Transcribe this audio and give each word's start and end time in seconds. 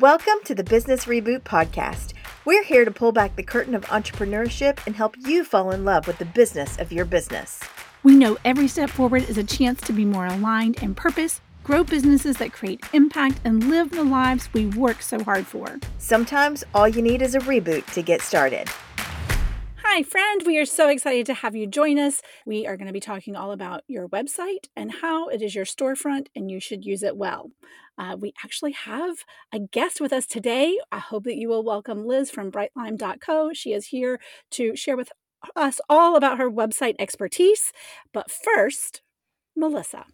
Welcome 0.00 0.42
to 0.46 0.56
the 0.56 0.64
Business 0.64 1.04
Reboot 1.04 1.42
Podcast. 1.42 2.14
We're 2.44 2.64
here 2.64 2.84
to 2.84 2.90
pull 2.90 3.12
back 3.12 3.36
the 3.36 3.44
curtain 3.44 3.76
of 3.76 3.84
entrepreneurship 3.84 4.84
and 4.86 4.96
help 4.96 5.14
you 5.24 5.44
fall 5.44 5.70
in 5.70 5.84
love 5.84 6.08
with 6.08 6.18
the 6.18 6.24
business 6.24 6.76
of 6.78 6.90
your 6.90 7.04
business. 7.04 7.60
We 8.02 8.16
know 8.16 8.36
every 8.44 8.66
step 8.66 8.90
forward 8.90 9.28
is 9.28 9.38
a 9.38 9.44
chance 9.44 9.80
to 9.82 9.92
be 9.92 10.04
more 10.04 10.26
aligned 10.26 10.82
in 10.82 10.96
purpose, 10.96 11.40
grow 11.62 11.84
businesses 11.84 12.38
that 12.38 12.52
create 12.52 12.84
impact, 12.92 13.40
and 13.44 13.70
live 13.70 13.90
the 13.90 14.02
lives 14.02 14.52
we 14.52 14.66
work 14.66 15.00
so 15.00 15.22
hard 15.22 15.46
for. 15.46 15.78
Sometimes 15.98 16.64
all 16.74 16.88
you 16.88 17.00
need 17.00 17.22
is 17.22 17.36
a 17.36 17.40
reboot 17.40 17.86
to 17.94 18.02
get 18.02 18.20
started. 18.20 18.68
Hi, 19.94 20.02
friend. 20.02 20.42
We 20.44 20.58
are 20.58 20.66
so 20.66 20.88
excited 20.88 21.24
to 21.26 21.34
have 21.34 21.54
you 21.54 21.68
join 21.68 22.00
us. 22.00 22.20
We 22.44 22.66
are 22.66 22.76
going 22.76 22.88
to 22.88 22.92
be 22.92 22.98
talking 22.98 23.36
all 23.36 23.52
about 23.52 23.84
your 23.86 24.08
website 24.08 24.66
and 24.74 24.90
how 24.90 25.28
it 25.28 25.40
is 25.40 25.54
your 25.54 25.64
storefront 25.64 26.26
and 26.34 26.50
you 26.50 26.58
should 26.58 26.84
use 26.84 27.04
it 27.04 27.16
well. 27.16 27.52
Uh, 27.96 28.16
we 28.18 28.34
actually 28.42 28.72
have 28.72 29.18
a 29.52 29.60
guest 29.60 30.00
with 30.00 30.12
us 30.12 30.26
today. 30.26 30.76
I 30.90 30.98
hope 30.98 31.22
that 31.26 31.36
you 31.36 31.48
will 31.48 31.62
welcome 31.62 32.08
Liz 32.08 32.28
from 32.28 32.50
Britelime.co. 32.50 33.52
She 33.52 33.72
is 33.72 33.86
here 33.86 34.18
to 34.50 34.74
share 34.74 34.96
with 34.96 35.12
us 35.54 35.80
all 35.88 36.16
about 36.16 36.38
her 36.38 36.50
website 36.50 36.96
expertise. 36.98 37.70
But 38.12 38.32
first, 38.32 39.00
Melissa. 39.54 40.06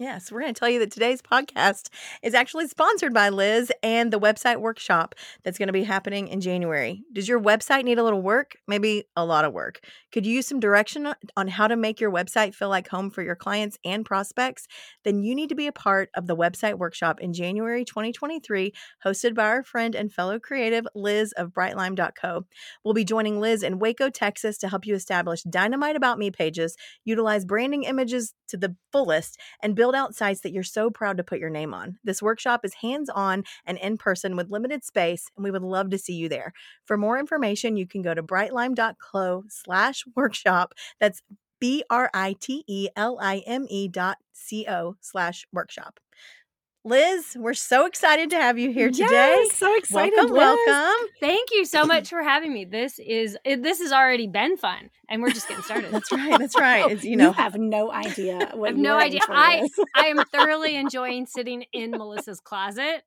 Yes, 0.00 0.32
we're 0.32 0.40
going 0.40 0.52
to 0.52 0.58
tell 0.58 0.68
you 0.68 0.80
that 0.80 0.90
today's 0.90 1.22
podcast 1.22 1.88
is 2.20 2.34
actually 2.34 2.66
sponsored 2.66 3.14
by 3.14 3.28
Liz 3.28 3.70
and 3.80 4.12
the 4.12 4.18
website 4.18 4.60
workshop 4.60 5.14
that's 5.44 5.56
going 5.56 5.68
to 5.68 5.72
be 5.72 5.84
happening 5.84 6.26
in 6.26 6.40
January. 6.40 7.04
Does 7.12 7.28
your 7.28 7.40
website 7.40 7.84
need 7.84 8.00
a 8.00 8.02
little 8.02 8.20
work? 8.20 8.56
Maybe 8.66 9.04
a 9.14 9.24
lot 9.24 9.44
of 9.44 9.52
work. 9.52 9.78
Could 10.10 10.26
you 10.26 10.34
use 10.34 10.48
some 10.48 10.58
direction 10.58 11.14
on 11.36 11.46
how 11.46 11.68
to 11.68 11.76
make 11.76 12.00
your 12.00 12.10
website 12.10 12.56
feel 12.56 12.68
like 12.68 12.88
home 12.88 13.08
for 13.08 13.22
your 13.22 13.36
clients 13.36 13.78
and 13.84 14.04
prospects? 14.04 14.66
Then 15.04 15.22
you 15.22 15.32
need 15.32 15.50
to 15.50 15.54
be 15.54 15.68
a 15.68 15.72
part 15.72 16.10
of 16.16 16.26
the 16.26 16.36
website 16.36 16.76
workshop 16.76 17.20
in 17.20 17.32
January 17.32 17.84
2023, 17.84 18.72
hosted 19.04 19.36
by 19.36 19.44
our 19.44 19.62
friend 19.62 19.94
and 19.94 20.12
fellow 20.12 20.40
creative 20.40 20.88
Liz 20.96 21.30
of 21.36 21.50
Britelime.co. 21.50 22.46
We'll 22.84 22.94
be 22.94 23.04
joining 23.04 23.40
Liz 23.40 23.62
in 23.62 23.78
Waco, 23.78 24.10
Texas 24.10 24.58
to 24.58 24.68
help 24.68 24.86
you 24.86 24.96
establish 24.96 25.44
dynamite 25.44 25.94
about 25.94 26.18
me 26.18 26.32
pages, 26.32 26.76
utilize 27.04 27.44
branding 27.44 27.84
images 27.84 28.34
to 28.48 28.56
the 28.56 28.74
fullest, 28.90 29.38
and 29.62 29.74
build 29.74 29.83
build 29.84 29.94
out 29.94 30.14
sites 30.14 30.40
that 30.40 30.52
you're 30.52 30.62
so 30.62 30.88
proud 30.88 31.18
to 31.18 31.22
put 31.22 31.38
your 31.38 31.50
name 31.50 31.74
on. 31.74 31.98
This 32.04 32.22
workshop 32.22 32.64
is 32.64 32.72
hands 32.72 33.10
on 33.10 33.44
and 33.66 33.76
in 33.76 33.98
person 33.98 34.34
with 34.34 34.48
limited 34.50 34.82
space, 34.82 35.28
and 35.36 35.44
we 35.44 35.50
would 35.50 35.60
love 35.60 35.90
to 35.90 35.98
see 35.98 36.14
you 36.14 36.26
there. 36.26 36.54
For 36.86 36.96
more 36.96 37.18
information, 37.18 37.76
you 37.76 37.86
can 37.86 38.00
go 38.00 38.14
to 38.14 38.22
britelime.co 38.22 39.44
slash 39.50 40.04
workshop. 40.16 40.72
That's 41.00 41.20
B 41.60 41.84
R 41.90 42.08
I 42.14 42.34
T 42.40 42.64
E 42.66 42.88
L 42.96 43.18
I 43.20 43.42
M 43.46 43.66
E 43.68 43.86
dot 43.88 44.16
C 44.32 44.64
O 44.66 44.96
slash 45.02 45.44
workshop. 45.52 46.00
Liz, 46.86 47.34
we're 47.40 47.54
so 47.54 47.86
excited 47.86 48.28
to 48.28 48.36
have 48.36 48.58
you 48.58 48.70
here 48.70 48.90
today. 48.90 49.06
Yes, 49.10 49.56
so 49.56 49.74
excited. 49.74 50.12
Welcome, 50.16 50.34
Liz. 50.34 50.58
welcome. 50.66 51.08
Thank 51.18 51.48
you 51.50 51.64
so 51.64 51.86
much 51.86 52.08
for 52.10 52.22
having 52.22 52.52
me. 52.52 52.66
This 52.66 52.98
is 52.98 53.38
this 53.46 53.80
has 53.80 53.90
already 53.90 54.26
been 54.26 54.58
fun, 54.58 54.90
and 55.08 55.22
we're 55.22 55.30
just 55.30 55.48
getting 55.48 55.64
started. 55.64 55.92
that's 55.92 56.12
right. 56.12 56.38
That's 56.38 56.58
right. 56.58 56.74
Oh, 56.84 56.88
it's, 56.88 57.04
you 57.04 57.16
know, 57.16 57.28
you 57.28 57.32
have 57.32 57.56
no 57.56 57.90
idea. 57.90 58.36
I 58.62 58.66
have 58.66 58.76
no 58.76 58.98
idea. 58.98 59.20
I 59.28 59.66
I 59.94 60.06
am 60.06 60.18
thoroughly 60.26 60.76
enjoying 60.76 61.24
sitting 61.24 61.64
in 61.72 61.92
Melissa's 61.92 62.40
closet. 62.40 63.04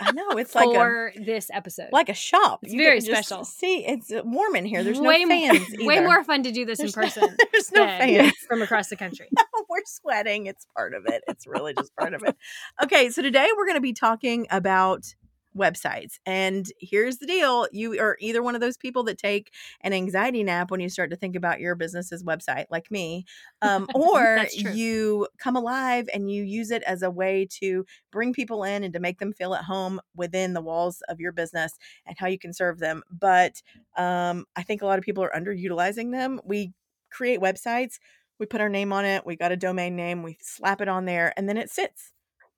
I 0.00 0.12
know 0.12 0.30
it's 0.32 0.54
like 0.54 0.74
for 0.74 1.12
a, 1.14 1.18
this 1.18 1.50
episode, 1.52 1.88
like 1.92 2.08
a 2.08 2.14
shop. 2.14 2.60
It's 2.62 2.72
you 2.72 2.80
very 2.80 3.00
special. 3.00 3.44
See, 3.44 3.84
it's 3.86 4.12
uh, 4.12 4.22
warm 4.24 4.56
in 4.56 4.64
here. 4.64 4.84
There's 4.84 5.00
way 5.00 5.24
no 5.24 5.28
fans. 5.52 5.66
More, 5.78 5.86
way 5.86 6.00
more 6.00 6.24
fun 6.24 6.42
to 6.42 6.52
do 6.52 6.64
this 6.64 6.78
there's 6.78 6.96
in 6.96 7.02
person. 7.02 7.22
No, 7.22 7.36
there's 7.52 7.72
no 7.72 7.84
fans 7.98 8.32
from 8.48 8.62
across 8.62 8.88
the 8.88 8.96
country. 8.96 9.28
no, 9.36 9.44
we're 9.68 9.78
sweating. 9.84 10.46
It's 10.46 10.66
part 10.76 10.94
of 10.94 11.04
it. 11.06 11.22
It's 11.28 11.46
really 11.46 11.74
just 11.74 11.94
part 11.96 12.14
of 12.14 12.22
it. 12.22 12.36
Okay, 12.82 13.10
so 13.10 13.22
today 13.22 13.48
we're 13.56 13.66
going 13.66 13.76
to 13.76 13.80
be 13.80 13.92
talking 13.92 14.46
about 14.50 15.04
websites. 15.56 16.18
And 16.26 16.66
here's 16.78 17.18
the 17.18 17.26
deal 17.26 17.66
you 17.72 17.98
are 18.00 18.16
either 18.20 18.42
one 18.42 18.54
of 18.54 18.60
those 18.60 18.76
people 18.76 19.02
that 19.04 19.18
take 19.18 19.52
an 19.80 19.92
anxiety 19.92 20.42
nap 20.44 20.70
when 20.70 20.80
you 20.80 20.88
start 20.88 21.10
to 21.10 21.16
think 21.16 21.36
about 21.36 21.60
your 21.60 21.74
business's 21.74 22.22
website, 22.22 22.66
like 22.70 22.90
me, 22.90 23.24
um, 23.62 23.86
or 23.94 24.46
you 24.52 25.26
come 25.38 25.56
alive 25.56 26.08
and 26.12 26.30
you 26.30 26.44
use 26.44 26.70
it 26.70 26.82
as 26.82 27.02
a 27.02 27.10
way 27.10 27.46
to 27.60 27.84
bring 28.12 28.32
people 28.32 28.64
in 28.64 28.84
and 28.84 28.92
to 28.94 29.00
make 29.00 29.18
them 29.18 29.32
feel 29.32 29.54
at 29.54 29.64
home 29.64 30.00
within 30.14 30.52
the 30.52 30.60
walls 30.60 31.02
of 31.08 31.20
your 31.20 31.32
business 31.32 31.72
and 32.06 32.16
how 32.18 32.26
you 32.26 32.38
can 32.38 32.52
serve 32.52 32.78
them. 32.78 33.02
But 33.10 33.62
um, 33.96 34.44
I 34.54 34.62
think 34.62 34.82
a 34.82 34.86
lot 34.86 34.98
of 34.98 35.04
people 35.04 35.24
are 35.24 35.32
underutilizing 35.36 36.12
them. 36.12 36.40
We 36.44 36.72
create 37.10 37.40
websites. 37.40 37.98
We 38.38 38.46
put 38.46 38.60
our 38.60 38.68
name 38.68 38.92
on 38.92 39.04
it. 39.04 39.24
We 39.24 39.36
got 39.36 39.52
a 39.52 39.56
domain 39.56 39.96
name. 39.96 40.22
We 40.22 40.36
slap 40.40 40.80
it 40.80 40.88
on 40.88 41.06
there, 41.06 41.32
and 41.36 41.48
then 41.48 41.56
it 41.56 41.70
sits 41.70 42.12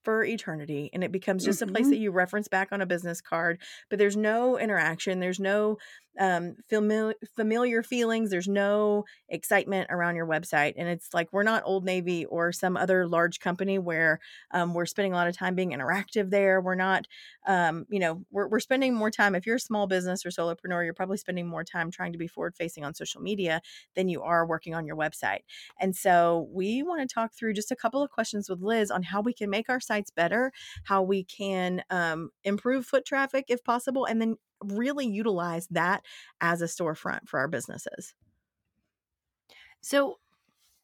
for 0.05 0.25
eternity 0.25 0.91
and 0.93 1.03
it 1.03 1.13
becomes 1.13 1.45
just 1.45 1.61
mm-hmm. 1.61 1.71
a 1.71 1.73
place 1.73 1.85
mm-hmm. 1.85 1.91
that 1.91 1.99
you 1.99 2.11
reference 2.11 2.49
back 2.49 2.69
on 2.73 2.81
a 2.81 2.87
business 2.87 3.21
card 3.21 3.59
but 3.89 3.99
there's 3.99 4.17
no 4.17 4.59
interaction 4.59 5.21
there's 5.21 5.41
no 5.41 5.77
um, 6.19 6.57
familiar 6.69 7.15
familiar 7.37 7.83
feelings. 7.83 8.31
There's 8.31 8.49
no 8.49 9.05
excitement 9.29 9.89
around 9.91 10.17
your 10.17 10.27
website, 10.27 10.75
and 10.77 10.89
it's 10.89 11.15
like 11.15 11.29
we're 11.33 11.43
not 11.43 11.63
Old 11.65 11.85
Navy 11.85 12.25
or 12.27 12.53
some 12.53 12.77
other 12.77 13.07
large 13.07 13.41
company 13.41 13.79
where 13.79 14.21
um, 14.53 14.75
we're 14.75 14.87
spending 14.87 15.13
a 15.13 15.17
lot 15.17 15.29
of 15.29 15.37
time 15.37 15.55
being 15.55 15.71
interactive. 15.71 16.31
There, 16.31 16.61
we're 16.61 16.75
not. 16.75 17.07
Um, 17.47 17.87
you 17.89 17.99
know, 17.99 18.25
we're 18.31 18.49
we're 18.49 18.61
spending 18.61 18.95
more 18.95 19.11
time. 19.11 19.35
If 19.35 19.47
you're 19.47 19.57
a 19.57 19.61
small 19.61 19.87
business 19.87 20.25
or 20.27 20.31
solopreneur, 20.31 20.85
you're 20.85 20.95
probably 20.95 21.17
spending 21.19 21.47
more 21.47 21.65
time 21.65 21.91
trying 21.91 22.13
to 22.13 22.19
be 22.19 22.27
forward 22.29 22.55
facing 22.57 22.85
on 22.85 22.95
social 22.95 23.21
media 23.21 23.61
than 23.95 24.09
you 24.09 24.23
are 24.23 24.47
working 24.47 24.75
on 24.75 24.87
your 24.87 24.97
website. 24.97 25.41
And 25.81 25.95
so, 25.95 26.49
we 26.53 26.83
want 26.83 27.01
to 27.09 27.13
talk 27.13 27.33
through 27.35 27.55
just 27.55 27.71
a 27.71 27.77
couple 27.77 28.03
of 28.03 28.11
questions 28.11 28.49
with 28.49 28.61
Liz 28.61 28.91
on 28.91 29.03
how 29.03 29.21
we 29.21 29.33
can 29.33 29.51
make 29.51 29.69
our 29.69 29.81
sites 29.81 30.11
better, 30.11 30.53
how 30.85 31.03
we 31.03 31.25
can 31.25 31.83
um, 31.91 32.31
improve 32.45 32.87
foot 32.87 33.05
traffic 33.05 33.47
if 33.49 33.63
possible, 33.65 34.05
and 34.05 34.21
then 34.21 34.37
really 34.65 35.07
utilize 35.07 35.67
that 35.71 36.05
as 36.41 36.63
a 36.63 36.67
storefront 36.67 37.29
for 37.29 37.41
our 37.41 37.49
businesses. 37.49 38.15
So 39.81 40.19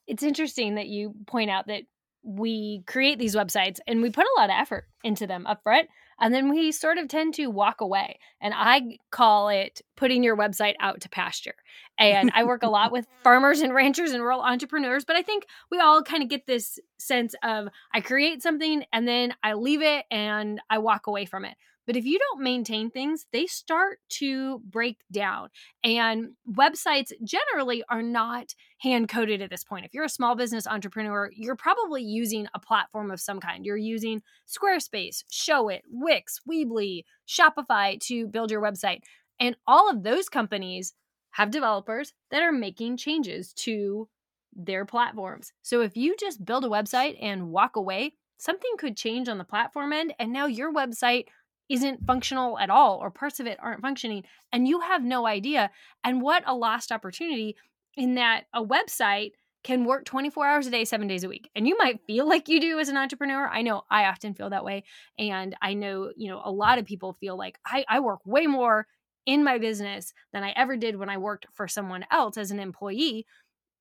it's 0.07 0.23
interesting 0.23 0.77
that 0.77 0.87
you 0.87 1.15
point 1.27 1.51
out 1.51 1.67
that 1.67 1.83
we 2.25 2.83
create 2.87 3.19
these 3.19 3.37
websites 3.37 3.79
and 3.87 4.01
we 4.01 4.11
put 4.11 4.25
a 4.25 4.41
lot 4.41 4.49
of 4.49 4.57
effort 4.59 4.85
into 5.03 5.27
them 5.27 5.47
upfront 5.47 5.85
and 6.19 6.33
then 6.33 6.49
we 6.49 6.73
sort 6.73 6.97
of 6.97 7.07
tend 7.07 7.35
to 7.35 7.49
walk 7.49 7.83
away 7.83 8.19
and 8.41 8.55
i 8.57 8.99
call 9.11 9.51
it 9.51 9.83
putting 9.95 10.25
your 10.25 10.37
website 10.37 10.75
out 10.81 11.03
to 11.03 11.09
pasture 11.11 11.55
and 11.99 12.31
i 12.35 12.43
work 12.43 12.63
a 12.63 12.69
lot 12.69 12.91
with 12.91 13.07
farmers 13.23 13.61
and 13.61 13.75
ranchers 13.75 14.13
and 14.13 14.23
rural 14.23 14.41
entrepreneurs 14.41 15.05
but 15.05 15.17
i 15.17 15.23
think 15.23 15.45
we 15.71 15.79
all 15.79 16.03
kind 16.03 16.23
of 16.23 16.31
get 16.31 16.47
this 16.47 16.79
sense 16.99 17.35
of 17.43 17.69
i 17.93 18.01
create 18.01 18.43
something 18.43 18.85
and 18.91 19.07
then 19.07 19.35
i 19.43 19.53
leave 19.53 19.83
it 19.83 20.07
and 20.11 20.63
i 20.71 20.79
walk 20.79 21.07
away 21.07 21.27
from 21.27 21.45
it 21.45 21.57
but 21.87 21.97
if 21.97 22.05
you 22.05 22.19
don't 22.19 22.43
maintain 22.43 22.91
things, 22.91 23.27
they 23.33 23.47
start 23.47 23.99
to 24.11 24.61
break 24.71 24.99
down. 25.13 25.49
And 25.83 26.31
websites 26.51 27.13
generally 27.23 27.83
are 27.89 28.03
not 28.03 28.55
hand 28.79 29.09
coded 29.09 29.43
at 29.43 29.51
this 29.51 29.65
point. 29.65 29.85
If 29.85 29.95
you're 29.95 30.05
a 30.05 30.09
small 30.09 30.35
business 30.35 30.67
entrepreneur, 30.67 31.31
you're 31.35 31.57
probably 31.57 32.03
using 32.03 32.47
a 32.55 32.59
platform 32.59 33.11
of 33.11 33.21
some 33.21 33.41
kind. 33.41 33.65
You're 33.65 33.77
using 33.77 34.23
Squarespace, 34.49 35.25
Showit, 35.31 35.81
Wix, 35.91 36.41
Weebly, 36.49 37.05
Shopify 37.29 38.01
to 38.01 38.27
build 38.29 38.51
your 38.51 38.63
website. 38.63 39.01
And 39.41 39.57
all 39.67 39.91
of 39.91 40.03
those 40.03 40.29
companies 40.29 40.95
have 41.33 41.51
developers 41.51 42.13
that 42.31 42.43
are 42.43 42.53
making 42.53 42.97
changes 42.97 43.53
to 43.53 44.09
their 44.55 44.85
platforms. 44.85 45.53
So 45.63 45.81
if 45.81 45.97
you 45.97 46.15
just 46.19 46.45
build 46.45 46.65
a 46.65 46.69
website 46.69 47.17
and 47.21 47.51
walk 47.51 47.75
away, 47.75 48.15
something 48.39 48.71
could 48.79 48.97
change 48.97 49.29
on 49.29 49.39
the 49.39 49.45
platform 49.45 49.93
end. 49.93 50.15
And 50.19 50.33
now 50.33 50.47
your 50.47 50.73
website 50.73 51.25
isn't 51.69 52.07
functional 52.07 52.59
at 52.59 52.71
all 52.71 52.99
or 52.99 53.11
parts 53.11 53.41
of 53.41 53.47
it 53.47 53.59
aren't 53.61 53.83
functioning 53.83 54.23
and 54.53 54.69
you 54.69 54.81
have 54.81 55.03
no 55.03 55.27
idea 55.27 55.71
and 56.03 56.21
what 56.21 56.43
a 56.47 56.55
lost 56.55 56.93
opportunity 56.93 57.57
in 57.97 58.15
that 58.15 58.45
a 58.53 58.65
website 58.65 59.33
can 59.63 59.85
work 59.85 60.05
24 60.05 60.47
hours 60.47 60.67
a 60.67 60.71
day 60.71 60.85
7 60.85 61.07
days 61.07 61.25
a 61.25 61.29
week 61.29 61.49
and 61.55 61.67
you 61.67 61.77
might 61.79 62.01
feel 62.07 62.29
like 62.29 62.49
you 62.49 62.61
do 62.61 62.79
as 62.79 62.89
an 62.89 62.97
entrepreneur. 62.97 63.49
I 63.49 63.63
know 63.63 63.83
i 63.91 64.05
often 64.05 64.35
feel 64.35 64.51
that 64.51 64.65
way 64.65 64.85
and 65.19 65.57
i 65.63 65.75
know 65.75 66.13
you 66.17 66.29
know 66.29 66.43
a 66.45 66.51
lot 66.51 66.79
of 66.79 66.85
people 66.85 67.15
feel 67.15 67.37
like 67.37 67.59
i, 67.67 67.85
I 67.89 68.01
work 68.01 68.21
way 68.27 68.47
more 68.47 68.87
in 69.27 69.43
my 69.43 69.57
business 69.57 70.13
than 70.35 70.45
i 70.45 70.53
ever 70.55 70.77
did 70.77 70.97
when 70.97 71.09
i 71.09 71.17
worked 71.17 71.47
for 71.55 71.67
someone 71.67 72.05
else 72.11 72.37
as 72.37 72.51
an 72.51 72.61
employee 72.61 73.27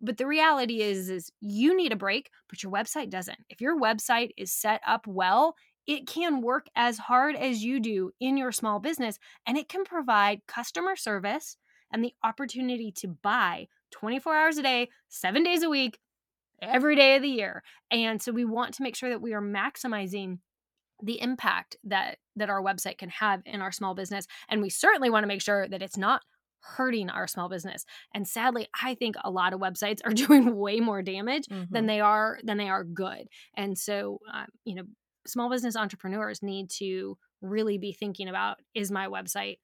but 0.04 0.18
the 0.18 0.28
reality 0.28 0.82
is 0.82 1.10
is 1.10 1.32
you 1.40 1.76
need 1.76 1.94
a 1.94 1.98
break 1.98 2.30
but 2.50 2.62
your 2.62 2.72
website 2.72 3.10
doesn't. 3.10 3.40
If 3.50 3.62
your 3.62 3.80
website 3.80 4.32
is 4.38 4.52
set 4.52 4.82
up 4.86 5.08
well 5.08 5.56
it 5.88 6.08
can 6.08 6.42
work 6.42 6.68
as 6.76 6.98
hard 6.98 7.36
as 7.36 7.64
you 7.64 7.80
do 7.80 8.12
in 8.20 8.38
your 8.38 8.52
small 8.52 8.80
business 8.80 9.20
and 9.46 9.58
it 9.58 9.70
can 9.70 9.84
provide 9.84 10.42
customer 10.48 10.96
service 10.96 11.58
and 11.92 12.04
the 12.04 12.14
opportunity 12.24 12.92
to 12.92 13.08
buy 13.08 13.68
24 13.92 14.36
hours 14.36 14.58
a 14.58 14.64
day, 14.64 14.90
seven 15.10 15.44
days 15.44 15.64
a 15.64 15.70
week, 15.70 16.00
every 16.62 16.96
day 16.96 17.16
of 17.16 17.22
the 17.22 17.30
year. 17.30 17.64
And 17.92 18.22
so 18.22 18.32
we 18.32 18.46
want 18.46 18.74
to 18.76 18.84
make 18.84 18.96
sure 18.96 19.10
that 19.10 19.22
we 19.22 19.34
are 19.34 19.42
maximizing 19.42 20.40
the 21.02 21.22
impact 21.22 21.76
that 21.84 22.18
that 22.36 22.50
our 22.50 22.62
website 22.62 22.98
can 22.98 23.10
have 23.10 23.42
in 23.46 23.62
our 23.62 23.72
small 23.72 23.94
business 23.94 24.26
and 24.48 24.62
we 24.62 24.70
certainly 24.70 25.10
want 25.10 25.24
to 25.24 25.28
make 25.28 25.42
sure 25.42 25.68
that 25.68 25.82
it's 25.82 25.98
not 25.98 26.22
hurting 26.62 27.10
our 27.10 27.28
small 27.28 27.50
business 27.50 27.84
and 28.14 28.26
sadly 28.26 28.68
i 28.82 28.96
think 28.96 29.16
a 29.24 29.30
lot 29.30 29.54
of 29.54 29.60
websites 29.60 30.00
are 30.06 30.14
doing 30.14 30.56
way 30.56 30.80
more 30.80 31.02
damage 31.02 31.46
mm-hmm. 31.48 31.74
than 31.74 31.88
they 31.88 32.00
are 32.00 32.40
than 32.44 32.58
they 32.58 32.70
are 32.70 32.86
good 32.86 33.28
and 33.58 33.78
so 33.78 34.20
um, 34.32 34.46
you 34.64 34.76
know 34.76 34.84
small 35.26 35.50
business 35.50 35.76
entrepreneurs 35.76 36.42
need 36.42 36.70
to 36.70 37.18
really 37.42 37.78
be 37.78 37.94
thinking 37.94 38.28
about 38.28 38.58
is 38.74 38.92
my 38.92 39.08
website 39.08 39.58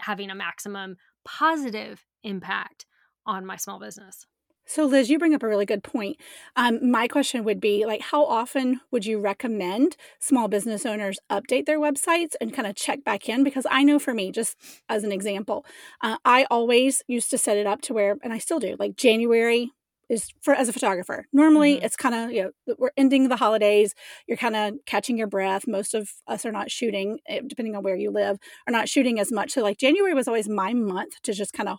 having 0.00 0.30
a 0.30 0.34
maximum 0.34 0.96
positive 1.24 2.04
impact 2.22 2.86
on 3.26 3.44
my 3.46 3.56
small 3.56 3.80
business? 3.80 4.26
So, 4.68 4.84
Liz, 4.84 5.08
you 5.08 5.18
bring 5.20 5.32
up 5.32 5.44
a 5.44 5.48
really 5.48 5.64
good 5.64 5.84
point. 5.84 6.16
Um, 6.56 6.90
my 6.90 7.06
question 7.06 7.44
would 7.44 7.60
be 7.60 7.86
like, 7.86 8.00
how 8.00 8.24
often 8.24 8.80
would 8.90 9.06
you 9.06 9.20
recommend 9.20 9.96
small 10.18 10.48
business 10.48 10.84
owners 10.84 11.20
update 11.30 11.66
their 11.66 11.78
websites 11.78 12.32
and 12.40 12.52
kind 12.52 12.66
of 12.66 12.74
check 12.74 13.04
back 13.04 13.28
in? 13.28 13.44
Because 13.44 13.64
I 13.70 13.84
know 13.84 14.00
for 14.00 14.12
me, 14.12 14.32
just 14.32 14.56
as 14.88 15.04
an 15.04 15.12
example, 15.12 15.64
uh, 16.02 16.16
I 16.24 16.48
always 16.50 17.02
used 17.06 17.30
to 17.30 17.38
set 17.38 17.56
it 17.56 17.66
up 17.66 17.80
to 17.82 17.94
where, 17.94 18.16
and 18.24 18.32
I 18.32 18.38
still 18.38 18.58
do, 18.58 18.74
like 18.76 18.96
January 18.96 19.70
is 20.08 20.30
for 20.42 20.54
as 20.54 20.68
a 20.68 20.72
photographer. 20.72 21.26
Normally, 21.32 21.76
mm-hmm. 21.76 21.84
it's 21.84 21.96
kind 21.96 22.14
of 22.14 22.32
you 22.32 22.42
know 22.42 22.74
we're 22.78 22.90
ending 22.96 23.28
the 23.28 23.36
holidays. 23.36 23.94
You're 24.26 24.36
kind 24.36 24.56
of 24.56 24.74
catching 24.86 25.18
your 25.18 25.26
breath. 25.26 25.66
Most 25.66 25.94
of 25.94 26.10
us 26.26 26.44
are 26.44 26.52
not 26.52 26.70
shooting, 26.70 27.18
eh, 27.28 27.40
depending 27.46 27.76
on 27.76 27.82
where 27.82 27.96
you 27.96 28.10
live, 28.10 28.38
are 28.66 28.72
not 28.72 28.88
shooting 28.88 29.18
as 29.20 29.32
much. 29.32 29.52
So, 29.52 29.62
like 29.62 29.78
January 29.78 30.14
was 30.14 30.28
always 30.28 30.48
my 30.48 30.72
month 30.72 31.20
to 31.22 31.32
just 31.32 31.52
kind 31.52 31.68
of 31.68 31.78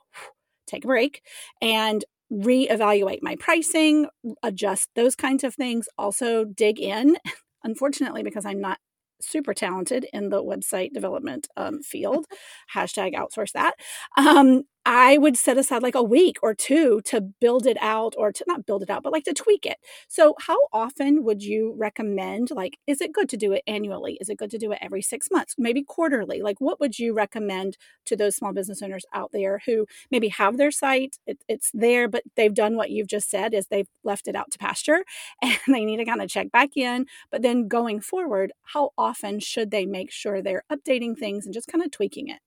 take 0.68 0.84
a 0.84 0.88
break 0.88 1.22
and 1.62 2.04
reevaluate 2.32 3.20
my 3.22 3.36
pricing, 3.38 4.08
adjust 4.44 4.90
those 4.96 5.16
kinds 5.16 5.44
of 5.44 5.56
things, 5.56 5.88
also 5.98 6.44
dig 6.44 6.80
in. 6.80 7.18
Unfortunately, 7.64 8.24
because 8.24 8.46
I'm 8.46 8.62
not 8.62 8.80
super 9.22 9.54
talented 9.54 10.06
in 10.14 10.30
the 10.30 10.44
website 10.44 10.94
development 10.94 11.48
um, 11.58 11.82
field, 11.82 12.26
hashtag 12.76 13.14
outsource 13.14 13.52
that. 13.54 13.74
Um, 14.18 14.64
I 14.90 15.18
would 15.18 15.36
set 15.38 15.58
aside 15.58 15.84
like 15.84 15.96
a 15.96 16.04
week 16.04 16.38
or 16.42 16.56
two 16.56 17.02
to 17.06 17.20
build 17.20 17.68
it 17.68 17.76
out 17.82 18.14
or 18.18 18.32
to 18.32 18.46
not 18.48 18.66
build 18.66 18.84
it 18.84 18.90
out, 18.90 19.04
but 19.04 19.12
like 19.12 19.26
to 19.26 19.34
tweak 19.34 19.66
it. 19.66 19.80
So, 20.08 20.34
how 20.40 20.58
often 20.72 21.26
would 21.26 21.44
you 21.44 21.76
recommend? 21.78 22.52
Like, 22.52 22.78
is 22.88 23.02
it 23.02 23.12
good 23.12 23.28
to 23.30 23.38
do 23.38 23.52
it 23.52 23.64
annually? 23.68 24.18
Is 24.22 24.30
it 24.30 24.38
good 24.38 24.50
to 24.52 24.58
do 24.58 24.72
it 24.72 24.80
every 24.82 25.02
six 25.02 25.28
months, 25.30 25.56
maybe 25.58 25.84
quarterly? 25.84 26.42
Like, 26.42 26.62
what 26.62 26.80
would 26.80 26.98
you 27.00 27.14
recommend 27.14 27.78
to 28.06 28.16
those 28.16 28.38
small 28.38 28.54
business 28.54 28.82
owners 28.82 29.04
out 29.14 29.32
there 29.34 29.62
who 29.66 29.88
maybe 30.10 30.30
have 30.30 30.56
their 30.58 30.72
site, 30.72 31.18
it, 31.28 31.44
it's 31.50 31.70
there, 31.74 32.08
but 32.08 32.24
they've 32.38 32.54
done 32.54 32.78
what 32.78 32.90
you've 32.90 33.08
just 33.10 33.30
said 33.30 33.54
is 33.54 33.68
they've 33.68 33.90
left 34.06 34.26
it 34.30 34.36
out 34.38 34.52
to 34.52 34.58
pasture 34.58 35.04
and 35.42 35.58
they 35.68 35.84
need 35.84 35.98
to 35.98 36.06
kind 36.06 36.22
of 36.22 36.30
check 36.30 36.50
back 36.52 36.78
in. 36.78 37.06
But 37.30 37.42
then 37.42 37.68
going 37.68 38.00
forward, 38.00 38.54
how 38.74 38.92
often 38.98 39.42
should 39.42 39.70
they 39.72 39.86
make 39.86 40.12
sure 40.12 40.42
they're 40.42 40.64
updating 40.72 41.18
things 41.18 41.46
and 41.46 41.54
just 41.54 41.68
kind 41.68 41.84
of 41.84 41.92
tweaking 41.92 42.30
it? 42.30 42.40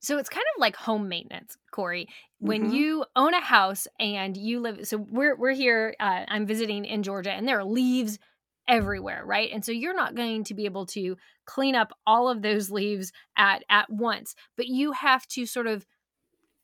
So 0.00 0.18
it's 0.18 0.28
kind 0.28 0.44
of 0.56 0.60
like 0.60 0.76
home 0.76 1.08
maintenance, 1.08 1.56
Corry. 1.72 2.06
When 2.38 2.64
mm-hmm. 2.64 2.74
you 2.74 3.04
own 3.16 3.34
a 3.34 3.40
house 3.40 3.88
and 3.98 4.36
you 4.36 4.60
live, 4.60 4.86
so 4.86 4.98
we're 4.98 5.36
we're 5.36 5.52
here. 5.52 5.94
Uh, 5.98 6.24
I'm 6.28 6.46
visiting 6.46 6.84
in 6.84 7.02
Georgia, 7.02 7.32
and 7.32 7.48
there 7.48 7.58
are 7.58 7.64
leaves 7.64 8.18
everywhere, 8.68 9.22
right? 9.24 9.50
And 9.52 9.64
so 9.64 9.72
you're 9.72 9.94
not 9.94 10.14
going 10.14 10.44
to 10.44 10.54
be 10.54 10.64
able 10.64 10.86
to 10.86 11.16
clean 11.44 11.74
up 11.74 11.92
all 12.06 12.28
of 12.28 12.42
those 12.42 12.70
leaves 12.70 13.12
at 13.36 13.62
at 13.70 13.90
once, 13.90 14.34
but 14.56 14.66
you 14.66 14.92
have 14.92 15.26
to 15.28 15.46
sort 15.46 15.66
of 15.66 15.86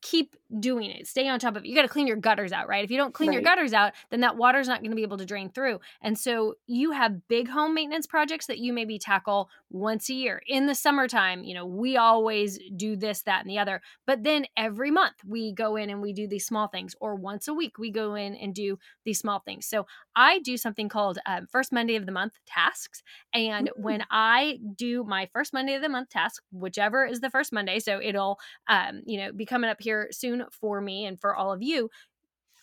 keep 0.03 0.35
doing 0.59 0.91
it. 0.91 1.07
Stay 1.07 1.27
on 1.27 1.39
top 1.39 1.55
of 1.55 1.63
it. 1.63 1.67
You 1.67 1.73
got 1.73 1.83
to 1.83 1.87
clean 1.87 2.07
your 2.07 2.17
gutters 2.17 2.51
out, 2.51 2.67
right? 2.67 2.83
If 2.83 2.91
you 2.91 2.97
don't 2.97 3.13
clean 3.13 3.29
right. 3.29 3.35
your 3.35 3.41
gutters 3.41 3.73
out, 3.73 3.93
then 4.11 4.19
that 4.19 4.35
water's 4.35 4.67
not 4.67 4.81
going 4.81 4.91
to 4.91 4.95
be 4.95 5.01
able 5.01 5.17
to 5.17 5.25
drain 5.25 5.49
through. 5.49 5.79
And 6.01 6.19
so 6.19 6.55
you 6.67 6.91
have 6.91 7.27
big 7.27 7.47
home 7.47 7.73
maintenance 7.73 8.05
projects 8.05 8.45
that 8.47 8.59
you 8.59 8.73
maybe 8.73 8.99
tackle 8.99 9.49
once 9.71 10.09
a 10.09 10.13
year. 10.13 10.41
In 10.45 10.67
the 10.67 10.75
summertime, 10.75 11.43
you 11.43 11.55
know, 11.55 11.65
we 11.65 11.95
always 11.97 12.59
do 12.75 12.95
this, 12.95 13.23
that, 13.23 13.41
and 13.41 13.49
the 13.49 13.57
other. 13.57 13.81
But 14.05 14.23
then 14.23 14.45
every 14.57 14.91
month 14.91 15.15
we 15.25 15.53
go 15.53 15.77
in 15.77 15.89
and 15.89 16.01
we 16.01 16.11
do 16.11 16.27
these 16.27 16.45
small 16.45 16.67
things, 16.67 16.95
or 16.99 17.15
once 17.15 17.47
a 17.47 17.53
week 17.53 17.79
we 17.79 17.89
go 17.89 18.15
in 18.15 18.35
and 18.35 18.53
do 18.53 18.77
these 19.05 19.19
small 19.19 19.39
things. 19.39 19.65
So 19.65 19.87
I 20.15 20.39
do 20.39 20.57
something 20.57 20.89
called 20.89 21.17
um, 21.25 21.47
First 21.49 21.71
Monday 21.71 21.95
of 21.95 22.05
the 22.05 22.11
Month 22.11 22.33
tasks. 22.45 23.01
And 23.33 23.69
mm. 23.69 23.81
when 23.81 24.03
I 24.11 24.59
do 24.75 25.05
my 25.05 25.29
first 25.33 25.53
Monday 25.53 25.75
of 25.75 25.81
the 25.81 25.89
month 25.89 26.09
task, 26.09 26.43
whichever 26.51 27.05
is 27.05 27.21
the 27.21 27.29
first 27.29 27.53
Monday, 27.53 27.79
so 27.79 27.99
it'll, 28.01 28.37
um, 28.67 29.01
you 29.05 29.17
know, 29.17 29.31
be 29.31 29.45
coming 29.45 29.69
up 29.69 29.77
here 29.79 29.92
soon 30.11 30.45
for 30.51 30.81
me 30.81 31.05
and 31.05 31.19
for 31.19 31.35
all 31.35 31.51
of 31.51 31.61
you, 31.61 31.89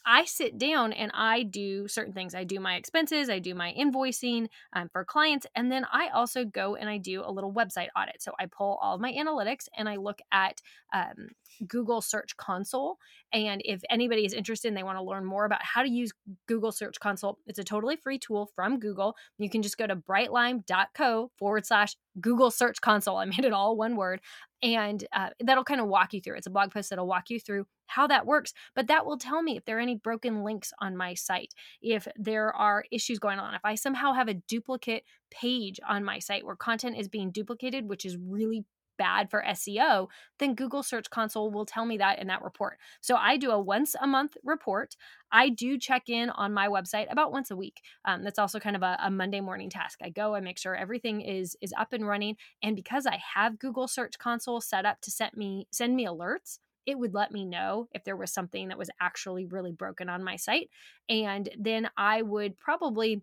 I 0.05 0.25
sit 0.25 0.59
down 0.59 0.93
and 0.93 1.11
I 1.15 1.43
do 1.43 1.87
certain 1.87 2.12
things. 2.12 2.35
I 2.35 2.44
do 2.44 2.59
my 2.59 2.77
expenses, 2.77 3.29
I 3.29 3.38
do 3.38 3.55
my 3.55 3.75
invoicing 3.79 4.49
um, 4.73 4.88
for 4.93 5.05
clients, 5.05 5.47
and 5.55 5.71
then 5.71 5.87
I 5.93 6.09
also 6.09 6.44
go 6.44 6.75
and 6.75 6.88
I 6.88 6.99
do 6.99 7.23
a 7.25 7.31
little 7.31 7.53
website 7.53 7.88
audit. 7.97 8.23
So 8.23 8.32
I 8.41 8.47
pull 8.47 8.79
all 8.82 8.94
of 8.94 9.00
my 9.00 9.12
analytics 9.12 9.69
and 9.77 9.88
I 9.88 9.97
look 9.97 10.21
at 10.32 10.61
um, 10.94 11.29
Google 11.67 12.00
Search 12.00 12.37
Console. 12.37 12.97
And 13.32 13.61
if 13.65 13.82
anybody 13.91 14.25
is 14.25 14.32
interested 14.32 14.69
and 14.69 14.77
they 14.77 14.82
want 14.82 14.99
to 14.99 15.05
learn 15.05 15.25
more 15.25 15.44
about 15.44 15.62
how 15.62 15.82
to 15.82 15.91
use 15.91 16.12
Google 16.47 16.73
Search 16.73 16.99
Console, 16.99 17.38
it's 17.47 17.59
a 17.59 17.65
totally 17.65 17.97
free 17.97 18.19
tool 18.19 18.50
from 18.55 18.79
Google. 18.79 19.15
You 19.38 19.50
can 19.50 19.62
just 19.62 19.79
go 19.79 19.87
to 19.87 19.97
britelime.co 19.97 21.31
forward 21.38 21.67
slash 21.67 21.97
Google 22.21 22.50
Search 22.50 22.81
Console. 22.81 23.19
I 23.19 23.27
made 23.27 23.44
it 23.44 23.53
all 23.53 23.77
one 23.77 23.97
word. 23.97 24.21
And 24.62 25.07
uh, 25.12 25.31
that'll 25.41 25.65
kind 25.65 25.81
of 25.81 25.89
walk 25.89 26.12
you 26.12 26.21
through. 26.21 26.37
It's 26.37 26.47
a 26.47 26.51
blog 26.51 26.71
post 26.71 26.91
that'll 26.91 27.07
walk 27.07 27.31
you 27.31 27.41
through 27.41 27.67
how 27.87 28.07
that 28.07 28.27
works. 28.27 28.53
But 28.75 28.89
that 28.89 29.07
will 29.07 29.19
tell 29.19 29.43
me 29.43 29.57
if 29.57 29.65
there 29.65 29.79
are 29.79 29.81
any 29.81 29.97
broken 29.97 30.45
links 30.45 30.73
on 30.81 30.97
my 30.97 31.15
site, 31.15 31.55
if 31.81 32.07
there 32.17 32.55
are 32.55 32.85
issues 32.93 33.19
going 33.19 33.39
on, 33.39 33.55
if 33.55 33.65
I 33.65 33.75
somehow 33.75 34.12
have 34.12 34.29
a 34.29 34.35
duplicate 34.35 35.05
page 35.31 35.81
on 35.89 36.05
my 36.05 36.19
site 36.19 36.45
where 36.45 36.57
content 36.57 36.99
is 36.99 37.09
being 37.09 37.31
duplicated, 37.31 37.89
which 37.89 38.05
is 38.05 38.17
really 38.17 38.65
bad 39.00 39.31
for 39.31 39.43
SEO, 39.49 40.08
then 40.38 40.55
Google 40.55 40.82
Search 40.82 41.08
Console 41.08 41.50
will 41.50 41.64
tell 41.64 41.87
me 41.87 41.97
that 41.97 42.19
in 42.19 42.26
that 42.26 42.43
report. 42.43 42.76
So 43.00 43.17
I 43.17 43.38
do 43.38 43.50
a 43.50 43.58
once 43.58 43.97
a 43.99 44.06
month 44.06 44.37
report. 44.44 44.94
I 45.32 45.49
do 45.49 45.79
check 45.79 46.11
in 46.11 46.29
on 46.29 46.52
my 46.52 46.69
website 46.69 47.11
about 47.11 47.32
once 47.32 47.50
a 47.50 47.56
week. 47.56 47.81
Um, 48.05 48.23
that's 48.23 48.38
also 48.38 48.61
kind 48.61 48.76
of 48.76 48.82
a, 48.82 48.99
a 49.02 49.11
Monday 49.11 49.41
morning 49.41 49.70
task. 49.70 50.00
I 50.02 50.11
go, 50.11 50.35
I 50.35 50.41
make 50.41 50.58
sure 50.58 50.76
everything 50.76 51.23
is 51.23 51.56
is 51.62 51.73
up 51.79 51.94
and 51.94 52.06
running, 52.06 52.37
and 52.62 52.76
because 52.76 53.06
I 53.06 53.19
have 53.35 53.58
Google 53.58 53.88
Search 53.88 54.19
Console 54.19 54.61
set 54.61 54.85
up 54.85 55.00
to 55.00 55.11
send 55.11 55.32
me 55.35 55.67
send 55.73 55.96
me 55.96 56.05
alerts 56.06 56.58
it 56.87 56.99
would 56.99 57.14
let 57.14 57.31
me 57.31 57.44
know 57.44 57.88
if 57.93 58.05
there 58.05 58.17
was 58.17 58.32
something 58.32 58.69
that 58.69 58.79
was 58.79 58.91
actually 59.00 59.44
really 59.44 59.70
broken 59.70 60.08
on 60.08 60.25
my 60.25 60.37
site. 60.37 60.70
And 61.11 61.49
then 61.58 61.91
I 61.96 62.23
would 62.23 62.58
probably 62.58 63.23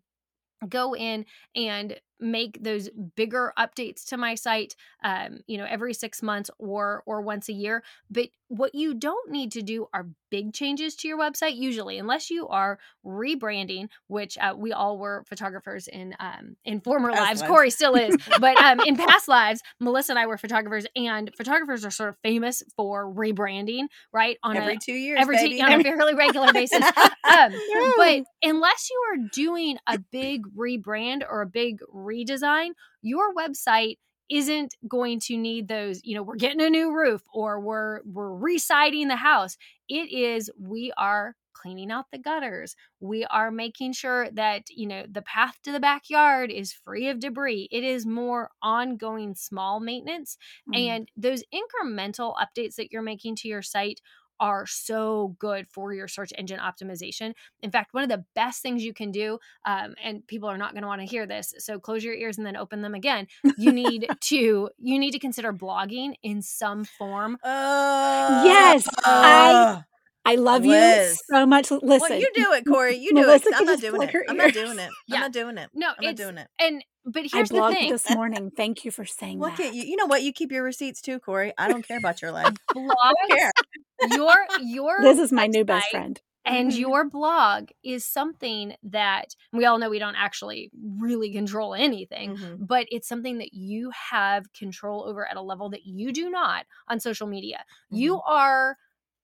go 0.68 0.96
in 0.96 1.26
and 1.56 2.00
make 2.20 2.64
those 2.64 2.90
bigger 3.16 3.54
updates 3.58 4.06
to 4.06 4.18
my 4.18 4.36
site 4.36 4.76
um, 5.04 5.40
you 5.48 5.58
know 5.58 5.66
every 5.70 5.94
six 5.94 6.22
months 6.22 6.50
or 6.58 7.04
or 7.06 7.22
once 7.22 7.50
a 7.50 7.54
year 7.54 7.84
but 8.10 8.30
what 8.50 8.74
you 8.74 8.94
don't 8.94 9.30
need 9.30 9.52
to 9.52 9.62
do 9.62 9.88
are 9.94 10.08
big 10.30 10.54
changes 10.54 10.96
to 10.96 11.08
your 11.08 11.18
website 11.18 11.56
usually 11.56 11.98
unless 11.98 12.30
you 12.30 12.48
are 12.48 12.80
rebranding 13.06 13.88
which 14.08 14.38
uh, 14.40 14.54
we 14.58 14.72
all 14.72 14.98
were 14.98 15.24
photographers 15.28 15.88
in 15.88 16.16
um, 16.20 16.56
in 16.66 16.80
former 16.82 17.12
past 17.12 17.42
lives. 17.42 17.52
corry 17.52 17.72
still 17.72 17.96
is 17.96 18.16
but 18.40 18.58
um, 18.64 18.80
in 18.86 18.96
past 18.96 19.28
lives 19.28 19.62
melissa 19.80 20.12
and 20.12 20.20
i 20.20 20.26
were 20.26 20.38
photographers 20.38 20.86
and 20.96 21.32
photographers 21.36 21.86
are 21.86 21.92
sort 21.92 22.10
of 22.10 22.18
famous 22.24 22.64
for 22.76 23.12
rebranding 23.14 23.86
right 24.12 24.38
on 24.44 24.58
every 24.58 24.76
a, 24.76 24.80
two 24.80 24.94
years 24.94 25.20
every 25.22 25.38
two, 25.38 25.64
on 25.64 25.80
a 25.80 25.84
fairly 25.84 26.14
regular 26.14 26.52
basis. 26.54 26.84
Um, 27.28 27.52
but 27.98 28.24
unless 28.42 28.90
you 28.90 29.04
are 29.12 29.30
doing 29.34 29.78
a 29.86 30.00
big 30.00 30.46
rebrand 30.56 31.24
or 31.30 31.42
a 31.42 31.46
big 31.46 31.82
redesign, 32.08 32.70
your 33.02 33.34
website 33.34 33.98
isn't 34.30 34.76
going 34.88 35.20
to 35.22 35.38
need 35.38 35.70
those 35.70 36.02
you 36.04 36.14
know 36.14 36.22
we're 36.22 36.36
getting 36.36 36.60
a 36.60 36.70
new 36.70 36.94
roof 36.94 37.22
or 37.34 37.62
we're 37.62 38.02
we're 38.06 38.34
residing 38.34 39.08
the 39.08 39.16
house. 39.16 39.58
It 39.88 40.12
is 40.12 40.50
we 40.60 40.92
are 40.98 41.36
cleaning 41.54 41.92
out 41.92 42.06
the 42.12 42.18
gutters. 42.18 42.76
We 43.00 43.26
are 43.26 43.52
making 43.52 43.94
sure 43.94 44.30
that 44.32 44.64
you 44.70 44.88
know 44.88 45.06
the 45.10 45.22
path 45.22 45.58
to 45.64 45.72
the 45.72 45.80
backyard 45.80 46.52
is 46.52 46.74
free 46.74 47.10
of 47.10 47.20
debris. 47.20 47.70
It 47.72 47.84
is 47.84 48.06
more 48.06 48.52
ongoing 48.62 49.36
small 49.36 49.80
maintenance 49.80 50.38
mm. 50.72 50.78
and 50.78 51.10
those 51.16 51.44
incremental 51.54 52.36
updates 52.36 52.76
that 52.76 52.92
you're 52.92 53.02
making 53.02 53.36
to 53.38 53.48
your 53.48 53.62
site 53.62 54.02
are 54.40 54.66
so 54.66 55.36
good 55.40 55.68
for 55.68 55.94
your 55.94 56.08
search 56.08 56.32
engine 56.38 56.60
optimization. 56.60 57.34
In 57.62 57.72
fact, 57.72 57.94
one 57.94 58.04
of 58.04 58.10
the 58.10 58.24
best 58.36 58.62
things 58.62 58.84
you 58.84 58.94
can 58.94 59.12
do, 59.12 59.40
um, 59.66 59.96
and 60.04 60.26
people 60.28 60.50
are 60.50 60.58
not 60.58 60.74
going 60.74 60.84
to 60.84 60.88
want 60.88 61.02
to 61.02 61.08
hear 61.08 61.26
this, 61.26 61.54
so 61.58 61.80
close 61.80 62.04
your 62.04 62.14
ears 62.14 62.38
and 62.38 62.46
then 62.46 62.56
open 62.58 62.82
them 62.82 62.94
again. 62.94 63.28
You 63.58 63.72
need 63.72 64.08
to 64.22 64.70
you 64.78 65.00
need 65.00 65.12
to 65.12 65.20
consider 65.20 65.54
blogging 65.54 66.14
in 66.24 66.42
some 66.42 66.86
form. 66.86 67.38
Uh, 67.44 68.44
yes, 68.46 68.88
uh, 68.88 69.02
I 69.06 69.84
I 70.28 70.36
love 70.36 70.66
Liz. 70.66 71.22
you 71.30 71.36
so 71.36 71.46
much. 71.46 71.72
Listen, 71.72 71.88
well, 71.88 72.20
you 72.20 72.30
do 72.36 72.52
it, 72.52 72.66
Corry. 72.66 73.00
You 73.00 73.12
do 73.12 73.22
Melissa 73.22 73.48
it. 73.48 73.56
I'm 73.56 73.66
not 73.66 73.80
doing 73.80 74.02
it. 74.02 74.16
I'm 74.28 74.38
not 74.38 74.54
doing 74.54 74.80
it. 74.80 74.90
Yeah. 75.08 75.16
I'm 75.16 75.22
not 75.22 75.32
doing 75.32 75.58
it. 75.58 75.70
No, 75.74 75.88
I'm 75.98 76.04
not 76.04 76.16
doing 76.16 76.38
it. 76.38 76.48
And 76.60 76.84
but 77.06 77.24
here's 77.32 77.50
I 77.50 77.56
blogged 77.56 77.70
the 77.70 77.76
thing. 77.76 77.92
this 77.92 78.10
morning. 78.10 78.52
Thank 78.52 78.84
you 78.84 78.92
for 78.92 79.06
saying 79.06 79.40
Look 79.40 79.56
that. 79.56 79.68
at 79.68 79.74
you. 79.74 79.84
You 79.84 79.96
know 79.96 80.06
what? 80.06 80.24
You 80.24 80.34
keep 80.34 80.52
your 80.52 80.64
receipts 80.64 81.02
too, 81.02 81.20
Corry. 81.22 81.54
I 81.58 81.70
don't 81.70 81.88
care 81.88 81.98
about 81.98 82.22
your 82.22 82.32
life. 82.32 82.54
Blog. 82.74 82.90
your 84.12 84.36
your 84.62 85.02
this 85.02 85.20
is 85.20 85.32
my 85.32 85.48
new 85.48 85.64
best 85.64 85.90
friend. 85.92 86.20
And 86.44 86.72
mm-hmm. 86.72 86.80
your 86.80 87.10
blog 87.10 87.70
is 87.84 88.06
something 88.06 88.74
that 88.84 89.36
we 89.52 89.66
all 89.66 89.78
know 89.80 89.90
we 89.90 90.00
don't 90.00 90.16
actually 90.16 90.72
really 90.98 91.32
control 91.32 91.74
anything, 91.74 92.38
mm-hmm. 92.38 92.66
but 92.66 92.88
it's 92.90 93.08
something 93.08 93.40
that 93.40 93.54
you 93.54 93.92
have 94.12 94.52
control 94.54 95.06
over 95.06 95.30
at 95.30 95.36
a 95.36 95.42
level 95.42 95.70
that 95.72 95.86
you 95.86 96.14
do 96.14 96.30
not 96.30 96.66
on 96.88 97.02
social 97.02 97.28
media. 97.28 97.66
Mm-hmm. 97.92 97.98
You 97.98 98.22
are 98.22 98.78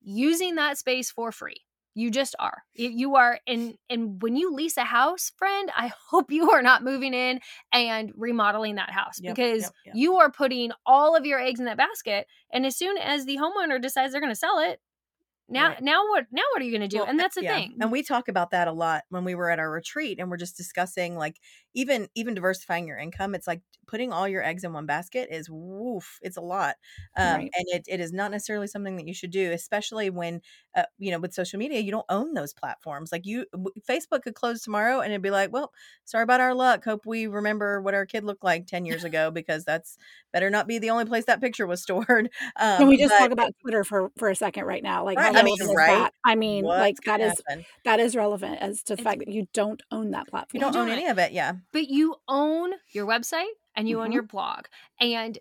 using 0.04 0.56
that 0.56 0.78
space 0.78 1.10
for 1.10 1.32
free 1.32 1.62
You 1.96 2.12
just 2.12 2.36
are. 2.40 2.64
You 2.74 3.16
are 3.16 3.40
and 3.48 3.76
and 3.90 4.22
when 4.22 4.36
you 4.36 4.54
lease 4.54 4.78
a 4.78 4.84
house, 4.84 5.32
friend, 5.38 5.72
I 5.76 5.92
hope 6.10 6.32
you 6.32 6.52
are 6.52 6.62
not 6.62 6.84
moving 6.84 7.14
in 7.14 7.40
and 7.72 8.12
remodeling 8.16 8.76
that 8.76 8.90
house 8.92 9.20
Yep, 9.22 9.36
because 9.36 9.62
yep, 9.64 9.72
yep. 9.86 9.96
you 9.96 10.18
are 10.18 10.32
putting 10.32 10.72
all 10.86 11.16
of 11.16 11.26
your 11.26 11.40
eggs 11.40 11.60
in 11.60 11.66
that 11.66 11.78
basket. 11.78 12.28
And 12.52 12.66
as 12.66 12.76
soon 12.78 12.98
as 12.98 13.26
the 13.26 13.38
homeowner 13.38 13.82
decides 13.82 14.12
they're 14.12 14.22
going 14.22 14.34
to 14.34 14.36
sell 14.36 14.60
it, 14.60 14.80
now 15.50 15.70
Right. 15.70 15.82
now 15.82 16.08
what 16.10 16.26
now 16.32 16.42
what 16.54 16.62
are 16.62 16.66
you 16.66 16.72
going 16.72 16.82
to 16.82 16.88
do? 16.88 17.00
Well, 17.00 17.08
and 17.10 17.20
uh, 17.20 17.24
that's 17.24 17.36
the 17.36 17.44
yeah. 17.44 17.56
thing. 17.56 17.76
And 17.80 17.92
we 17.92 18.02
talk 18.02 18.28
about 18.28 18.52
that 18.52 18.68
a 18.68 18.72
lot 18.72 19.04
when 19.10 19.24
we 19.24 19.36
were 19.36 19.50
at 19.50 19.60
our 19.60 19.70
retreat 19.70 20.20
and 20.20 20.32
we're 20.32 20.38
just 20.38 20.58
discussing 20.58 21.16
like 21.16 21.38
even 21.74 22.08
even 22.16 22.34
diversifying 22.34 22.88
your 22.88 22.98
income. 22.98 23.36
It's 23.36 23.48
like 23.48 23.62
putting 23.88 24.14
all 24.14 24.28
your 24.28 24.44
eggs 24.44 24.64
in 24.64 24.74
one 24.74 24.86
basket 24.86 25.30
is 25.32 25.50
woof, 25.50 26.20
it's 26.22 26.38
a 26.38 26.42
lot. 26.42 26.76
Um, 27.18 27.24
Right. 27.32 27.52
and 27.56 27.66
it, 27.70 27.86
it 27.88 28.00
is 28.00 28.14
not 28.14 28.32
necessarily 28.32 28.68
something 28.68 28.96
that 28.98 29.08
you 29.08 29.14
should 29.14 29.32
do, 29.32 29.52
especially 29.52 30.10
when 30.10 30.42
uh, 30.76 30.84
you 30.98 31.12
know, 31.12 31.20
with 31.20 31.34
social 31.34 31.60
media, 31.60 31.80
you 31.80 31.92
don't 31.92 32.06
own 32.10 32.34
those 32.34 32.54
platforms. 32.54 33.12
Like 33.12 33.26
you 33.26 33.46
Facebook 33.88 34.24
could 34.24 34.36
close 34.36 34.62
tomorrow 34.62 35.02
and 35.02 35.12
it'd 35.12 35.22
be 35.22 35.32
like, 35.32 35.52
well, 35.52 35.72
sorry 36.06 36.24
about 36.24 36.42
our 36.42 36.56
luck. 36.56 36.84
Hope 36.84 37.06
we 37.06 37.28
remember 37.28 37.82
what 37.82 37.94
our 37.94 38.06
kid 38.06 38.24
looked 38.24 38.44
like 38.44 38.68
10 38.68 38.86
years 38.86 39.04
ago 39.04 39.32
because 39.32 39.64
that's 39.66 39.98
better 40.32 40.50
not 40.50 40.68
be 40.68 40.80
the 40.80 40.90
only 40.90 41.06
place 41.06 41.26
that 41.26 41.42
picture 41.42 41.68
was 41.68 41.82
stored. 41.84 42.30
Um, 42.60 42.78
Can 42.80 42.88
we 42.88 42.98
just 42.98 43.12
but 43.12 43.20
talk 43.20 43.32
about 43.32 43.52
Twitter 43.62 43.84
for 43.84 44.12
for 44.18 44.30
a 44.30 44.36
second 44.36 44.66
right 44.66 44.84
now? 44.84 45.04
Like, 45.06 45.18
Right, 45.18 45.36
I 45.36 45.44
mean, 45.44 45.56
right? 45.76 45.88
that? 45.88 46.14
I 46.26 46.36
mean, 46.36 46.64
what 46.66 46.80
like 46.80 46.98
that 47.06 47.22
is 47.22 47.34
happen? 47.48 47.66
that 47.86 48.00
is 48.00 48.16
relevant 48.16 48.60
as 48.62 48.82
to 48.84 48.96
the 48.96 49.04
fact 49.04 49.20
that 49.20 49.28
you 49.30 49.48
don't 49.54 49.82
own 49.92 50.12
that 50.12 50.28
platform. 50.28 50.60
you 50.60 50.60
don't 50.72 50.76
own 50.76 50.90
any 50.90 51.08
of 51.08 51.20
it. 51.20 51.32
Yeah. 51.34 51.54
But 51.72 51.88
you 51.90 52.16
own 52.28 52.74
your 52.92 53.06
website 53.08 53.52
and 53.76 53.88
you 53.88 54.02
own 54.02 54.10
Mhm. 54.10 54.14
your 54.14 54.24
blog 54.24 54.66
and 55.00 55.38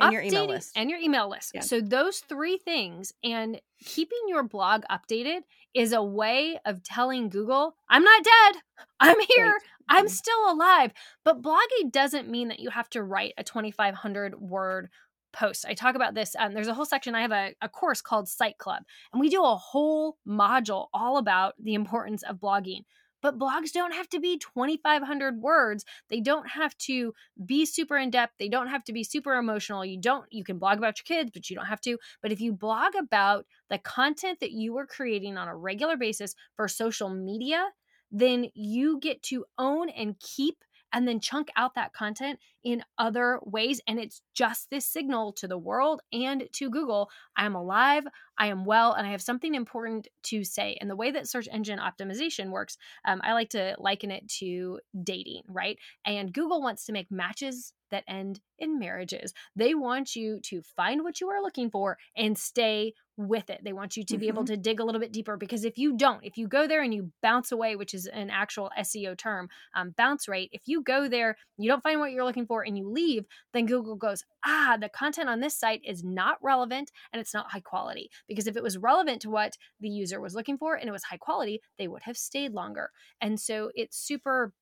And 0.00 0.12
your 0.12 0.22
email 0.22 0.44
updating- 0.44 0.48
list. 0.48 0.72
and 0.76 0.90
your 0.90 0.98
email 0.98 1.28
list. 1.28 1.52
Yeah. 1.54 1.60
So 1.60 1.80
those 1.80 2.20
three 2.20 2.56
things 2.58 3.12
and 3.22 3.60
keeping 3.84 4.18
your 4.26 4.42
blog 4.42 4.82
updated 4.90 5.42
is 5.74 5.92
a 5.92 6.02
way 6.02 6.58
of 6.64 6.82
telling 6.82 7.28
Google, 7.28 7.76
I'm 7.88 8.02
not 8.04 8.22
dead. 8.24 8.62
I'm 9.00 9.20
here. 9.28 9.52
Right. 9.52 9.62
I'm 9.88 10.06
Mhm. 10.06 10.10
still 10.10 10.50
alive. 10.52 10.92
But 11.24 11.42
blogging 11.42 11.90
doesn't 11.92 12.28
mean 12.30 12.48
that 12.48 12.60
you 12.60 12.70
have 12.70 12.88
to 12.90 13.02
write 13.02 13.34
a 13.36 13.44
2500 13.44 14.40
word 14.40 14.90
post. 15.32 15.66
I 15.66 15.74
talk 15.74 15.94
about 15.96 16.14
this. 16.14 16.34
Um, 16.38 16.54
there's 16.54 16.68
a 16.68 16.74
whole 16.74 16.84
section. 16.84 17.14
I 17.16 17.20
have 17.22 17.32
a, 17.32 17.54
a 17.60 17.68
course 17.68 18.00
called 18.00 18.28
Site 18.28 18.56
Club, 18.58 18.84
and 19.12 19.20
we 19.20 19.28
do 19.28 19.42
a 19.44 19.56
whole 19.56 20.16
module 20.26 20.88
all 20.94 21.18
about 21.18 21.54
the 21.58 21.74
importance 21.74 22.22
of 22.22 22.36
blogging. 22.36 22.84
But 23.24 23.38
blogs 23.38 23.72
don't 23.72 23.94
have 23.94 24.10
to 24.10 24.20
be 24.20 24.36
2,500 24.36 25.40
words. 25.40 25.86
They 26.10 26.20
don't 26.20 26.46
have 26.46 26.76
to 26.80 27.14
be 27.46 27.64
super 27.64 27.96
in 27.96 28.10
depth. 28.10 28.34
They 28.38 28.50
don't 28.50 28.66
have 28.66 28.84
to 28.84 28.92
be 28.92 29.02
super 29.02 29.36
emotional. 29.36 29.82
You 29.82 29.98
don't, 29.98 30.26
you 30.30 30.44
can 30.44 30.58
blog 30.58 30.76
about 30.76 30.98
your 30.98 31.16
kids, 31.16 31.30
but 31.32 31.48
you 31.48 31.56
don't 31.56 31.64
have 31.64 31.80
to. 31.80 31.96
But 32.20 32.32
if 32.32 32.42
you 32.42 32.52
blog 32.52 32.94
about 32.94 33.46
the 33.70 33.78
content 33.78 34.40
that 34.40 34.52
you 34.52 34.76
are 34.76 34.86
creating 34.86 35.38
on 35.38 35.48
a 35.48 35.56
regular 35.56 35.96
basis 35.96 36.34
for 36.54 36.68
social 36.68 37.08
media, 37.08 37.70
then 38.12 38.50
you 38.52 39.00
get 39.00 39.22
to 39.22 39.46
own 39.56 39.88
and 39.88 40.20
keep 40.20 40.62
and 40.94 41.06
then 41.06 41.20
chunk 41.20 41.50
out 41.56 41.74
that 41.74 41.92
content 41.92 42.38
in 42.62 42.82
other 42.96 43.40
ways. 43.44 43.80
And 43.86 43.98
it's 43.98 44.22
just 44.32 44.70
this 44.70 44.86
signal 44.86 45.32
to 45.34 45.48
the 45.48 45.58
world 45.58 46.00
and 46.12 46.48
to 46.52 46.70
Google 46.70 47.10
I 47.36 47.44
am 47.44 47.54
alive, 47.54 48.04
I 48.38 48.46
am 48.46 48.64
well, 48.64 48.92
and 48.92 49.06
I 49.06 49.10
have 49.10 49.20
something 49.20 49.54
important 49.54 50.08
to 50.24 50.44
say. 50.44 50.78
And 50.80 50.88
the 50.88 50.96
way 50.96 51.10
that 51.10 51.28
search 51.28 51.48
engine 51.52 51.78
optimization 51.78 52.50
works, 52.50 52.78
um, 53.04 53.20
I 53.24 53.32
like 53.32 53.50
to 53.50 53.74
liken 53.78 54.10
it 54.10 54.28
to 54.38 54.80
dating, 55.02 55.42
right? 55.48 55.78
And 56.06 56.32
Google 56.32 56.62
wants 56.62 56.86
to 56.86 56.92
make 56.92 57.10
matches 57.10 57.72
that 57.94 58.04
end 58.08 58.40
in 58.58 58.78
marriages. 58.78 59.32
They 59.54 59.74
want 59.74 60.16
you 60.16 60.40
to 60.44 60.62
find 60.76 61.04
what 61.04 61.20
you 61.20 61.28
are 61.28 61.40
looking 61.40 61.70
for 61.70 61.96
and 62.16 62.36
stay 62.36 62.92
with 63.16 63.48
it. 63.48 63.60
They 63.62 63.72
want 63.72 63.96
you 63.96 64.04
to 64.04 64.18
be 64.18 64.26
able 64.26 64.44
to 64.46 64.56
dig 64.56 64.80
a 64.80 64.84
little 64.84 65.00
bit 65.00 65.12
deeper 65.12 65.36
because 65.36 65.64
if 65.64 65.78
you 65.78 65.96
don't, 65.96 66.24
if 66.24 66.36
you 66.36 66.48
go 66.48 66.66
there 66.66 66.82
and 66.82 66.92
you 66.92 67.12
bounce 67.22 67.52
away, 67.52 67.76
which 67.76 67.94
is 67.94 68.06
an 68.06 68.28
actual 68.28 68.70
SEO 68.76 69.16
term, 69.16 69.48
um, 69.74 69.94
bounce 69.96 70.26
rate, 70.26 70.50
if 70.52 70.62
you 70.66 70.82
go 70.82 71.08
there, 71.08 71.36
you 71.56 71.68
don't 71.68 71.82
find 71.82 72.00
what 72.00 72.10
you're 72.10 72.24
looking 72.24 72.46
for 72.46 72.64
and 72.64 72.76
you 72.76 72.90
leave, 72.90 73.24
then 73.52 73.66
Google 73.66 73.94
goes, 73.94 74.24
ah, 74.44 74.76
the 74.80 74.88
content 74.88 75.28
on 75.28 75.38
this 75.38 75.56
site 75.56 75.80
is 75.84 76.02
not 76.02 76.38
relevant 76.42 76.90
and 77.12 77.20
it's 77.20 77.34
not 77.34 77.52
high 77.52 77.60
quality. 77.60 78.10
Because 78.26 78.48
if 78.48 78.56
it 78.56 78.62
was 78.62 78.78
relevant 78.78 79.22
to 79.22 79.30
what 79.30 79.56
the 79.80 79.88
user 79.88 80.20
was 80.20 80.34
looking 80.34 80.58
for 80.58 80.74
and 80.74 80.88
it 80.88 80.92
was 80.92 81.04
high 81.04 81.16
quality, 81.16 81.60
they 81.78 81.86
would 81.86 82.02
have 82.02 82.16
stayed 82.16 82.52
longer. 82.52 82.90
And 83.20 83.38
so 83.38 83.70
it's 83.74 83.96
super. 83.96 84.52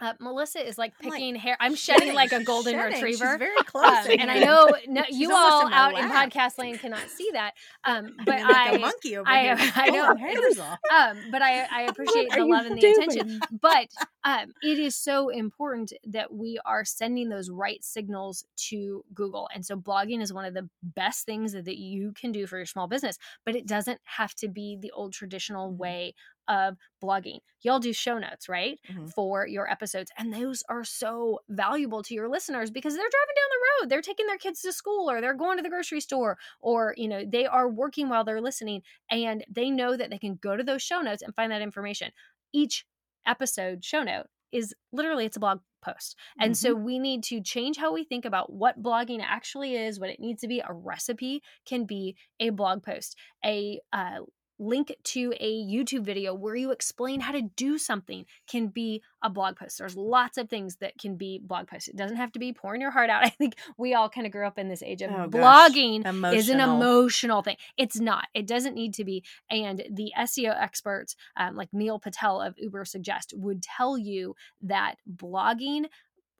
Uh, 0.00 0.12
Melissa 0.20 0.66
is 0.66 0.76
like 0.78 0.92
I'm 1.02 1.08
like, 1.10 1.18
picking 1.18 1.34
hair. 1.36 1.56
I'm 1.60 1.74
shedding 1.74 2.14
like 2.14 2.32
a 2.32 2.42
golden 2.42 2.74
shedding. 2.74 2.94
retriever. 2.94 3.32
She's 3.32 3.38
very 3.38 3.62
close. 3.64 3.84
Um, 4.06 4.16
and 4.18 4.30
I 4.30 4.40
know 4.40 4.70
no, 4.88 5.02
you 5.10 5.32
all 5.32 5.66
in 5.66 5.72
out 5.72 5.98
in 5.98 6.08
podcast 6.10 6.58
land 6.58 6.80
cannot 6.80 7.08
see 7.08 7.30
that. 7.32 7.52
Um, 7.84 8.14
but 8.26 8.40
like 8.40 8.56
I, 8.56 8.72
a 8.72 8.78
monkey 8.78 9.16
over 9.16 9.28
I- 9.28 9.42
here. 9.56 9.72
I 9.76 9.90
know. 9.90 10.14
hairs 10.16 10.58
off. 10.58 10.78
um, 10.92 11.18
but 11.30 11.42
I, 11.42 11.66
I 11.70 11.82
appreciate 11.82 12.30
the 12.32 12.44
love 12.44 12.66
and 12.66 12.76
the 12.76 12.80
doing? 12.80 12.94
attention. 13.02 13.40
But 13.60 13.88
um, 14.24 14.52
it 14.62 14.78
is 14.78 14.96
so 14.96 15.28
important 15.28 15.92
that 16.06 16.32
we 16.32 16.58
are 16.64 16.84
sending 16.84 17.28
those 17.28 17.50
right 17.50 17.82
signals 17.84 18.44
to 18.68 19.04
Google. 19.14 19.48
And 19.54 19.64
so 19.64 19.76
blogging 19.76 20.22
is 20.22 20.32
one 20.32 20.44
of 20.44 20.54
the 20.54 20.68
best 20.82 21.26
things 21.26 21.52
that, 21.52 21.64
that 21.66 21.78
you 21.78 22.12
can 22.12 22.32
do 22.32 22.46
for 22.46 22.56
your 22.56 22.66
small 22.66 22.86
business, 22.88 23.18
but 23.44 23.54
it 23.54 23.66
doesn't 23.66 24.00
have 24.04 24.34
to 24.36 24.48
be 24.48 24.76
the 24.80 24.90
old 24.92 25.12
traditional 25.12 25.72
Mhm. 25.72 25.76
way 25.76 26.14
of 26.48 26.76
blogging. 27.02 27.38
Y'all 27.62 27.78
do 27.78 27.92
show 27.92 28.18
notes, 28.18 28.48
right? 28.48 28.78
Mhm. 28.90 29.12
For 29.12 29.46
your 29.46 29.70
episodes. 29.70 30.10
And 30.18 30.32
those 30.32 30.62
are 30.68 30.84
so 30.84 31.40
valuable 31.48 32.02
to 32.02 32.14
your 32.14 32.28
listeners 32.28 32.70
because 32.70 32.94
they're 32.94 33.02
driving 33.02 33.34
down 33.36 33.48
the 33.50 33.66
road. 33.82 33.90
They're 33.90 34.02
taking 34.02 34.26
their 34.26 34.38
kids 34.38 34.60
to 34.62 34.72
school 34.72 35.10
or 35.10 35.20
they're 35.20 35.34
going 35.34 35.56
to 35.58 35.62
the 35.62 35.68
grocery 35.70 36.00
store 36.00 36.38
or, 36.60 36.94
you 36.96 37.08
know, 37.08 37.24
they 37.24 37.46
are 37.46 37.68
working 37.68 38.08
while 38.08 38.24
they're 38.24 38.40
listening 38.40 38.82
and 39.10 39.44
they 39.50 39.70
know 39.70 39.96
that 39.96 40.10
they 40.10 40.18
can 40.18 40.36
go 40.36 40.56
to 40.56 40.62
those 40.64 40.82
show 40.82 41.00
notes 41.00 41.22
and 41.22 41.34
find 41.34 41.50
that 41.52 41.62
information. 41.62 42.10
Each 42.52 42.86
episode 43.26 43.84
show 43.84 44.02
note 44.02 44.26
is 44.52 44.74
literally 44.92 45.24
it's 45.26 45.36
a 45.36 45.40
blog 45.40 45.60
post. 45.82 46.16
And 46.38 46.56
so 46.56 46.74
we 46.74 46.98
need 46.98 47.22
to 47.24 47.40
change 47.42 47.76
how 47.76 47.92
we 47.92 48.04
think 48.04 48.24
about 48.24 48.52
what 48.52 48.82
blogging 48.82 49.20
actually 49.22 49.74
is, 49.76 49.98
what 49.98 50.10
it 50.10 50.20
needs 50.20 50.40
to 50.42 50.48
be. 50.48 50.60
A 50.60 50.72
recipe 50.72 51.42
can 51.66 51.84
be 51.84 52.16
a 52.40 52.50
blog 52.50 52.82
post. 52.82 53.16
A 53.44 53.80
uh, 53.92 54.20
link 54.58 54.94
to 55.02 55.32
a 55.40 55.52
YouTube 55.64 56.04
video 56.04 56.34
where 56.34 56.54
you 56.54 56.70
explain 56.70 57.20
how 57.20 57.32
to 57.32 57.42
do 57.42 57.78
something 57.78 58.24
can 58.46 58.68
be 58.68 59.02
a 59.22 59.30
blog 59.30 59.56
post. 59.56 59.78
There's 59.78 59.96
lots 59.96 60.38
of 60.38 60.48
things 60.48 60.76
that 60.76 60.98
can 60.98 61.16
be 61.16 61.40
blog 61.42 61.66
posts. 61.66 61.88
It 61.88 61.96
doesn't 61.96 62.16
have 62.16 62.32
to 62.32 62.38
be 62.38 62.52
pouring 62.52 62.80
your 62.80 62.90
heart 62.90 63.10
out. 63.10 63.24
I 63.24 63.30
think 63.30 63.56
we 63.76 63.94
all 63.94 64.08
kind 64.08 64.26
of 64.26 64.32
grew 64.32 64.46
up 64.46 64.58
in 64.58 64.68
this 64.68 64.82
age 64.82 65.02
of 65.02 65.10
Oh, 65.10 65.28
blogging 65.28 66.04
is 66.34 66.48
an 66.48 66.60
emotional 66.60 67.42
thing. 67.42 67.56
It's 67.76 67.98
not. 67.98 68.28
It 68.34 68.46
doesn't 68.46 68.74
need 68.74 68.94
to 68.94 69.04
be. 69.04 69.24
And 69.50 69.82
the 69.90 70.12
SEO 70.18 70.54
experts, 70.60 71.16
um, 71.36 71.56
like 71.56 71.68
Neil 71.72 71.98
Patel 71.98 72.40
of 72.40 72.56
Ubersuggest, 72.56 73.34
would 73.34 73.62
tell 73.62 73.98
you 73.98 74.34
that 74.62 74.96
blogging. 75.10 75.86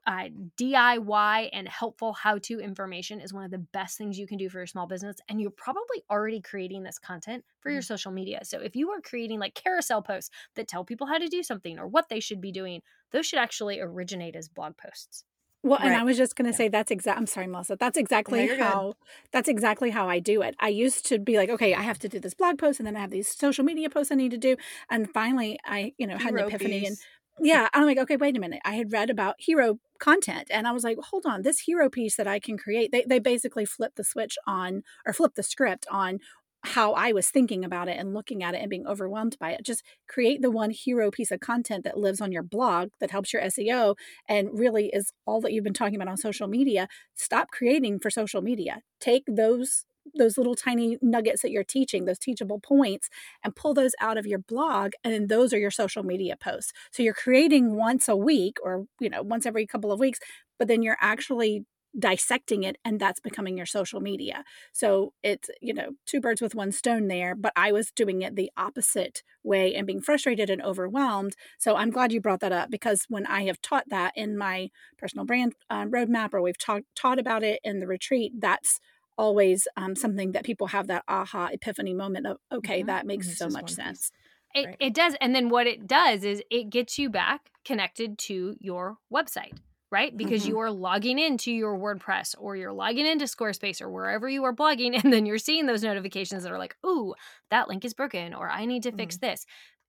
Uh, 0.07 0.29
DIY 0.59 1.49
and 1.53 1.67
helpful 1.69 2.13
how 2.13 2.37
to 2.39 2.61
information 2.61 3.21
is 3.21 3.33
one 3.33 3.45
of 3.45 3.51
the 3.51 3.59
best 3.59 3.97
things 3.97 4.19
you 4.19 4.27
can 4.27 4.37
do 4.37 4.51
for 4.51 4.59
your 4.59 4.67
small 4.67 4.87
business. 4.87 5.17
And 5.29 5.41
you're 5.41 5.51
probably 5.51 6.03
already 6.11 6.41
creating 6.43 6.83
this 6.83 6.99
content 6.99 7.43
for 7.61 7.71
your 7.71 7.81
social 7.83 8.13
media. 8.13 8.41
So 8.45 8.61
if 8.61 8.77
you 8.77 8.91
are 8.91 9.01
creating 9.01 9.41
like 9.41 9.55
carousel 9.55 10.03
posts 10.03 10.31
that 10.57 10.69
tell 10.69 10.85
people 10.85 11.07
how 11.07 11.19
to 11.19 11.29
do 11.29 11.43
something 11.43 11.79
or 11.79 11.87
what 11.89 12.09
they 12.11 12.21
should 12.21 12.41
be 12.43 12.53
doing, 12.53 12.83
those 13.13 13.25
should 13.27 13.39
actually 13.39 13.81
originate 13.81 14.37
as 14.37 14.49
blog 14.49 14.77
posts. 14.77 15.25
Well, 15.63 15.79
and 15.81 15.97
I 15.97 16.03
was 16.03 16.19
just 16.19 16.37
going 16.37 16.45
to 16.45 16.53
Yeah. 16.53 16.57
say 16.57 16.69
that's 16.69 16.91
exact. 16.91 17.19
I'm 17.19 17.27
sorry, 17.27 17.47
Melissa. 17.47 17.77
That's 17.77 17.97
exactly 17.97 18.47
good. 18.47 18.59
how. 18.59 18.95
That's 19.33 19.49
exactly 19.49 19.89
how 19.91 20.09
I 20.11 20.19
do 20.19 20.43
it. 20.43 20.55
I 20.59 20.69
used 20.69 21.07
to 21.07 21.19
be 21.19 21.39
like, 21.39 21.49
okay, 21.49 21.73
I 21.75 21.81
have 21.83 21.99
to 22.01 22.09
do 22.09 22.21
this 22.21 22.35
blog 22.35 22.59
post, 22.59 22.81
and 22.81 22.87
then 22.87 22.97
I 22.97 23.01
have 23.01 23.11
these 23.11 23.29
social 23.35 23.65
media 23.65 23.89
posts 23.89 24.13
I 24.13 24.17
need 24.17 24.33
to 24.33 24.37
do, 24.39 24.57
and 24.91 25.11
finally, 25.11 25.59
I, 25.65 25.95
you 25.97 26.07
know, 26.07 26.19
had 26.19 26.35
an 26.35 26.41
epiphany, 26.41 26.85
and. 26.87 26.99
Yeah, 27.41 27.69
I'm 27.75 27.85
like, 27.85 27.99
okay, 27.99 28.17
wait 28.17 28.37
a 28.37 28.41
minute. 28.41 28.61
I 28.65 28.75
had 28.75 28.93
read 28.93 29.11
about 29.11 29.37
hero 29.39 29.79
content, 29.99 30.49
and 30.51 30.67
I 30.67 30.73
was 30.73 30.85
like, 30.85 30.99
hold 31.11 31.25
on, 31.27 31.43
this 31.43 31.61
hero 31.61 31.91
piece 31.91 32.17
that 32.17 32.27
I 32.29 32.39
can 32.39 32.57
create. 32.59 32.93
They 32.93 33.05
they 33.09 33.19
basically 33.19 33.65
flipped 33.65 33.97
the 33.97 34.05
switch 34.05 34.37
on, 34.47 34.83
or 35.07 35.13
flipped 35.13 35.37
the 35.37 35.43
script 35.43 35.87
on 35.91 36.21
how 36.65 36.93
I 36.93 37.13
was 37.13 37.29
thinking 37.29 37.65
about 37.65 37.89
it 37.89 37.99
and 37.99 38.15
looking 38.15 38.43
at 38.43 38.55
it 38.55 38.61
and 38.61 38.71
being 38.71 38.87
overwhelmed 38.87 39.37
by 39.39 39.51
it. 39.51 39.63
Just 39.65 39.85
create 40.09 40.41
the 40.41 40.51
one 40.51 40.71
hero 40.71 41.11
piece 41.11 41.31
of 41.31 41.41
content 41.41 41.85
that 41.85 41.99
lives 41.99 42.21
on 42.23 42.33
your 42.33 42.43
blog 42.43 42.89
that 43.01 43.11
helps 43.11 43.33
your 43.33 43.43
SEO 43.43 43.97
and 44.29 44.49
really 44.53 44.87
is 44.95 45.13
all 45.27 45.41
that 45.43 45.53
you've 45.53 45.65
been 45.65 45.75
talking 45.75 45.97
about 45.97 46.09
on 46.09 46.17
social 46.17 46.49
media. 46.49 46.89
Stop 47.15 47.51
creating 47.51 47.99
for 48.01 48.11
social 48.11 48.41
media. 48.41 48.81
Take 48.99 49.25
those 49.29 49.85
those 50.17 50.37
little 50.39 50.55
tiny 50.55 50.99
nuggets 51.03 51.43
that 51.43 51.51
you're 51.51 51.65
teaching, 51.65 52.05
those 52.05 52.19
teachable 52.19 52.61
points, 52.61 53.09
and 53.43 53.55
pull 53.57 53.75
those 53.75 53.93
out 54.01 54.19
of 54.19 54.27
your 54.27 54.39
blog. 54.39 54.93
And 55.03 55.13
then 55.13 55.27
those 55.29 55.53
are 55.53 55.59
your 55.59 55.71
social 55.71 56.03
media 56.03 56.37
posts. 56.37 56.73
So 56.93 57.03
you're 57.03 57.15
creating 57.15 57.77
once 57.77 58.09
a 58.09 58.17
week 58.17 58.59
or, 58.63 58.87
you 59.01 59.11
know, 59.11 59.23
once 59.23 59.47
every 59.47 59.67
couple 59.67 59.93
of 59.93 60.01
weeks, 60.01 60.19
but 60.59 60.69
then 60.69 60.83
you're 60.83 60.99
actually 61.01 61.65
dissecting 61.97 62.65
it 62.65 62.77
and 62.85 62.99
that's 62.99 63.21
becoming 63.21 63.57
your 63.57 63.67
social 63.67 64.01
media. 64.01 64.43
So 64.73 65.13
it's, 65.23 65.49
you 65.63 65.73
know, 65.73 65.91
two 66.07 66.21
birds 66.21 66.43
with 66.43 66.53
one 66.55 66.73
stone 66.73 67.07
there, 67.07 67.37
but 67.37 67.53
I 67.55 67.71
was 67.71 67.93
doing 67.93 68.23
it 68.23 68.35
the 68.35 68.51
opposite 68.57 69.23
way 69.45 69.73
and 69.77 69.87
being 69.87 70.01
frustrated 70.01 70.51
and 70.51 70.61
overwhelmed. 70.61 71.37
So 71.59 71.77
I'm 71.77 71.91
glad 71.91 72.13
you 72.13 72.21
brought 72.21 72.41
that 72.41 72.51
up 72.51 72.69
because 72.69 73.05
when 73.09 73.27
I 73.27 73.45
have 73.45 73.63
taught 73.63 73.89
that 73.91 74.13
in 74.17 74.37
my 74.37 74.71
personal 74.99 75.25
brand 75.25 75.55
um, 75.71 75.93
roadmap 75.93 76.35
or 76.35 76.43
we've 76.43 76.59
taught 76.59 76.83
taught 76.97 77.21
about 77.21 77.45
it 77.45 77.61
in 77.63 77.79
the 77.79 77.87
retreat, 77.87 78.33
that's 78.41 78.81
always 79.19 79.67
um, 79.77 79.95
something 79.97 80.33
that 80.33 80.45
people 80.45 80.67
have 80.69 80.87
that 80.89 81.05
aha 81.09 81.49
epiphany 81.53 81.95
moment 81.95 82.27
of 82.27 82.39
okay 82.53 82.83
Mhm. 82.83 82.85
that 82.85 83.07
makes 83.07 83.37
so 83.37 83.49
much 83.49 83.71
piece. 83.71 83.73
sense 83.73 84.11
It, 84.55 84.71
Right. 84.71 84.79
it 84.79 84.95
does. 84.95 85.17
And 85.21 85.35
then 85.35 85.49
what 85.49 85.67
it 85.67 85.87
does 85.87 86.25
is 86.25 86.43
it 86.51 86.71
gets 86.71 86.99
you 86.99 87.11
back 87.11 87.51
connected 87.65 88.19
to 88.19 88.57
your 88.61 88.99
website, 89.13 89.55
right? 89.91 90.17
Because 90.17 90.47
Mhm. 90.47 90.47
you 90.47 90.59
are 90.61 90.71
logging 90.71 91.19
into 91.19 91.51
your 91.53 91.77
WordPress 91.77 92.35
or 92.39 92.55
you're 92.57 92.73
logging 92.73 93.07
into 93.07 93.25
Squarespace 93.25 93.81
or 93.83 93.91
wherever 93.91 94.29
you 94.29 94.45
are 94.45 94.55
blogging. 94.55 94.95
And 95.05 95.13
then 95.13 95.27
you're 95.27 95.39
seeing 95.39 95.67
those 95.67 95.83
notifications 95.83 96.45
that 96.45 96.53
are 96.53 96.59
like, 96.59 96.77
ooh, 96.87 97.15
that 97.51 97.69
link 97.69 97.85
is 97.85 97.95
broken 97.95 98.33
or 98.35 98.49
I 98.49 98.65
need 98.65 98.85
to 98.85 98.93
fix 98.93 99.19
this. 99.19 99.45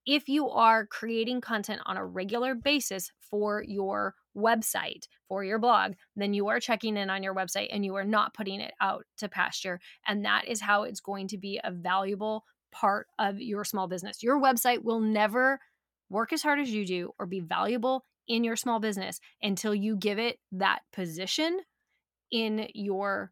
If 0.05 0.29
you 0.29 0.49
are 0.49 0.85
creating 0.85 1.41
content 1.41 1.81
on 1.85 1.97
a 1.97 2.05
regular 2.05 2.53
basis 2.53 3.11
for 3.19 3.63
your 3.67 4.13
website, 4.37 5.07
for 5.27 5.43
your 5.43 5.57
blog, 5.57 5.93
then 6.15 6.33
you 6.33 6.47
are 6.47 6.59
checking 6.59 6.97
in 6.97 7.09
on 7.09 7.23
your 7.23 7.33
website 7.33 7.69
and 7.71 7.83
you 7.83 7.95
are 7.95 8.03
not 8.03 8.33
putting 8.33 8.61
it 8.61 8.73
out 8.81 9.05
to 9.17 9.29
pasture. 9.29 9.79
And 10.07 10.23
that 10.25 10.47
is 10.47 10.61
how 10.61 10.83
it's 10.83 10.99
going 10.99 11.27
to 11.29 11.37
be 11.37 11.59
a 11.63 11.71
valuable 11.71 12.43
part 12.71 13.07
of 13.17 13.39
your 13.39 13.63
small 13.63 13.87
business. 13.87 14.21
Your 14.21 14.39
website 14.39 14.83
will 14.83 14.99
never 14.99 15.59
work 16.09 16.33
as 16.33 16.43
hard 16.43 16.59
as 16.59 16.69
you 16.69 16.85
do 16.85 17.11
or 17.17 17.25
be 17.25 17.39
valuable 17.39 18.03
in 18.27 18.43
your 18.43 18.55
small 18.55 18.79
business 18.79 19.19
until 19.41 19.73
you 19.73 19.95
give 19.95 20.19
it 20.19 20.37
that 20.51 20.79
position 20.93 21.59
in 22.31 22.67
your 22.73 23.31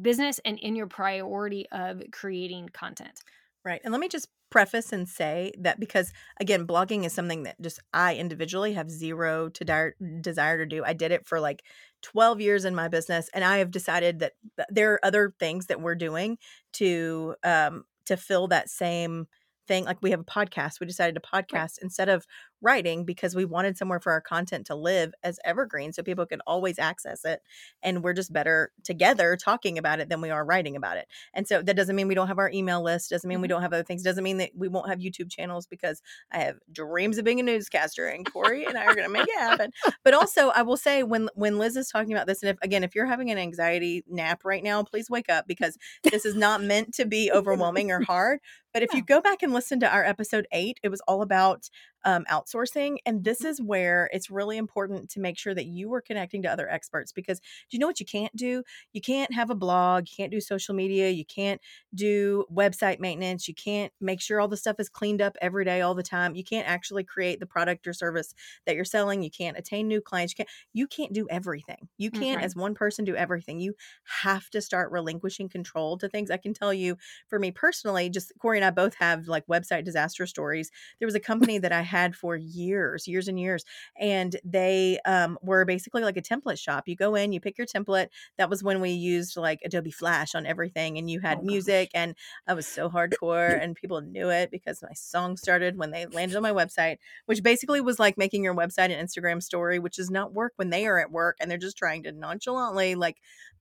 business 0.00 0.40
and 0.44 0.58
in 0.58 0.76
your 0.76 0.86
priority 0.86 1.66
of 1.72 2.02
creating 2.12 2.68
content. 2.72 3.20
Right. 3.64 3.80
And 3.82 3.92
let 3.92 4.00
me 4.00 4.08
just 4.08 4.28
preface 4.50 4.92
and 4.92 5.08
say 5.08 5.52
that 5.58 5.80
because 5.80 6.12
again, 6.38 6.66
blogging 6.66 7.04
is 7.04 7.12
something 7.14 7.44
that 7.44 7.60
just 7.60 7.80
I 7.94 8.14
individually 8.16 8.74
have 8.74 8.90
zero 8.90 9.48
to 9.48 9.64
dire, 9.64 9.94
desire 10.20 10.58
to 10.58 10.66
do. 10.66 10.84
I 10.84 10.92
did 10.92 11.12
it 11.12 11.26
for 11.26 11.40
like 11.40 11.62
12 12.02 12.40
years 12.42 12.66
in 12.66 12.74
my 12.74 12.88
business 12.88 13.30
and 13.32 13.42
I 13.42 13.58
have 13.58 13.70
decided 13.70 14.18
that 14.18 14.34
th- 14.56 14.68
there 14.70 14.92
are 14.92 15.04
other 15.04 15.32
things 15.40 15.66
that 15.66 15.80
we're 15.80 15.94
doing 15.94 16.36
to 16.74 17.34
um 17.42 17.84
to 18.06 18.16
fill 18.18 18.48
that 18.48 18.68
same 18.68 19.26
thing 19.66 19.84
like 19.84 19.96
we 20.02 20.10
have 20.10 20.20
a 20.20 20.24
podcast 20.24 20.78
we 20.78 20.86
decided 20.86 21.14
to 21.14 21.20
podcast 21.22 21.78
instead 21.80 22.10
of 22.10 22.26
writing 22.64 23.04
because 23.04 23.34
we 23.36 23.44
wanted 23.44 23.78
somewhere 23.78 24.00
for 24.00 24.12
our 24.12 24.20
content 24.20 24.66
to 24.66 24.74
live 24.74 25.12
as 25.22 25.38
evergreen 25.44 25.92
so 25.92 26.02
people 26.02 26.26
could 26.26 26.40
always 26.46 26.78
access 26.78 27.24
it 27.24 27.42
and 27.82 28.02
we're 28.02 28.12
just 28.14 28.32
better 28.32 28.72
together 28.82 29.36
talking 29.36 29.78
about 29.78 30.00
it 30.00 30.08
than 30.08 30.20
we 30.20 30.30
are 30.30 30.44
writing 30.44 30.74
about 30.76 30.96
it. 30.96 31.06
And 31.34 31.46
so 31.46 31.62
that 31.62 31.76
doesn't 31.76 31.94
mean 31.94 32.08
we 32.08 32.14
don't 32.14 32.28
have 32.28 32.38
our 32.38 32.50
email 32.50 32.82
list 32.82 33.10
doesn't 33.10 33.28
mean 33.28 33.40
we 33.40 33.46
Mhm. 33.46 33.50
don't 33.50 33.62
have 33.62 33.72
other 33.72 33.82
things 33.84 34.02
doesn't 34.02 34.24
mean 34.24 34.38
that 34.38 34.50
we 34.56 34.68
won't 34.68 34.88
have 34.88 34.98
youtube 34.98 35.30
channels 35.30 35.66
because 35.66 36.00
i 36.32 36.38
have 36.38 36.56
dreams 36.72 37.18
of 37.18 37.24
being 37.24 37.40
a 37.40 37.42
newscaster 37.42 38.06
and 38.06 38.24
corry 38.26 38.66
and 38.66 38.78
i 38.78 38.84
are 38.84 38.94
going 38.94 39.06
to 39.06 39.12
make 39.12 39.28
it 39.28 39.38
happen. 39.38 39.70
But 40.02 40.14
also 40.14 40.48
i 40.48 40.62
will 40.62 40.76
say 40.78 41.02
when 41.02 41.28
when 41.34 41.58
liz 41.58 41.76
is 41.76 41.88
talking 41.88 42.12
about 42.12 42.26
this 42.26 42.42
and 42.42 42.50
if 42.50 42.56
again 42.62 42.82
if 42.84 42.94
you're 42.94 43.06
having 43.06 43.30
an 43.30 43.38
anxiety 43.38 44.04
nap 44.08 44.40
right 44.44 44.62
now 44.62 44.82
please 44.82 45.10
wake 45.10 45.28
up 45.30 45.46
because 45.46 45.76
this 46.02 46.24
is 46.24 46.34
not 46.34 46.62
meant 46.62 46.94
to 46.94 47.04
be 47.04 47.30
overwhelming 47.32 47.90
or 47.90 48.00
hard. 48.02 48.40
But 48.72 48.82
if 48.82 48.92
you 48.94 49.02
go 49.06 49.20
back 49.20 49.42
and 49.42 49.52
listen 49.52 49.78
to 49.80 49.88
our 49.88 50.04
episode 50.04 50.46
eight 50.52 50.78
it 50.82 50.88
was 50.88 51.00
all 51.06 51.22
about 51.22 51.68
um, 52.04 52.24
outsourcing. 52.30 52.98
And 53.06 53.24
this 53.24 53.44
is 53.44 53.60
where 53.60 54.10
it's 54.12 54.30
really 54.30 54.56
important 54.56 55.10
to 55.10 55.20
make 55.20 55.38
sure 55.38 55.54
that 55.54 55.66
you 55.66 55.92
are 55.94 56.00
connecting 56.00 56.42
to 56.42 56.50
other 56.50 56.68
experts 56.68 57.12
because 57.12 57.40
do 57.40 57.46
you 57.70 57.78
know 57.78 57.86
what 57.86 58.00
you 58.00 58.06
can't 58.06 58.34
do? 58.36 58.62
You 58.92 59.00
can't 59.00 59.32
have 59.32 59.50
a 59.50 59.54
blog, 59.54 60.08
you 60.08 60.14
can't 60.16 60.30
do 60.30 60.40
social 60.40 60.74
media, 60.74 61.10
you 61.10 61.24
can't 61.24 61.60
do 61.94 62.44
website 62.52 63.00
maintenance, 63.00 63.48
you 63.48 63.54
can't 63.54 63.92
make 64.00 64.20
sure 64.20 64.40
all 64.40 64.48
the 64.48 64.56
stuff 64.56 64.76
is 64.78 64.88
cleaned 64.88 65.22
up 65.22 65.36
every 65.40 65.64
day, 65.64 65.80
all 65.80 65.94
the 65.94 66.02
time. 66.02 66.34
You 66.34 66.44
can't 66.44 66.68
actually 66.68 67.04
create 67.04 67.40
the 67.40 67.46
product 67.46 67.86
or 67.86 67.92
service 67.92 68.34
that 68.66 68.76
you're 68.76 68.84
selling. 68.84 69.22
You 69.22 69.30
can't 69.30 69.58
attain 69.58 69.88
new 69.88 70.00
clients. 70.00 70.32
You 70.32 70.36
can't, 70.36 70.48
you 70.72 70.86
can't 70.86 71.12
do 71.12 71.26
everything. 71.30 71.88
You 71.98 72.10
can't, 72.10 72.36
right. 72.36 72.44
as 72.44 72.56
one 72.56 72.74
person, 72.74 73.04
do 73.04 73.16
everything. 73.16 73.60
You 73.60 73.74
have 74.22 74.50
to 74.50 74.60
start 74.60 74.92
relinquishing 74.92 75.48
control 75.48 75.96
to 75.98 76.08
things. 76.08 76.30
I 76.30 76.36
can 76.36 76.54
tell 76.54 76.74
you 76.74 76.96
for 77.28 77.38
me 77.38 77.50
personally, 77.50 78.10
just 78.10 78.32
Corry 78.38 78.56
and 78.56 78.64
I 78.64 78.70
both 78.70 78.94
have 78.96 79.26
like 79.28 79.46
website 79.46 79.84
disaster 79.84 80.26
stories 80.26 80.70
there 80.98 81.06
was 81.06 81.14
a 81.14 81.20
company 81.20 81.58
that 81.58 81.72
I 81.72 81.82
had 81.94 82.14
for 82.16 82.36
years, 82.36 83.06
years 83.06 83.28
and 83.28 83.38
years, 83.38 83.64
and 83.98 84.36
they 84.44 84.98
um, 85.04 85.38
were 85.42 85.64
basically 85.64 86.02
like 86.02 86.16
a 86.16 86.22
template 86.22 86.58
shop. 86.58 86.84
You 86.88 86.96
go 86.96 87.14
in, 87.14 87.32
you 87.32 87.40
pick 87.40 87.58
your 87.58 87.66
template. 87.66 88.08
That 88.38 88.50
was 88.50 88.62
when 88.62 88.80
we 88.80 88.90
used 88.90 89.36
like 89.36 89.60
Adobe 89.64 89.90
Flash 89.90 90.34
on 90.34 90.46
everything, 90.46 90.98
and 90.98 91.10
you 91.10 91.20
had 91.20 91.38
Oh, 91.38 91.42
gosh. 91.42 91.60
music, 91.66 91.90
and 91.94 92.14
I 92.46 92.54
was 92.54 92.68
so 92.68 92.88
hardcore, 92.90 93.62
and 93.62 93.76
people 93.76 94.00
knew 94.00 94.30
it 94.30 94.50
because 94.50 94.82
my 94.82 94.92
song 94.94 95.36
started 95.36 95.76
when 95.76 95.90
they 95.90 96.06
landed 96.06 96.36
on 96.36 96.42
my 96.42 96.52
website, 96.52 96.98
which 97.26 97.42
basically 97.42 97.80
was 97.80 97.98
like 97.98 98.18
making 98.18 98.44
your 98.44 98.54
website 98.54 98.90
an 98.96 99.06
Instagram 99.06 99.42
story, 99.42 99.78
which 99.78 99.96
does 99.96 100.10
not 100.10 100.32
work 100.32 100.52
when 100.56 100.70
they 100.70 100.86
are 100.86 100.98
at 100.98 101.10
work 101.10 101.36
and 101.40 101.50
they're 101.50 101.58
just 101.58 101.78
trying 101.78 102.02
to 102.04 102.12
nonchalantly 102.12 102.94
like 102.94 103.18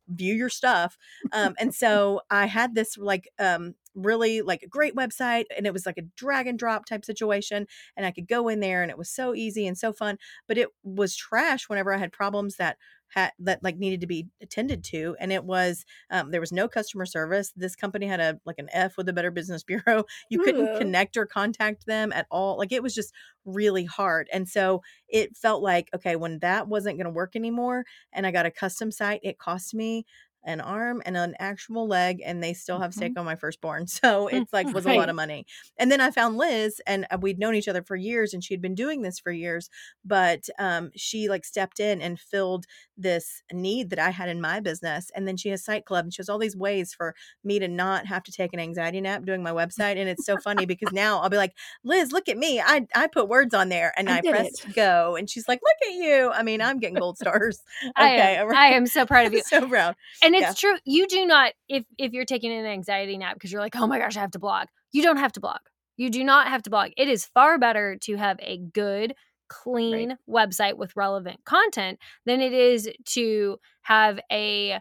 view 0.07 0.33
your 0.35 0.49
stuff. 0.49 0.97
Um, 1.31 1.55
and 1.59 1.73
so 1.73 2.21
I 2.29 2.45
had 2.45 2.75
this 2.75 2.97
like 2.97 3.29
um 3.39 3.75
really 3.95 4.41
like 4.41 4.61
a 4.63 4.67
great 4.67 4.95
website 4.95 5.45
and 5.55 5.65
it 5.65 5.73
was 5.73 5.85
like 5.85 5.97
a 5.97 6.03
drag 6.17 6.47
and 6.47 6.57
drop 6.57 6.85
type 6.85 7.05
situation 7.05 7.67
and 7.95 8.05
I 8.05 8.11
could 8.11 8.27
go 8.27 8.47
in 8.47 8.59
there 8.59 8.81
and 8.81 8.91
it 8.91 8.97
was 8.97 9.09
so 9.09 9.33
easy 9.35 9.67
and 9.67 9.77
so 9.77 9.93
fun 9.93 10.17
but 10.47 10.57
it 10.57 10.69
was 10.83 11.15
trash 11.15 11.69
whenever 11.69 11.93
I 11.93 11.97
had 11.97 12.11
problems 12.11 12.55
that 12.57 12.77
had 13.13 13.31
that 13.39 13.63
like 13.63 13.77
needed 13.77 14.01
to 14.01 14.07
be 14.07 14.27
attended 14.41 14.83
to 14.83 15.15
and 15.19 15.31
it 15.31 15.43
was 15.43 15.85
um, 16.09 16.31
there 16.31 16.41
was 16.41 16.51
no 16.51 16.67
customer 16.67 17.05
service. 17.05 17.53
This 17.55 17.75
company 17.75 18.07
had 18.07 18.19
a 18.19 18.39
like 18.45 18.57
an 18.57 18.69
F 18.73 18.97
with 18.97 19.05
the 19.05 19.13
Better 19.13 19.31
Business 19.31 19.63
Bureau. 19.73 20.05
You 20.29 20.39
couldn't 20.39 20.77
connect 20.79 21.15
or 21.17 21.25
contact 21.25 21.85
them 21.85 22.11
at 22.11 22.25
all 22.31 22.57
like 22.57 22.71
it 22.71 22.83
was 22.83 22.95
just 22.95 23.13
really 23.45 23.85
hard 23.85 24.29
and 24.31 24.47
so 24.47 24.81
it 25.07 25.35
felt 25.35 25.61
like 25.61 25.89
okay 25.93 26.15
when 26.15 26.39
that 26.39 26.67
wasn't 26.67 26.97
going 26.97 27.05
to 27.05 27.11
work 27.11 27.35
anymore 27.35 27.85
and 28.13 28.25
I 28.25 28.31
got 28.31 28.45
a 28.45 28.51
custom 28.51 28.91
site 28.91 29.19
it 29.21 29.37
cost 29.37 29.73
me 29.73 30.05
an 30.45 30.59
arm 30.61 31.01
and 31.05 31.15
an 31.15 31.35
actual 31.39 31.87
leg 31.87 32.21
and 32.25 32.43
they 32.43 32.53
still 32.53 32.79
have 32.79 32.91
Mhm. 32.91 32.95
steak 32.95 33.13
on 33.19 33.25
my 33.25 33.35
firstborn 33.35 33.87
so 33.87 34.27
it's 34.27 34.51
like 34.53 34.71
was 34.73 34.85
a 34.85 34.93
lot 34.93 35.09
of 35.09 35.15
money. 35.15 35.45
And 35.77 35.91
then 35.91 36.01
i 36.01 36.11
found 36.11 36.37
liz 36.37 36.81
and 36.85 37.05
uh, 37.11 37.17
we'd 37.21 37.39
known 37.39 37.55
each 37.55 37.67
other 37.67 37.83
for 37.83 37.95
years 37.95 38.33
and 38.33 38.43
she'd 38.43 38.61
been 38.61 38.75
doing 38.75 39.01
this 39.01 39.19
for 39.19 39.31
years 39.31 39.69
but 40.05 40.49
um, 40.59 40.91
she 40.95 41.29
like 41.29 41.45
stepped 41.45 41.79
in 41.79 42.01
and 42.01 42.19
filled 42.19 42.65
this 42.97 43.41
need 43.51 43.89
that 43.89 43.99
i 43.99 44.09
had 44.09 44.29
in 44.29 44.41
my 44.41 44.59
business 44.59 45.09
and 45.15 45.27
then 45.27 45.37
she 45.37 45.49
has 45.49 45.63
site 45.63 45.85
club 45.85 46.05
and 46.05 46.13
she 46.13 46.19
has 46.21 46.29
all 46.29 46.37
these 46.39 46.55
ways 46.57 46.93
for 46.93 47.15
me 47.43 47.59
to 47.59 47.67
not 47.67 48.05
have 48.05 48.23
to 48.23 48.31
take 48.31 48.53
an 48.53 48.59
anxiety 48.59 49.01
nap 49.01 49.23
doing 49.25 49.41
my 49.41 49.51
website 49.51 49.97
and 49.97 50.09
it's 50.09 50.25
so 50.25 50.37
funny 50.37 50.65
because 50.65 50.91
now 50.91 51.19
i'll 51.19 51.29
be 51.29 51.37
like 51.37 51.53
liz 51.83 52.11
look 52.11 52.27
at 52.29 52.37
me 52.37 52.59
i 52.61 52.85
i 52.95 53.07
put 53.07 53.27
words 53.29 53.53
on 53.53 53.69
there 53.69 53.93
and 53.97 54.09
I 54.09 54.17
i, 54.17 54.21
did 54.21 54.31
press 54.31 54.65
go 54.75 55.15
and 55.15 55.29
she's 55.29 55.47
like 55.47 55.59
look 55.63 55.89
at 55.89 55.93
you. 55.95 56.31
I 56.33 56.43
mean 56.43 56.61
i'm 56.61 56.79
getting 56.79 56.95
gold 56.97 57.17
stars. 57.17 57.61
I 57.95 58.13
okay 58.13 58.35
am, 58.37 58.47
all 58.47 58.55
I 58.55 58.67
am 58.67 58.85
so 58.87 59.05
proud 59.05 59.27
of 59.27 59.33
you. 59.33 59.41
so 59.45 59.67
proud. 59.67 59.95
And 60.21 60.32
it's 60.35 60.41
Yeah. 60.41 60.53
true. 60.53 60.77
You 60.85 61.07
do 61.07 61.25
not 61.25 61.53
if 61.69 61.85
if 61.97 62.13
you're 62.13 62.25
taking 62.25 62.51
an 62.51 62.65
anxiety 62.65 63.17
nap 63.17 63.35
because 63.35 63.51
you're 63.51 63.61
like, 63.61 63.75
"Oh 63.75 63.87
my 63.87 63.99
gosh, 63.99 64.17
I 64.17 64.21
have 64.21 64.31
to 64.31 64.39
blog." 64.39 64.67
You 64.91 65.01
don't 65.03 65.17
have 65.17 65.33
to 65.33 65.39
blog. 65.39 65.59
You 65.97 66.09
do 66.09 66.23
not 66.23 66.47
have 66.47 66.63
to 66.63 66.69
blog. 66.69 66.91
It 66.97 67.07
is 67.07 67.25
far 67.25 67.57
better 67.57 67.97
to 68.01 68.15
have 68.17 68.37
a 68.41 68.57
good 68.57 69.15
clean 69.49 70.17
website 70.29 70.77
with 70.77 70.95
relevant 70.95 71.43
content 71.45 71.99
than 72.25 72.41
it 72.41 72.53
is 72.53 72.89
to 73.05 73.59
have 73.81 74.19
a 74.31 74.79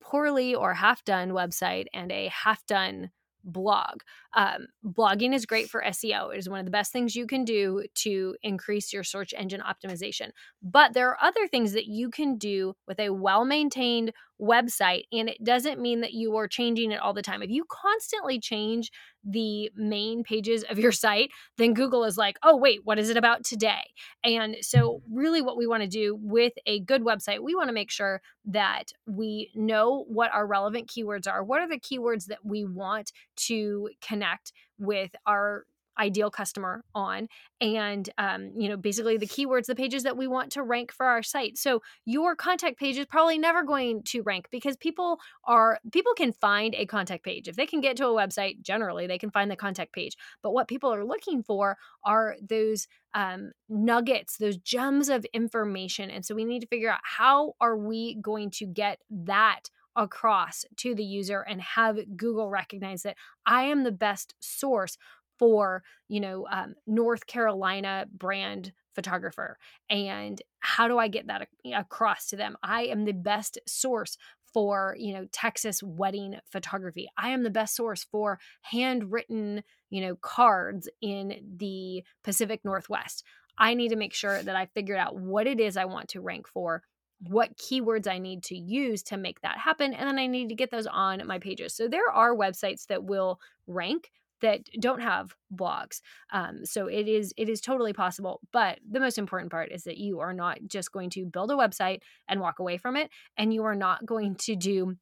poorly 0.00 0.54
or 0.54 0.74
half 0.74 1.04
done 1.04 1.30
website 1.30 1.86
and 1.92 2.12
a 2.12 2.28
half 2.28 2.64
done 2.66 3.10
blog. 3.46 4.00
Um, 4.34 4.68
blogging 4.84 5.34
is 5.34 5.44
great 5.44 5.68
for 5.68 5.82
SEO. 5.82 6.30
It 6.30 6.38
is 6.38 6.48
one 6.48 6.60
of 6.60 6.64
the 6.64 6.70
best 6.70 6.92
things 6.92 7.14
you 7.14 7.26
can 7.26 7.44
do 7.44 7.84
to 7.96 8.34
increase 8.42 8.92
your 8.92 9.04
search 9.04 9.34
engine 9.36 9.60
optimization. 9.60 10.30
But 10.62 10.94
there 10.94 11.10
are 11.10 11.18
other 11.22 11.46
things 11.46 11.72
that 11.72 11.86
you 11.86 12.08
can 12.10 12.38
do 12.38 12.74
with 12.86 12.98
a 12.98 13.10
well 13.10 13.44
maintained 13.44 14.12
website, 14.40 15.04
and 15.12 15.28
it 15.28 15.42
doesn't 15.42 15.80
mean 15.80 16.00
that 16.00 16.12
you 16.12 16.36
are 16.36 16.48
changing 16.48 16.92
it 16.92 17.00
all 17.00 17.12
the 17.12 17.22
time. 17.22 17.42
If 17.42 17.50
you 17.50 17.64
constantly 17.68 18.40
change 18.40 18.90
the 19.24 19.70
main 19.74 20.22
pages 20.22 20.64
of 20.68 20.78
your 20.78 20.92
site, 20.92 21.30
then 21.56 21.72
Google 21.72 22.04
is 22.04 22.16
like, 22.16 22.38
oh, 22.42 22.56
wait, 22.56 22.80
what 22.84 22.98
is 22.98 23.10
it 23.10 23.16
about 23.16 23.44
today? 23.44 23.90
And 24.22 24.56
so, 24.60 25.00
mm-hmm. 25.08 25.16
really, 25.16 25.42
what 25.42 25.56
we 25.56 25.66
want 25.66 25.82
to 25.82 25.88
do 25.88 26.18
with 26.20 26.52
a 26.66 26.80
good 26.80 27.02
website, 27.02 27.40
we 27.40 27.54
want 27.54 27.68
to 27.68 27.74
make 27.74 27.90
sure 27.90 28.20
that 28.46 28.92
we 29.06 29.50
know 29.54 30.04
what 30.08 30.32
our 30.32 30.46
relevant 30.46 30.88
keywords 30.88 31.26
are. 31.26 31.42
What 31.42 31.60
are 31.60 31.68
the 31.68 31.80
keywords 31.80 32.26
that 32.26 32.44
we 32.44 32.64
want 32.64 33.12
to 33.36 33.90
connect 34.00 34.52
with 34.78 35.10
our 35.26 35.64
ideal 35.98 36.30
customer 36.30 36.84
on 36.94 37.28
and 37.60 38.10
um, 38.18 38.52
you 38.56 38.68
know 38.68 38.76
basically 38.76 39.16
the 39.16 39.26
keywords 39.26 39.66
the 39.66 39.74
pages 39.74 40.02
that 40.02 40.16
we 40.16 40.26
want 40.26 40.52
to 40.52 40.62
rank 40.62 40.92
for 40.92 41.06
our 41.06 41.22
site. 41.22 41.56
So 41.58 41.82
your 42.04 42.36
contact 42.36 42.78
page 42.78 42.98
is 42.98 43.06
probably 43.06 43.38
never 43.38 43.62
going 43.62 44.02
to 44.04 44.22
rank 44.22 44.48
because 44.50 44.76
people 44.76 45.18
are 45.44 45.78
people 45.92 46.14
can 46.14 46.32
find 46.32 46.74
a 46.74 46.86
contact 46.86 47.24
page. 47.24 47.48
If 47.48 47.56
they 47.56 47.66
can 47.66 47.80
get 47.80 47.96
to 47.98 48.06
a 48.06 48.14
website 48.14 48.62
generally 48.62 49.06
they 49.06 49.18
can 49.18 49.30
find 49.30 49.50
the 49.50 49.56
contact 49.56 49.92
page. 49.92 50.16
But 50.42 50.52
what 50.52 50.68
people 50.68 50.92
are 50.92 51.04
looking 51.04 51.42
for 51.42 51.76
are 52.04 52.36
those 52.42 52.86
um, 53.14 53.52
nuggets 53.68 54.36
those 54.38 54.56
gems 54.56 55.08
of 55.08 55.24
information. 55.32 56.10
And 56.10 56.24
so 56.24 56.34
we 56.34 56.44
need 56.44 56.60
to 56.60 56.66
figure 56.66 56.90
out 56.90 57.00
how 57.02 57.54
are 57.60 57.76
we 57.76 58.16
going 58.16 58.50
to 58.52 58.66
get 58.66 59.00
that 59.10 59.70
across 59.96 60.64
to 60.76 60.94
the 60.94 61.04
user 61.04 61.40
and 61.40 61.60
have 61.60 61.98
google 62.16 62.50
recognize 62.50 63.02
that 63.02 63.16
i 63.46 63.62
am 63.62 63.84
the 63.84 63.92
best 63.92 64.34
source 64.40 64.96
for 65.44 65.82
you 66.08 66.20
know 66.20 66.46
um, 66.50 66.74
north 66.86 67.26
carolina 67.26 68.06
brand 68.10 68.72
photographer 68.94 69.58
and 69.90 70.40
how 70.60 70.88
do 70.88 70.98
i 70.98 71.06
get 71.06 71.26
that 71.26 71.46
across 71.74 72.28
to 72.28 72.36
them 72.36 72.56
i 72.62 72.84
am 72.84 73.04
the 73.04 73.12
best 73.12 73.58
source 73.66 74.16
for 74.54 74.96
you 74.98 75.12
know 75.12 75.26
texas 75.32 75.82
wedding 75.82 76.34
photography 76.50 77.06
i 77.18 77.28
am 77.28 77.42
the 77.42 77.50
best 77.50 77.76
source 77.76 78.06
for 78.10 78.38
handwritten 78.62 79.62
you 79.90 80.00
know 80.00 80.16
cards 80.16 80.88
in 81.02 81.38
the 81.58 82.02
pacific 82.22 82.60
northwest 82.64 83.22
i 83.58 83.74
need 83.74 83.88
to 83.88 83.96
make 83.96 84.14
sure 84.14 84.42
that 84.42 84.56
i 84.56 84.64
figured 84.64 84.98
out 84.98 85.14
what 85.14 85.46
it 85.46 85.60
is 85.60 85.76
i 85.76 85.84
want 85.84 86.08
to 86.08 86.22
rank 86.22 86.48
for 86.48 86.82
what 87.28 87.56
keywords 87.56 88.06
I 88.08 88.18
need 88.18 88.42
to 88.44 88.56
use 88.56 89.02
to 89.04 89.16
make 89.16 89.40
that 89.40 89.58
happen. 89.58 89.94
And 89.94 90.08
then 90.08 90.18
I 90.18 90.26
need 90.26 90.48
to 90.48 90.54
get 90.54 90.70
those 90.70 90.86
on 90.86 91.26
my 91.26 91.38
pages. 91.38 91.74
So 91.74 91.88
there 91.88 92.10
are 92.10 92.34
websites 92.34 92.86
that 92.86 93.04
will 93.04 93.40
rank 93.66 94.10
that 94.40 94.60
don't 94.80 95.00
have 95.00 95.34
blogs. 95.54 96.00
Um, 96.32 96.64
so 96.64 96.86
it 96.86 97.08
is 97.08 97.32
it 97.36 97.48
is 97.48 97.60
totally 97.60 97.92
possible. 97.92 98.40
But 98.52 98.78
the 98.88 99.00
most 99.00 99.18
important 99.18 99.50
part 99.50 99.72
is 99.72 99.84
that 99.84 99.98
you 99.98 100.20
are 100.20 100.32
not 100.32 100.58
just 100.66 100.92
going 100.92 101.10
to 101.10 101.26
build 101.26 101.50
a 101.50 101.54
website 101.54 102.00
and 102.28 102.40
walk 102.40 102.58
away 102.58 102.76
from 102.76 102.96
it, 102.96 103.10
and 103.36 103.52
you 103.52 103.64
are 103.64 103.74
not 103.76 104.04
going 104.06 104.36
to 104.36 104.56
do 104.56 104.96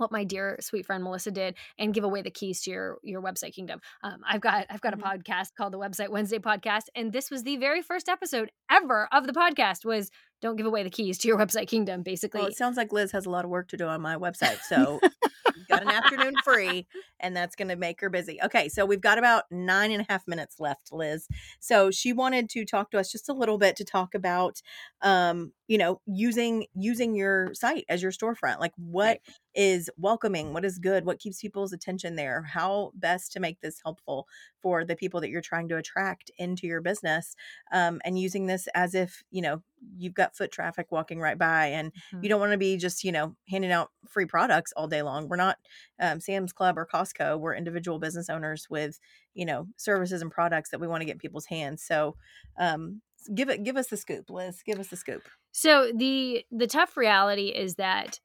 what 0.00 0.10
my 0.10 0.24
dear 0.24 0.56
sweet 0.60 0.86
friend 0.86 1.04
Melissa 1.04 1.30
did 1.30 1.56
and 1.78 1.94
give 1.94 2.04
away 2.04 2.22
the 2.22 2.30
keys 2.30 2.62
to 2.62 2.70
your 2.70 2.98
your 3.02 3.22
website 3.22 3.54
kingdom. 3.54 3.80
Um, 4.02 4.20
I've 4.26 4.40
got 4.40 4.66
I've 4.70 4.80
got 4.80 4.94
a 4.94 4.96
mm-hmm. 4.96 5.06
podcast 5.06 5.54
called 5.56 5.72
the 5.72 5.78
Website 5.78 6.08
Wednesday 6.08 6.38
podcast, 6.38 6.84
and 6.94 7.12
this 7.12 7.30
was 7.30 7.42
the 7.42 7.56
very 7.56 7.82
first 7.82 8.08
episode 8.08 8.50
ever 8.70 9.08
of 9.12 9.26
the 9.26 9.32
podcast 9.32 9.84
was 9.84 10.10
don't 10.40 10.56
give 10.56 10.66
away 10.66 10.82
the 10.82 10.90
keys 10.90 11.18
to 11.18 11.28
your 11.28 11.38
website 11.44 11.68
kingdom. 11.68 12.02
Basically, 12.02 12.40
well, 12.40 12.48
it 12.48 12.56
sounds 12.56 12.76
like 12.76 12.92
Liz 12.92 13.12
has 13.12 13.26
a 13.26 13.30
lot 13.30 13.44
of 13.44 13.50
work 13.50 13.68
to 13.68 13.76
do 13.76 13.86
on 13.86 14.00
my 14.00 14.16
website, 14.16 14.60
so 14.68 15.00
you've 15.02 15.68
got 15.68 15.82
an 15.82 15.90
afternoon 15.90 16.34
free, 16.42 16.86
and 17.18 17.36
that's 17.36 17.56
going 17.56 17.68
to 17.68 17.76
make 17.76 18.00
her 18.00 18.10
busy. 18.10 18.38
Okay, 18.44 18.68
so 18.68 18.84
we've 18.84 19.00
got 19.00 19.18
about 19.18 19.44
nine 19.50 19.90
and 19.92 20.02
a 20.02 20.12
half 20.12 20.26
minutes 20.26 20.56
left, 20.58 20.92
Liz. 20.92 21.28
So 21.58 21.90
she 21.90 22.12
wanted 22.12 22.48
to 22.50 22.64
talk 22.64 22.90
to 22.90 22.98
us 22.98 23.10
just 23.10 23.28
a 23.28 23.32
little 23.32 23.58
bit 23.58 23.76
to 23.76 23.84
talk 23.84 24.14
about, 24.14 24.60
um, 25.02 25.52
you 25.68 25.78
know, 25.78 26.00
using 26.06 26.66
using 26.74 27.14
your 27.14 27.54
site 27.54 27.84
as 27.88 28.02
your 28.02 28.12
storefront. 28.12 28.60
Like, 28.60 28.72
what 28.76 29.04
right. 29.04 29.20
is 29.54 29.90
welcoming? 29.96 30.52
What 30.52 30.64
is 30.64 30.78
good? 30.78 31.04
What 31.04 31.18
keeps 31.18 31.40
people's 31.40 31.72
attention 31.72 32.16
there? 32.16 32.42
How 32.42 32.92
best 32.94 33.32
to 33.32 33.40
make 33.40 33.60
this 33.60 33.80
helpful 33.84 34.26
for 34.60 34.84
the 34.84 34.96
people 34.96 35.20
that 35.20 35.30
you're 35.30 35.40
trying 35.40 35.68
to 35.68 35.76
attract 35.76 36.30
into 36.38 36.66
your 36.66 36.80
business, 36.80 37.34
um, 37.72 38.00
and 38.04 38.18
using 38.18 38.46
this 38.46 38.68
as 38.74 38.94
if 38.94 39.22
you 39.30 39.42
know 39.42 39.62
you've 39.96 40.14
got 40.14 40.36
foot 40.36 40.50
traffic 40.50 40.86
walking 40.90 41.20
right 41.20 41.38
by 41.38 41.66
and 41.66 41.92
mm-hmm. 41.92 42.22
you 42.22 42.28
don't 42.28 42.40
want 42.40 42.52
to 42.52 42.58
be 42.58 42.76
just 42.76 43.04
you 43.04 43.12
know 43.12 43.34
handing 43.48 43.72
out 43.72 43.90
free 44.08 44.26
products 44.26 44.72
all 44.76 44.86
day 44.86 45.02
long. 45.02 45.28
We're 45.28 45.36
not 45.36 45.58
um, 46.00 46.20
sam's 46.20 46.52
club 46.52 46.78
or 46.78 46.86
costco 46.86 47.38
we're 47.38 47.54
individual 47.54 47.98
business 47.98 48.28
owners 48.28 48.66
with 48.70 48.98
you 49.34 49.44
know 49.44 49.66
services 49.76 50.22
and 50.22 50.30
products 50.30 50.70
that 50.70 50.80
we 50.80 50.86
want 50.86 51.00
to 51.00 51.06
get 51.06 51.18
people's 51.18 51.46
hands. 51.46 51.82
So 51.82 52.16
um, 52.58 53.02
give 53.34 53.48
it 53.48 53.62
give 53.62 53.76
us 53.76 53.88
the 53.88 53.96
scoop 53.96 54.30
liz 54.30 54.62
give 54.64 54.78
us 54.78 54.88
the 54.88 54.96
scoop. 54.96 55.22
So 55.52 55.90
the 55.94 56.44
the 56.50 56.66
tough 56.66 56.96
reality 56.96 57.48
is 57.48 57.76
that 57.76 58.20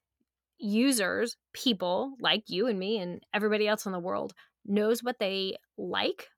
users 0.58 1.36
people 1.54 2.14
like 2.20 2.44
you 2.48 2.68
and 2.68 2.80
me 2.80 2.98
and 3.00 3.22
everybody 3.34 3.68
else 3.68 3.86
in 3.86 3.92
the 3.92 4.00
world 4.00 4.34
knows 4.66 5.04
what 5.04 5.20
they 5.20 5.58
like 5.78 6.30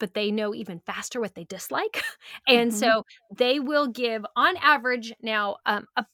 but 0.00 0.14
they 0.14 0.32
know 0.32 0.52
even 0.54 0.80
faster 0.80 1.20
what 1.20 1.36
they 1.36 1.44
dislike. 1.44 2.02
and 2.48 2.72
mm-hmm. 2.72 2.78
so 2.78 3.04
they 3.36 3.60
will 3.60 3.86
give, 3.86 4.24
on 4.34 4.56
average, 4.56 5.12
now 5.22 5.58
um, 5.66 5.86
a, 5.96 6.04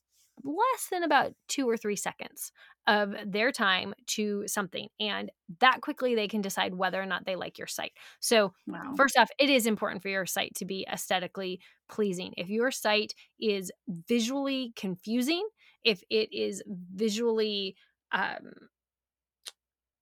less 0.44 0.88
than 0.90 1.02
about 1.02 1.32
two 1.48 1.68
or 1.68 1.78
three 1.78 1.96
seconds 1.96 2.52
of 2.86 3.14
their 3.24 3.50
time 3.50 3.94
to 4.06 4.46
something. 4.46 4.88
And 5.00 5.30
that 5.60 5.80
quickly 5.80 6.14
they 6.14 6.28
can 6.28 6.40
decide 6.40 6.74
whether 6.74 7.00
or 7.00 7.06
not 7.06 7.24
they 7.24 7.36
like 7.36 7.58
your 7.58 7.66
site. 7.66 7.92
So, 8.20 8.52
wow. 8.66 8.92
first 8.96 9.16
off, 9.18 9.30
it 9.38 9.50
is 9.50 9.66
important 9.66 10.02
for 10.02 10.08
your 10.08 10.26
site 10.26 10.54
to 10.56 10.64
be 10.64 10.86
aesthetically 10.92 11.60
pleasing. 11.88 12.34
If 12.36 12.48
your 12.48 12.70
site 12.70 13.14
is 13.40 13.72
visually 13.88 14.72
confusing, 14.76 15.46
if 15.84 16.02
it 16.10 16.28
is 16.32 16.62
visually 16.68 17.76
um, 18.12 18.52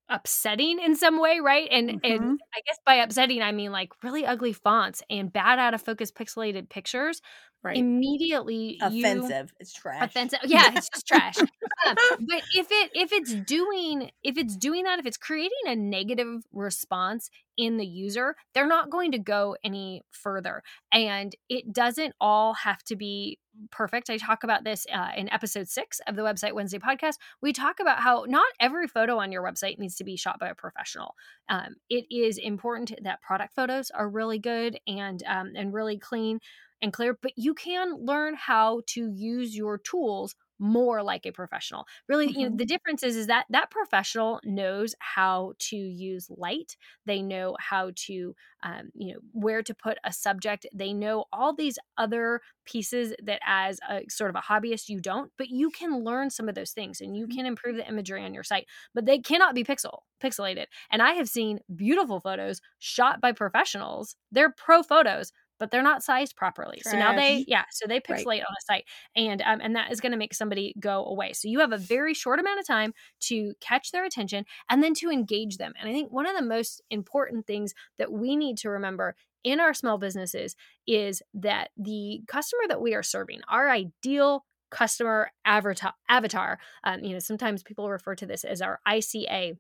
upsetting 0.09 0.81
in 0.81 0.97
some 0.97 1.21
way, 1.21 1.41
right? 1.41 1.69
And 1.71 1.91
mm-hmm. 1.91 2.13
and 2.13 2.41
I 2.55 2.61
guess 2.67 2.79
by 2.85 2.95
upsetting 2.97 3.43
I 3.43 3.53
mean 3.53 3.73
like 3.73 3.93
really 4.03 4.27
ugly 4.27 4.53
fonts 4.53 5.03
and 5.09 5.33
bad 5.33 5.59
out 5.59 5.75
of 5.75 5.83
focus 5.83 6.11
pixelated 6.11 6.69
pictures. 6.69 7.21
Right. 7.65 7.79
Immediately 7.79 8.79
offensive. 8.83 9.47
You, 9.49 9.57
it's 9.59 9.73
trash. 9.73 10.05
Offensive. 10.05 10.41
Yeah, 10.45 10.71
it's 10.75 10.91
just 10.91 11.07
trash. 11.09 11.39
um, 11.39 11.97
but 12.21 12.43
if 12.55 12.67
it 12.71 12.91
if 12.93 13.11
it's 13.11 13.33
doing 13.33 14.11
if 14.23 14.37
it's 14.37 14.55
doing 14.55 14.85
that, 14.85 14.99
if 14.99 15.07
it's 15.07 15.17
creating 15.17 15.51
a 15.67 15.75
negative 15.75 16.45
response 16.53 17.31
in 17.57 17.79
the 17.79 17.87
user, 17.87 18.37
they're 18.53 18.67
not 18.67 18.91
going 18.91 19.13
to 19.13 19.19
go 19.19 19.57
any 19.65 20.03
further. 20.11 20.63
And 20.93 21.35
it 21.49 21.73
doesn't 21.73 22.15
all 22.21 22.53
have 22.53 22.83
to 22.85 22.97
be 22.97 23.39
perfect. 23.71 24.11
I 24.11 24.17
talk 24.17 24.45
about 24.45 24.65
this 24.65 24.87
uh, 24.93 25.11
in 25.17 25.33
episode 25.33 25.69
six 25.69 26.01
of 26.07 26.17
the 26.17 26.23
Website 26.23 26.53
Wednesday 26.53 26.79
podcast. 26.79 27.15
We 27.41 27.53
talk 27.53 27.81
about 27.81 28.01
how 28.01 28.25
not 28.29 28.47
every 28.61 28.89
photo 28.89 29.19
on 29.19 29.33
your 29.33 29.43
website 29.43 29.79
needs 29.79 29.97
to 29.97 30.05
be 30.05 30.17
shot 30.17 30.39
by 30.39 30.49
a 30.49 30.55
professional. 30.55 31.15
Um, 31.49 31.77
it 31.89 32.07
is 32.11 32.39
important 32.39 32.93
that 33.03 33.23
product 33.23 33.55
photos 33.55 33.91
are 33.91 34.09
really 34.09 34.39
good 34.39 34.79
and 34.87 35.23
um, 35.27 35.53
and 35.57 35.73
really 35.73 35.99
clean 35.99 36.41
and 36.83 36.93
clear, 36.93 37.19
but 37.21 37.33
you 37.37 37.55
can 37.55 37.95
learn 38.05 38.35
how 38.35 38.83
to 38.89 39.11
use 39.11 39.57
your 39.57 39.79
tools 39.79 40.35
more 40.59 41.03
like 41.03 41.27
a 41.27 41.33
professional 41.33 41.85
really 42.09 42.29
mm-hmm. 42.29 42.39
you 42.39 42.45
know 42.45 42.51
mm-hmm. 42.51 42.59
the 42.59 42.65
difference 42.65 43.03
is 43.03 43.17
is 43.17 43.27
that 43.27 43.45
that 43.51 43.71
professional 43.71 44.41
knows 44.45 44.95
how 45.01 45.53
to 45.59 45.77
use 45.77 46.29
light 46.31 46.77
they 47.07 47.21
know 47.21 47.57
how 47.59 47.91
to 47.97 48.35
um, 48.63 48.91
you 48.95 49.13
know 49.13 49.21
where 49.33 49.63
to 49.63 49.75
put 49.75 49.99
a 50.05 50.13
subject 50.13 50.67
they 50.73 50.93
know 50.93 51.25
all 51.33 51.55
these 51.55 51.79
other 51.99 52.41
pieces 52.65 53.15
that 53.23 53.41
as 53.45 53.81
a 53.91 54.03
sort 54.09 54.31
of 54.31 54.37
a 54.37 54.41
hobbyist 54.41 54.89
you 54.89 55.01
don't 55.01 55.33
but 55.37 55.49
you 55.49 55.71
can 55.71 56.05
learn 56.05 56.31
some 56.31 56.49
of 56.49 56.55
those 56.55 56.71
things 56.71 57.01
and 57.01 57.17
you 57.17 57.27
mm-hmm. 57.27 57.37
can 57.37 57.47
improve 57.47 57.77
the 57.77 57.89
imagery 57.89 58.25
on 58.25 58.33
your 58.33 58.45
site 58.45 58.67
but 58.95 59.07
they 59.07 59.19
cannot 59.19 59.55
be 59.55 59.65
pixel 59.65 60.01
pixelated 60.23 60.67
and 60.91 61.03
i 61.03 61.13
have 61.13 61.29
seen 61.29 61.59
beautiful 61.75 62.21
photos 62.21 62.61
shot 62.79 63.21
by 63.21 63.33
professionals 63.33 64.15
they're 64.31 64.55
pro 64.57 64.83
photos 64.83 65.33
but 65.59 65.71
they're 65.71 65.83
not 65.83 66.03
sized 66.03 66.37
properly. 66.37 66.81
Trash. 66.83 66.93
So 66.93 66.99
now 66.99 67.15
they, 67.15 67.45
yeah, 67.47 67.65
so 67.71 67.87
they 67.87 68.01
pixelate 68.01 68.27
right. 68.27 68.41
on 68.41 68.55
a 68.59 68.65
site, 68.65 68.85
and 69.17 69.43
um, 69.43 69.61
and 69.63 69.77
that 69.77 69.93
is 69.93 70.01
going 70.01 70.13
to 70.13 70.19
make 70.19 70.35
somebody 70.35 70.75
go 70.79 71.05
away. 71.05 71.33
So 71.33 71.49
you 71.49 71.61
have 71.61 71.73
a 71.73 71.79
very 71.79 72.15
short 72.15 72.41
amount 72.41 72.61
of 72.61 72.67
time 72.67 72.93
to 73.23 73.55
catch 73.61 73.93
their 73.93 74.05
attention 74.05 74.45
and 74.69 74.83
then 74.83 74.95
to 74.95 75.11
engage 75.11 75.57
them. 75.57 75.73
And 75.81 75.89
I 75.89 75.93
think 75.93 76.13
one 76.13 76.27
of 76.27 76.37
the 76.37 76.45
most 76.45 76.83
important 76.91 77.47
things 77.47 77.75
that 77.99 78.13
we 78.13 78.37
need 78.37 78.59
to 78.59 78.71
remember 78.71 79.15
in 79.43 79.61
our 79.61 79.75
small 79.75 79.99
businesses 79.99 80.57
is 80.87 81.23
that 81.35 81.71
the 81.77 82.23
customer 82.27 82.63
that 82.69 82.81
we 82.81 82.95
are 82.95 83.03
serving, 83.03 83.41
our 83.49 83.71
ideal 83.71 84.45
customer 84.71 85.31
avatar, 85.45 85.93
avatar 86.09 86.59
um, 86.83 87.05
you 87.05 87.13
know, 87.13 87.19
sometimes 87.19 87.63
people 87.63 87.89
refer 87.89 88.15
to 88.17 88.27
this 88.27 88.45
as 88.45 88.61
our 88.61 88.81
ICA. 88.89 89.57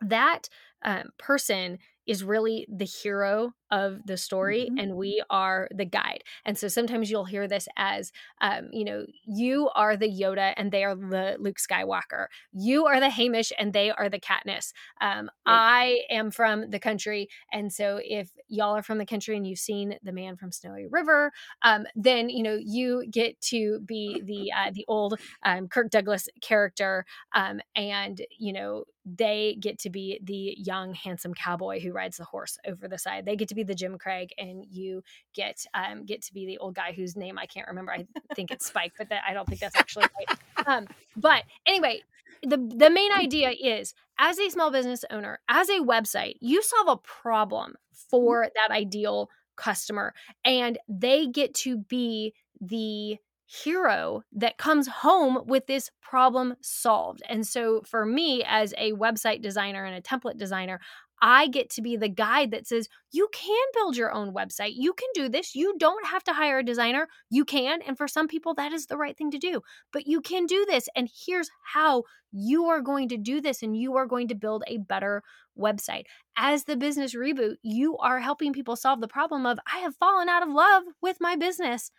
That 0.00 0.48
um, 0.84 1.10
person 1.18 1.78
is 2.06 2.24
really 2.24 2.66
the 2.68 2.84
hero 2.84 3.52
of 3.70 4.00
the 4.06 4.16
story 4.16 4.66
mm-hmm. 4.68 4.78
and 4.78 4.96
we 4.96 5.22
are 5.30 5.68
the 5.74 5.84
guide 5.84 6.22
and 6.44 6.58
so 6.58 6.68
sometimes 6.68 7.10
you'll 7.10 7.24
hear 7.24 7.48
this 7.48 7.68
as 7.76 8.12
um, 8.40 8.68
you 8.72 8.84
know 8.84 9.06
you 9.24 9.70
are 9.74 9.96
the 9.96 10.08
yoda 10.08 10.52
and 10.56 10.70
they 10.70 10.84
are 10.84 10.94
the 10.94 11.36
luke 11.38 11.56
skywalker 11.56 12.26
you 12.52 12.86
are 12.86 13.00
the 13.00 13.08
hamish 13.08 13.52
and 13.58 13.72
they 13.72 13.90
are 13.90 14.08
the 14.08 14.20
katniss 14.20 14.72
um, 15.00 15.30
right. 15.46 16.00
i 16.00 16.00
am 16.10 16.30
from 16.30 16.68
the 16.70 16.78
country 16.78 17.28
and 17.52 17.72
so 17.72 17.98
if 18.02 18.30
y'all 18.48 18.76
are 18.76 18.82
from 18.82 18.98
the 18.98 19.06
country 19.06 19.36
and 19.36 19.46
you've 19.46 19.58
seen 19.58 19.96
the 20.02 20.12
man 20.12 20.36
from 20.36 20.52
snowy 20.52 20.86
river 20.90 21.32
um, 21.62 21.86
then 21.94 22.28
you 22.28 22.42
know 22.42 22.58
you 22.60 23.06
get 23.10 23.40
to 23.40 23.80
be 23.86 24.20
the 24.24 24.52
uh, 24.52 24.70
the 24.74 24.84
old 24.88 25.18
um, 25.44 25.68
kirk 25.68 25.88
douglas 25.88 26.28
character 26.42 27.06
um, 27.34 27.60
and 27.74 28.20
you 28.38 28.52
know 28.52 28.84
they 29.04 29.56
get 29.60 29.78
to 29.80 29.90
be 29.90 30.20
the 30.22 30.56
young 30.72 30.94
handsome 30.94 31.34
cowboy 31.34 31.80
who 31.80 31.92
rides 31.92 32.16
the 32.16 32.24
horse 32.24 32.56
over 32.66 32.88
the 32.88 32.98
side 32.98 33.26
they 33.26 33.36
get 33.36 33.48
to 33.48 33.54
be 33.54 33.62
the 33.62 33.74
Jim 33.74 33.98
Craig, 33.98 34.30
and 34.38 34.64
you 34.70 35.02
get 35.34 35.66
um, 35.74 36.06
get 36.06 36.22
to 36.22 36.32
be 36.32 36.46
the 36.46 36.58
old 36.58 36.74
guy 36.74 36.92
whose 36.92 37.14
name 37.16 37.38
I 37.38 37.46
can't 37.46 37.68
remember. 37.68 37.92
I 37.92 38.06
think 38.34 38.50
it's 38.50 38.66
Spike, 38.66 38.92
but 38.96 39.08
that, 39.10 39.22
I 39.28 39.34
don't 39.34 39.46
think 39.46 39.60
that's 39.60 39.76
actually 39.76 40.06
right. 40.18 40.38
Um, 40.66 40.86
but 41.16 41.42
anyway, 41.66 42.02
the 42.42 42.56
the 42.56 42.90
main 42.90 43.12
idea 43.12 43.50
is 43.50 43.94
as 44.18 44.38
a 44.38 44.50
small 44.50 44.70
business 44.70 45.04
owner, 45.10 45.40
as 45.48 45.68
a 45.68 45.80
website, 45.80 46.36
you 46.40 46.62
solve 46.62 46.88
a 46.88 46.96
problem 46.96 47.74
for 48.10 48.48
that 48.54 48.74
ideal 48.74 49.28
customer, 49.56 50.14
and 50.44 50.78
they 50.88 51.26
get 51.26 51.54
to 51.54 51.78
be 51.78 52.32
the 52.60 53.18
hero 53.46 54.22
that 54.32 54.58
comes 54.58 54.88
home 54.88 55.40
with 55.46 55.66
this 55.66 55.90
problem 56.00 56.54
solved. 56.62 57.22
And 57.28 57.46
so 57.46 57.82
for 57.86 58.06
me 58.06 58.42
as 58.46 58.72
a 58.78 58.92
website 58.92 59.42
designer 59.42 59.84
and 59.84 59.96
a 59.96 60.00
template 60.00 60.38
designer, 60.38 60.80
I 61.24 61.46
get 61.46 61.70
to 61.70 61.82
be 61.82 61.96
the 61.96 62.08
guide 62.08 62.50
that 62.50 62.66
says, 62.66 62.88
you 63.12 63.28
can 63.32 63.64
build 63.74 63.96
your 63.96 64.12
own 64.12 64.34
website. 64.34 64.72
You 64.74 64.92
can 64.92 65.08
do 65.14 65.28
this. 65.28 65.54
You 65.54 65.76
don't 65.78 66.04
have 66.08 66.24
to 66.24 66.32
hire 66.32 66.58
a 66.58 66.64
designer. 66.64 67.06
You 67.30 67.44
can. 67.44 67.80
And 67.82 67.96
for 67.96 68.08
some 68.08 68.26
people, 68.26 68.54
that 68.54 68.72
is 68.72 68.86
the 68.86 68.96
right 68.96 69.16
thing 69.16 69.30
to 69.30 69.38
do. 69.38 69.60
But 69.92 70.08
you 70.08 70.20
can 70.20 70.46
do 70.46 70.66
this. 70.68 70.88
And 70.96 71.08
here's 71.24 71.48
how 71.62 72.02
you 72.32 72.64
are 72.64 72.80
going 72.80 73.08
to 73.10 73.16
do 73.16 73.40
this. 73.40 73.62
And 73.62 73.76
you 73.76 73.94
are 73.94 74.06
going 74.06 74.26
to 74.28 74.34
build 74.34 74.64
a 74.66 74.78
better 74.78 75.22
website. 75.56 76.06
As 76.36 76.64
the 76.64 76.76
business 76.76 77.14
reboot, 77.14 77.54
you 77.62 77.96
are 77.98 78.18
helping 78.18 78.52
people 78.52 78.74
solve 78.74 79.00
the 79.00 79.06
problem 79.06 79.46
of, 79.46 79.60
I 79.72 79.78
have 79.78 79.94
fallen 79.94 80.28
out 80.28 80.42
of 80.42 80.52
love 80.52 80.82
with 81.00 81.18
my 81.20 81.36
business, 81.36 81.92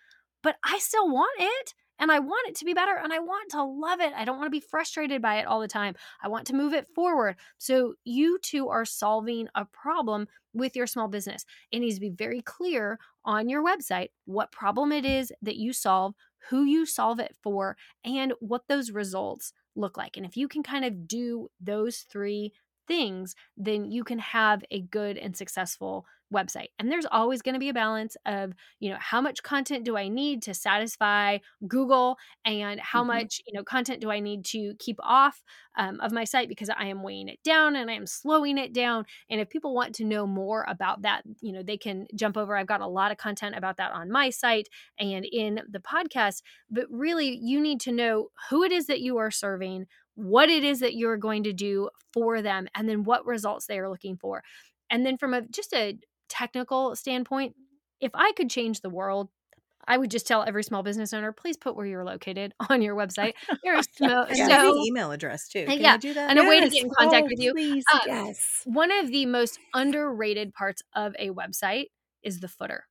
but 0.43 0.57
I 0.63 0.77
still 0.79 1.09
want 1.09 1.35
it 1.39 1.73
and 1.99 2.11
I 2.11 2.19
want 2.19 2.49
it 2.49 2.55
to 2.55 2.65
be 2.65 2.73
better 2.73 2.95
and 3.01 3.13
I 3.13 3.19
want 3.19 3.51
to 3.51 3.63
love 3.63 4.01
it. 4.01 4.13
I 4.15 4.25
don't 4.25 4.37
want 4.37 4.47
to 4.47 4.51
be 4.51 4.59
frustrated 4.59 5.21
by 5.21 5.35
it 5.39 5.47
all 5.47 5.59
the 5.59 5.67
time. 5.67 5.95
I 6.21 6.27
want 6.27 6.45
to 6.47 6.55
move 6.55 6.73
it 6.73 6.87
forward. 6.93 7.35
So 7.57 7.93
you 8.03 8.39
two 8.39 8.67
are 8.69 8.85
solving 8.85 9.47
a 9.55 9.65
problem 9.65 10.27
with 10.53 10.75
your 10.75 10.87
small 10.87 11.07
business. 11.07 11.45
It 11.71 11.79
needs 11.79 11.95
to 11.95 12.01
be 12.01 12.09
very 12.09 12.41
clear 12.41 12.99
on 13.25 13.49
your 13.49 13.63
website 13.63 14.09
what 14.25 14.51
problem 14.51 14.91
it 14.91 15.05
is 15.05 15.31
that 15.41 15.55
you 15.55 15.71
solve, 15.73 16.13
who 16.49 16.63
you 16.65 16.85
solve 16.85 17.19
it 17.19 17.35
for, 17.41 17.77
and 18.03 18.33
what 18.39 18.67
those 18.67 18.91
results 18.91 19.53
look 19.75 19.97
like. 19.97 20.17
And 20.17 20.25
if 20.25 20.35
you 20.35 20.47
can 20.47 20.61
kind 20.61 20.85
of 20.85 21.07
do 21.07 21.49
those 21.61 21.99
three 21.99 22.53
things, 22.87 23.35
then 23.55 23.91
you 23.91 24.03
can 24.03 24.19
have 24.19 24.63
a 24.71 24.81
good 24.81 25.17
and 25.17 25.35
successful 25.35 26.05
website. 26.33 26.67
And 26.79 26.91
there's 26.91 27.05
always 27.09 27.41
going 27.41 27.53
to 27.53 27.59
be 27.59 27.69
a 27.69 27.73
balance 27.73 28.17
of, 28.25 28.53
you 28.79 28.89
know, 28.89 28.97
how 28.99 29.21
much 29.21 29.43
content 29.43 29.85
do 29.85 29.97
I 29.97 30.07
need 30.07 30.41
to 30.43 30.53
satisfy 30.53 31.37
Google 31.67 32.17
and 32.45 32.79
how 32.79 33.01
mm-hmm. 33.01 33.19
much, 33.19 33.41
you 33.47 33.53
know, 33.53 33.63
content 33.63 34.01
do 34.01 34.11
I 34.11 34.19
need 34.19 34.43
to 34.45 34.73
keep 34.79 34.97
off 35.01 35.43
um, 35.77 35.99
of 36.01 36.11
my 36.11 36.23
site 36.23 36.49
because 36.49 36.69
I 36.69 36.85
am 36.85 37.03
weighing 37.03 37.29
it 37.29 37.39
down 37.43 37.75
and 37.75 37.89
I 37.89 37.93
am 37.93 38.05
slowing 38.07 38.57
it 38.57 38.73
down. 38.73 39.05
And 39.29 39.39
if 39.39 39.49
people 39.49 39.73
want 39.73 39.95
to 39.95 40.03
know 40.03 40.27
more 40.27 40.65
about 40.67 41.01
that, 41.03 41.23
you 41.41 41.51
know, 41.51 41.63
they 41.63 41.77
can 41.77 42.07
jump 42.15 42.37
over. 42.37 42.55
I've 42.55 42.67
got 42.67 42.81
a 42.81 42.87
lot 42.87 43.11
of 43.11 43.17
content 43.17 43.55
about 43.55 43.77
that 43.77 43.91
on 43.91 44.11
my 44.11 44.29
site 44.29 44.67
and 44.99 45.25
in 45.25 45.61
the 45.69 45.79
podcast. 45.79 46.41
But 46.69 46.85
really, 46.89 47.37
you 47.41 47.59
need 47.59 47.79
to 47.81 47.91
know 47.91 48.29
who 48.49 48.63
it 48.63 48.71
is 48.71 48.87
that 48.87 49.01
you 49.01 49.17
are 49.17 49.31
serving, 49.31 49.85
what 50.15 50.49
it 50.49 50.63
is 50.63 50.79
that 50.79 50.95
you're 50.95 51.17
going 51.17 51.43
to 51.43 51.53
do 51.53 51.89
for 52.13 52.41
them, 52.41 52.67
and 52.75 52.87
then 52.87 53.03
what 53.03 53.25
results 53.25 53.65
they 53.65 53.79
are 53.79 53.89
looking 53.89 54.17
for. 54.17 54.43
And 54.89 55.05
then 55.05 55.17
from 55.17 55.33
a 55.33 55.41
just 55.41 55.73
a 55.73 55.97
technical 56.33 56.95
standpoint, 56.95 57.55
if 57.99 58.11
I 58.15 58.31
could 58.35 58.49
change 58.49 58.81
the 58.81 58.89
world, 58.89 59.29
I 59.87 59.97
would 59.97 60.09
just 60.09 60.27
tell 60.27 60.43
every 60.43 60.63
small 60.63 60.81
business 60.81 61.13
owner, 61.13 61.31
please 61.31 61.57
put 61.57 61.75
where 61.75 61.85
you're 61.85 62.05
located 62.05 62.53
on 62.69 62.81
your 62.81 62.95
website. 62.95 63.33
There 63.63 63.77
is 63.77 63.87
no, 63.99 64.25
so, 64.33 64.83
email 64.83 65.11
address 65.11 65.47
too. 65.47 65.65
Can 65.65 65.79
yeah, 65.79 65.97
do 65.97 66.13
that? 66.13 66.29
and 66.29 66.37
yes. 66.37 66.45
a 66.45 66.49
way 66.49 66.59
to 66.61 66.69
get 66.69 66.83
in 66.83 66.89
contact 66.89 67.25
oh, 67.25 67.29
with 67.29 67.39
you. 67.39 67.53
Please, 67.53 67.83
uh, 67.93 67.99
yes. 68.05 68.61
One 68.65 68.91
of 68.91 69.11
the 69.11 69.25
most 69.25 69.59
underrated 69.73 70.53
parts 70.53 70.81
of 70.95 71.15
a 71.19 71.29
website 71.29 71.85
is 72.23 72.39
the 72.39 72.47
footer. 72.47 72.85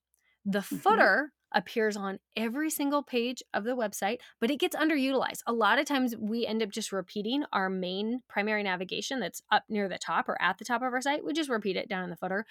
The 0.45 0.61
mm-hmm. 0.61 0.77
footer 0.77 1.33
appears 1.55 1.97
on 1.97 2.19
every 2.37 2.71
single 2.71 3.03
page 3.03 3.43
of 3.53 3.65
the 3.65 3.77
website, 3.77 4.19
but 4.41 4.51
it 4.51 4.59
gets 4.59 4.75
underutilized. 4.75 5.43
A 5.47 5.53
lot 5.53 5.79
of 5.79 5.87
times 5.87 6.15
we 6.19 6.47
end 6.47 6.63
up 6.63 6.71
just 6.71 6.93
repeating 6.93 7.45
our 7.53 7.69
main 7.69 8.23
primary 8.29 8.63
navigation 8.63 9.21
that's 9.21 9.43
up 9.51 9.65
near 9.69 9.89
the 9.89 9.99
top 9.99 10.29
or 10.29 10.41
at 10.41 10.59
the 10.59 10.65
top 10.65 10.83
of 10.83 10.93
our 10.93 11.03
site. 11.03 11.25
We 11.25 11.33
just 11.33 11.51
repeat 11.51 11.77
it 11.77 11.89
down 11.89 12.05
in 12.05 12.11
the 12.11 12.17
footer 12.17 12.47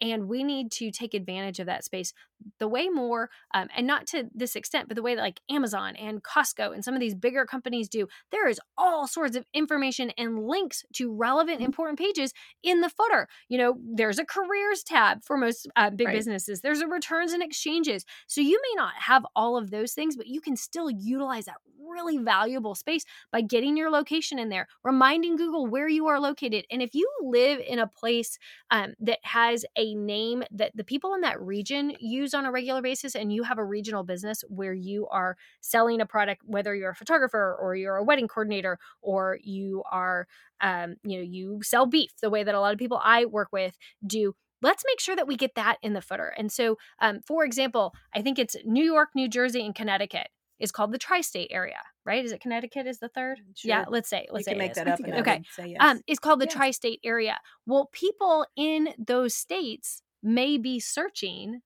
and 0.00 0.28
we 0.28 0.42
need 0.42 0.70
to 0.70 0.90
take 0.90 1.14
advantage 1.14 1.58
of 1.58 1.66
that 1.66 1.84
space 1.84 2.12
the 2.58 2.68
way 2.68 2.88
more 2.88 3.30
um, 3.54 3.68
and 3.76 3.86
not 3.86 4.06
to 4.06 4.28
this 4.34 4.54
extent 4.54 4.88
but 4.88 4.94
the 4.94 5.02
way 5.02 5.14
that 5.14 5.22
like 5.22 5.40
amazon 5.50 5.96
and 5.96 6.22
costco 6.22 6.72
and 6.72 6.84
some 6.84 6.94
of 6.94 7.00
these 7.00 7.14
bigger 7.14 7.44
companies 7.44 7.88
do 7.88 8.06
there 8.30 8.48
is 8.48 8.60
all 8.76 9.06
sorts 9.06 9.36
of 9.36 9.44
information 9.52 10.10
and 10.16 10.46
links 10.46 10.84
to 10.92 11.12
relevant 11.12 11.58
mm-hmm. 11.58 11.66
important 11.66 11.98
pages 11.98 12.32
in 12.62 12.80
the 12.80 12.90
footer 12.90 13.28
you 13.48 13.58
know 13.58 13.76
there's 13.94 14.18
a 14.18 14.24
careers 14.24 14.82
tab 14.82 15.24
for 15.24 15.36
most 15.36 15.68
uh, 15.76 15.90
big 15.90 16.08
right. 16.08 16.16
businesses 16.16 16.60
there's 16.60 16.80
a 16.80 16.86
returns 16.86 17.32
and 17.32 17.42
exchanges 17.42 18.04
so 18.26 18.40
you 18.40 18.60
may 18.70 18.76
not 18.76 18.94
have 18.96 19.24
all 19.34 19.56
of 19.56 19.70
those 19.70 19.92
things 19.92 20.16
but 20.16 20.26
you 20.26 20.40
can 20.40 20.56
still 20.56 20.90
utilize 20.90 21.46
that 21.46 21.56
really 21.90 22.18
valuable 22.18 22.74
space 22.74 23.04
by 23.32 23.40
getting 23.40 23.76
your 23.76 23.90
location 23.90 24.38
in 24.38 24.48
there 24.48 24.68
reminding 24.84 25.36
google 25.36 25.66
where 25.66 25.88
you 25.88 26.06
are 26.06 26.20
located 26.20 26.64
and 26.70 26.82
if 26.82 26.94
you 26.94 27.10
live 27.22 27.60
in 27.66 27.78
a 27.78 27.86
place 27.86 28.38
um, 28.70 28.94
that 29.00 29.18
has 29.22 29.64
a 29.76 29.87
name 29.94 30.42
that 30.50 30.72
the 30.74 30.84
people 30.84 31.14
in 31.14 31.20
that 31.20 31.40
region 31.40 31.94
use 32.00 32.34
on 32.34 32.44
a 32.44 32.52
regular 32.52 32.82
basis 32.82 33.14
and 33.14 33.32
you 33.32 33.42
have 33.42 33.58
a 33.58 33.64
regional 33.64 34.02
business 34.02 34.42
where 34.48 34.72
you 34.72 35.06
are 35.08 35.36
selling 35.60 36.00
a 36.00 36.06
product 36.06 36.42
whether 36.44 36.74
you're 36.74 36.90
a 36.90 36.96
photographer 36.96 37.56
or 37.60 37.74
you're 37.74 37.96
a 37.96 38.04
wedding 38.04 38.28
coordinator 38.28 38.78
or 39.02 39.38
you 39.42 39.82
are 39.90 40.26
um, 40.60 40.96
you 41.04 41.16
know 41.18 41.22
you 41.22 41.60
sell 41.62 41.86
beef 41.86 42.10
the 42.20 42.30
way 42.30 42.42
that 42.44 42.54
a 42.54 42.60
lot 42.60 42.72
of 42.72 42.78
people 42.78 43.00
i 43.02 43.24
work 43.24 43.48
with 43.52 43.76
do 44.06 44.34
let's 44.60 44.84
make 44.86 45.00
sure 45.00 45.14
that 45.14 45.28
we 45.28 45.36
get 45.36 45.54
that 45.54 45.78
in 45.82 45.92
the 45.92 46.02
footer. 46.02 46.34
And 46.36 46.50
so 46.50 46.78
um, 47.00 47.20
for 47.26 47.44
example 47.44 47.94
i 48.14 48.22
think 48.22 48.38
it's 48.38 48.56
new 48.64 48.84
york 48.84 49.10
new 49.14 49.28
jersey 49.28 49.64
and 49.64 49.74
connecticut 49.74 50.28
is 50.58 50.72
called 50.72 50.92
the 50.92 50.98
tri-state 50.98 51.50
area, 51.52 51.78
right? 52.08 52.24
Is 52.24 52.32
it 52.32 52.40
Connecticut 52.40 52.86
is 52.86 52.98
the 52.98 53.10
third? 53.10 53.38
Sure. 53.54 53.68
Yeah, 53.68 53.84
let's 53.88 54.08
say 54.08 54.26
let's 54.30 54.46
you 54.46 54.54
say 54.54 54.58
make 54.58 54.74
that 54.74 54.88
up. 54.88 54.98
okay, 55.00 55.42
yes. 55.58 55.76
um, 55.78 56.00
it's 56.06 56.18
called 56.18 56.40
the 56.40 56.46
yes. 56.46 56.54
tri-state 56.54 57.00
area. 57.04 57.38
Well, 57.66 57.90
people 57.92 58.46
in 58.56 58.88
those 58.98 59.34
states 59.34 60.02
may 60.22 60.56
be 60.56 60.80
searching 60.80 61.60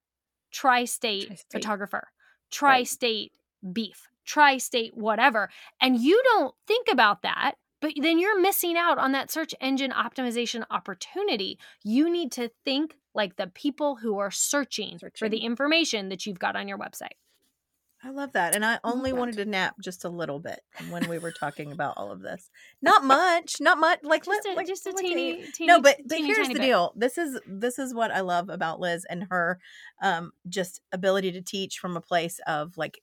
tri-state, 0.50 1.28
tri-state. 1.28 1.46
photographer, 1.52 2.09
tri-state 2.50 3.33
right. 3.62 3.72
beef, 3.72 4.09
tri-state 4.26 4.96
whatever, 4.96 5.48
and 5.81 5.98
you 5.98 6.20
don't 6.24 6.55
think 6.66 6.88
about 6.90 7.22
that. 7.22 7.55
But 7.81 7.94
then 8.00 8.18
you're 8.18 8.40
missing 8.40 8.76
out 8.76 8.98
on 8.98 9.12
that 9.12 9.31
search 9.31 9.55
engine 9.61 9.90
optimization 9.90 10.64
opportunity. 10.70 11.59
You 11.83 12.11
need 12.11 12.31
to 12.33 12.50
think 12.64 12.96
like 13.14 13.37
the 13.37 13.48
people 13.48 13.96
who 13.96 14.18
are 14.18 14.31
searching, 14.31 14.98
searching. 14.98 15.18
for 15.18 15.28
the 15.28 15.38
information 15.38 16.09
that 16.09 16.24
you've 16.26 16.38
got 16.38 16.57
on 16.57 16.68
your 16.68 16.78
website. 16.78 17.16
I 18.04 18.10
love 18.10 18.32
that. 18.32 18.54
And 18.56 18.64
I 18.64 18.80
only 18.82 19.12
wanted 19.12 19.36
to 19.36 19.44
nap 19.44 19.76
just 19.80 20.04
a 20.04 20.08
little 20.08 20.40
bit 20.40 20.60
when 20.90 21.08
we 21.08 21.18
were 21.18 21.30
talking 21.30 21.70
about 21.70 21.94
all 21.96 22.10
of 22.10 22.20
this. 22.20 22.50
Not 22.80 23.04
much, 23.04 23.60
not 23.60 23.78
much. 23.78 24.00
Like 24.02 24.24
just 24.24 24.44
a, 24.44 24.54
like, 24.54 24.66
just 24.66 24.86
a 24.86 24.92
teeny, 24.92 25.44
teeny, 25.52 25.68
No, 25.68 25.80
but 25.80 25.98
but 26.06 26.16
teeny, 26.16 26.26
here's 26.26 26.48
the 26.48 26.54
bit. 26.54 26.62
deal. 26.62 26.92
This 26.96 27.16
is 27.16 27.40
this 27.46 27.78
is 27.78 27.94
what 27.94 28.10
I 28.10 28.20
love 28.20 28.48
about 28.48 28.80
Liz 28.80 29.06
and 29.08 29.24
her 29.30 29.60
um 30.02 30.32
just 30.48 30.80
ability 30.90 31.30
to 31.32 31.42
teach 31.42 31.78
from 31.78 31.96
a 31.96 32.00
place 32.00 32.40
of 32.46 32.76
like 32.76 33.00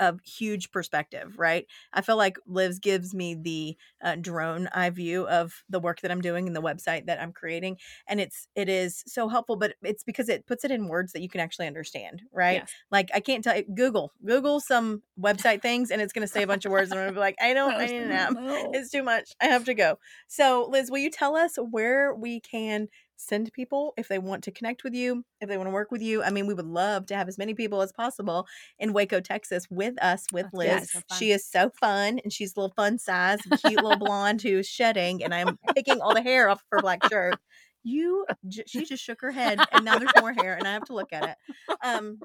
a 0.00 0.16
huge 0.24 0.72
perspective, 0.72 1.38
right? 1.38 1.66
I 1.92 2.00
feel 2.00 2.16
like 2.16 2.38
Liz 2.46 2.78
gives 2.78 3.14
me 3.14 3.34
the 3.34 3.76
uh, 4.02 4.16
drone 4.16 4.68
eye 4.74 4.90
view 4.90 5.28
of 5.28 5.62
the 5.68 5.78
work 5.78 6.00
that 6.00 6.10
I'm 6.10 6.22
doing 6.22 6.46
and 6.46 6.56
the 6.56 6.62
website 6.62 7.06
that 7.06 7.20
I'm 7.20 7.32
creating, 7.32 7.76
and 8.08 8.20
it's 8.20 8.48
it 8.56 8.68
is 8.68 9.04
so 9.06 9.28
helpful. 9.28 9.56
But 9.56 9.74
it's 9.82 10.02
because 10.02 10.28
it 10.28 10.46
puts 10.46 10.64
it 10.64 10.70
in 10.70 10.88
words 10.88 11.12
that 11.12 11.20
you 11.20 11.28
can 11.28 11.40
actually 11.40 11.66
understand, 11.66 12.22
right? 12.32 12.60
Yes. 12.60 12.72
Like 12.90 13.10
I 13.14 13.20
can't 13.20 13.44
tell 13.44 13.60
Google 13.74 14.12
Google 14.24 14.58
some 14.58 15.02
website 15.20 15.62
things, 15.62 15.90
and 15.90 16.00
it's 16.00 16.12
going 16.12 16.26
to 16.26 16.32
say 16.32 16.42
a 16.42 16.46
bunch 16.46 16.64
of 16.64 16.72
words, 16.72 16.90
and 16.90 16.98
I'm 16.98 17.04
going 17.04 17.14
to 17.14 17.18
be 17.18 17.20
like, 17.20 17.36
I 17.40 17.52
don't, 17.52 17.74
I 17.74 17.86
need 17.86 18.02
a 18.02 18.06
nap. 18.06 18.32
It's 18.72 18.90
too 18.90 19.02
much. 19.02 19.32
I 19.40 19.46
have 19.46 19.64
to 19.66 19.74
go. 19.74 19.98
So, 20.28 20.66
Liz, 20.70 20.90
will 20.90 20.98
you 20.98 21.10
tell 21.10 21.36
us 21.36 21.56
where 21.56 22.14
we 22.14 22.40
can 22.40 22.88
send 23.20 23.52
people 23.52 23.92
if 23.96 24.08
they 24.08 24.18
want 24.18 24.42
to 24.44 24.50
connect 24.50 24.82
with 24.82 24.94
you, 24.94 25.24
if 25.40 25.48
they 25.48 25.56
want 25.56 25.68
to 25.68 25.72
work 25.72 25.90
with 25.90 26.02
you. 26.02 26.22
I 26.22 26.30
mean, 26.30 26.46
we 26.46 26.54
would 26.54 26.66
love 26.66 27.06
to 27.06 27.16
have 27.16 27.28
as 27.28 27.38
many 27.38 27.54
people 27.54 27.82
as 27.82 27.92
possible 27.92 28.46
in 28.78 28.92
Waco, 28.92 29.20
Texas 29.20 29.66
with 29.70 30.02
us 30.02 30.26
with 30.32 30.46
Liz. 30.52 30.90
So 30.90 31.00
she 31.18 31.32
is 31.32 31.46
so 31.46 31.70
fun 31.80 32.18
and 32.24 32.32
she's 32.32 32.56
a 32.56 32.60
little 32.60 32.74
fun 32.74 32.98
size, 32.98 33.40
cute 33.64 33.82
little 33.82 33.98
blonde 33.98 34.42
who's 34.42 34.66
shedding, 34.66 35.22
and 35.22 35.34
I'm 35.34 35.58
picking 35.74 36.00
all 36.00 36.14
the 36.14 36.22
hair 36.22 36.48
off 36.48 36.64
her 36.72 36.80
black 36.80 37.08
shirt. 37.08 37.36
You, 37.82 38.26
she 38.66 38.84
just 38.84 39.02
shook 39.02 39.22
her 39.22 39.30
head, 39.30 39.58
and 39.72 39.84
now 39.86 39.98
there's 39.98 40.12
more 40.20 40.34
hair, 40.34 40.54
and 40.54 40.68
I 40.68 40.72
have 40.72 40.84
to 40.84 40.94
look 40.94 41.12
at 41.12 41.30
it. 41.30 41.36
Um, 41.82 42.18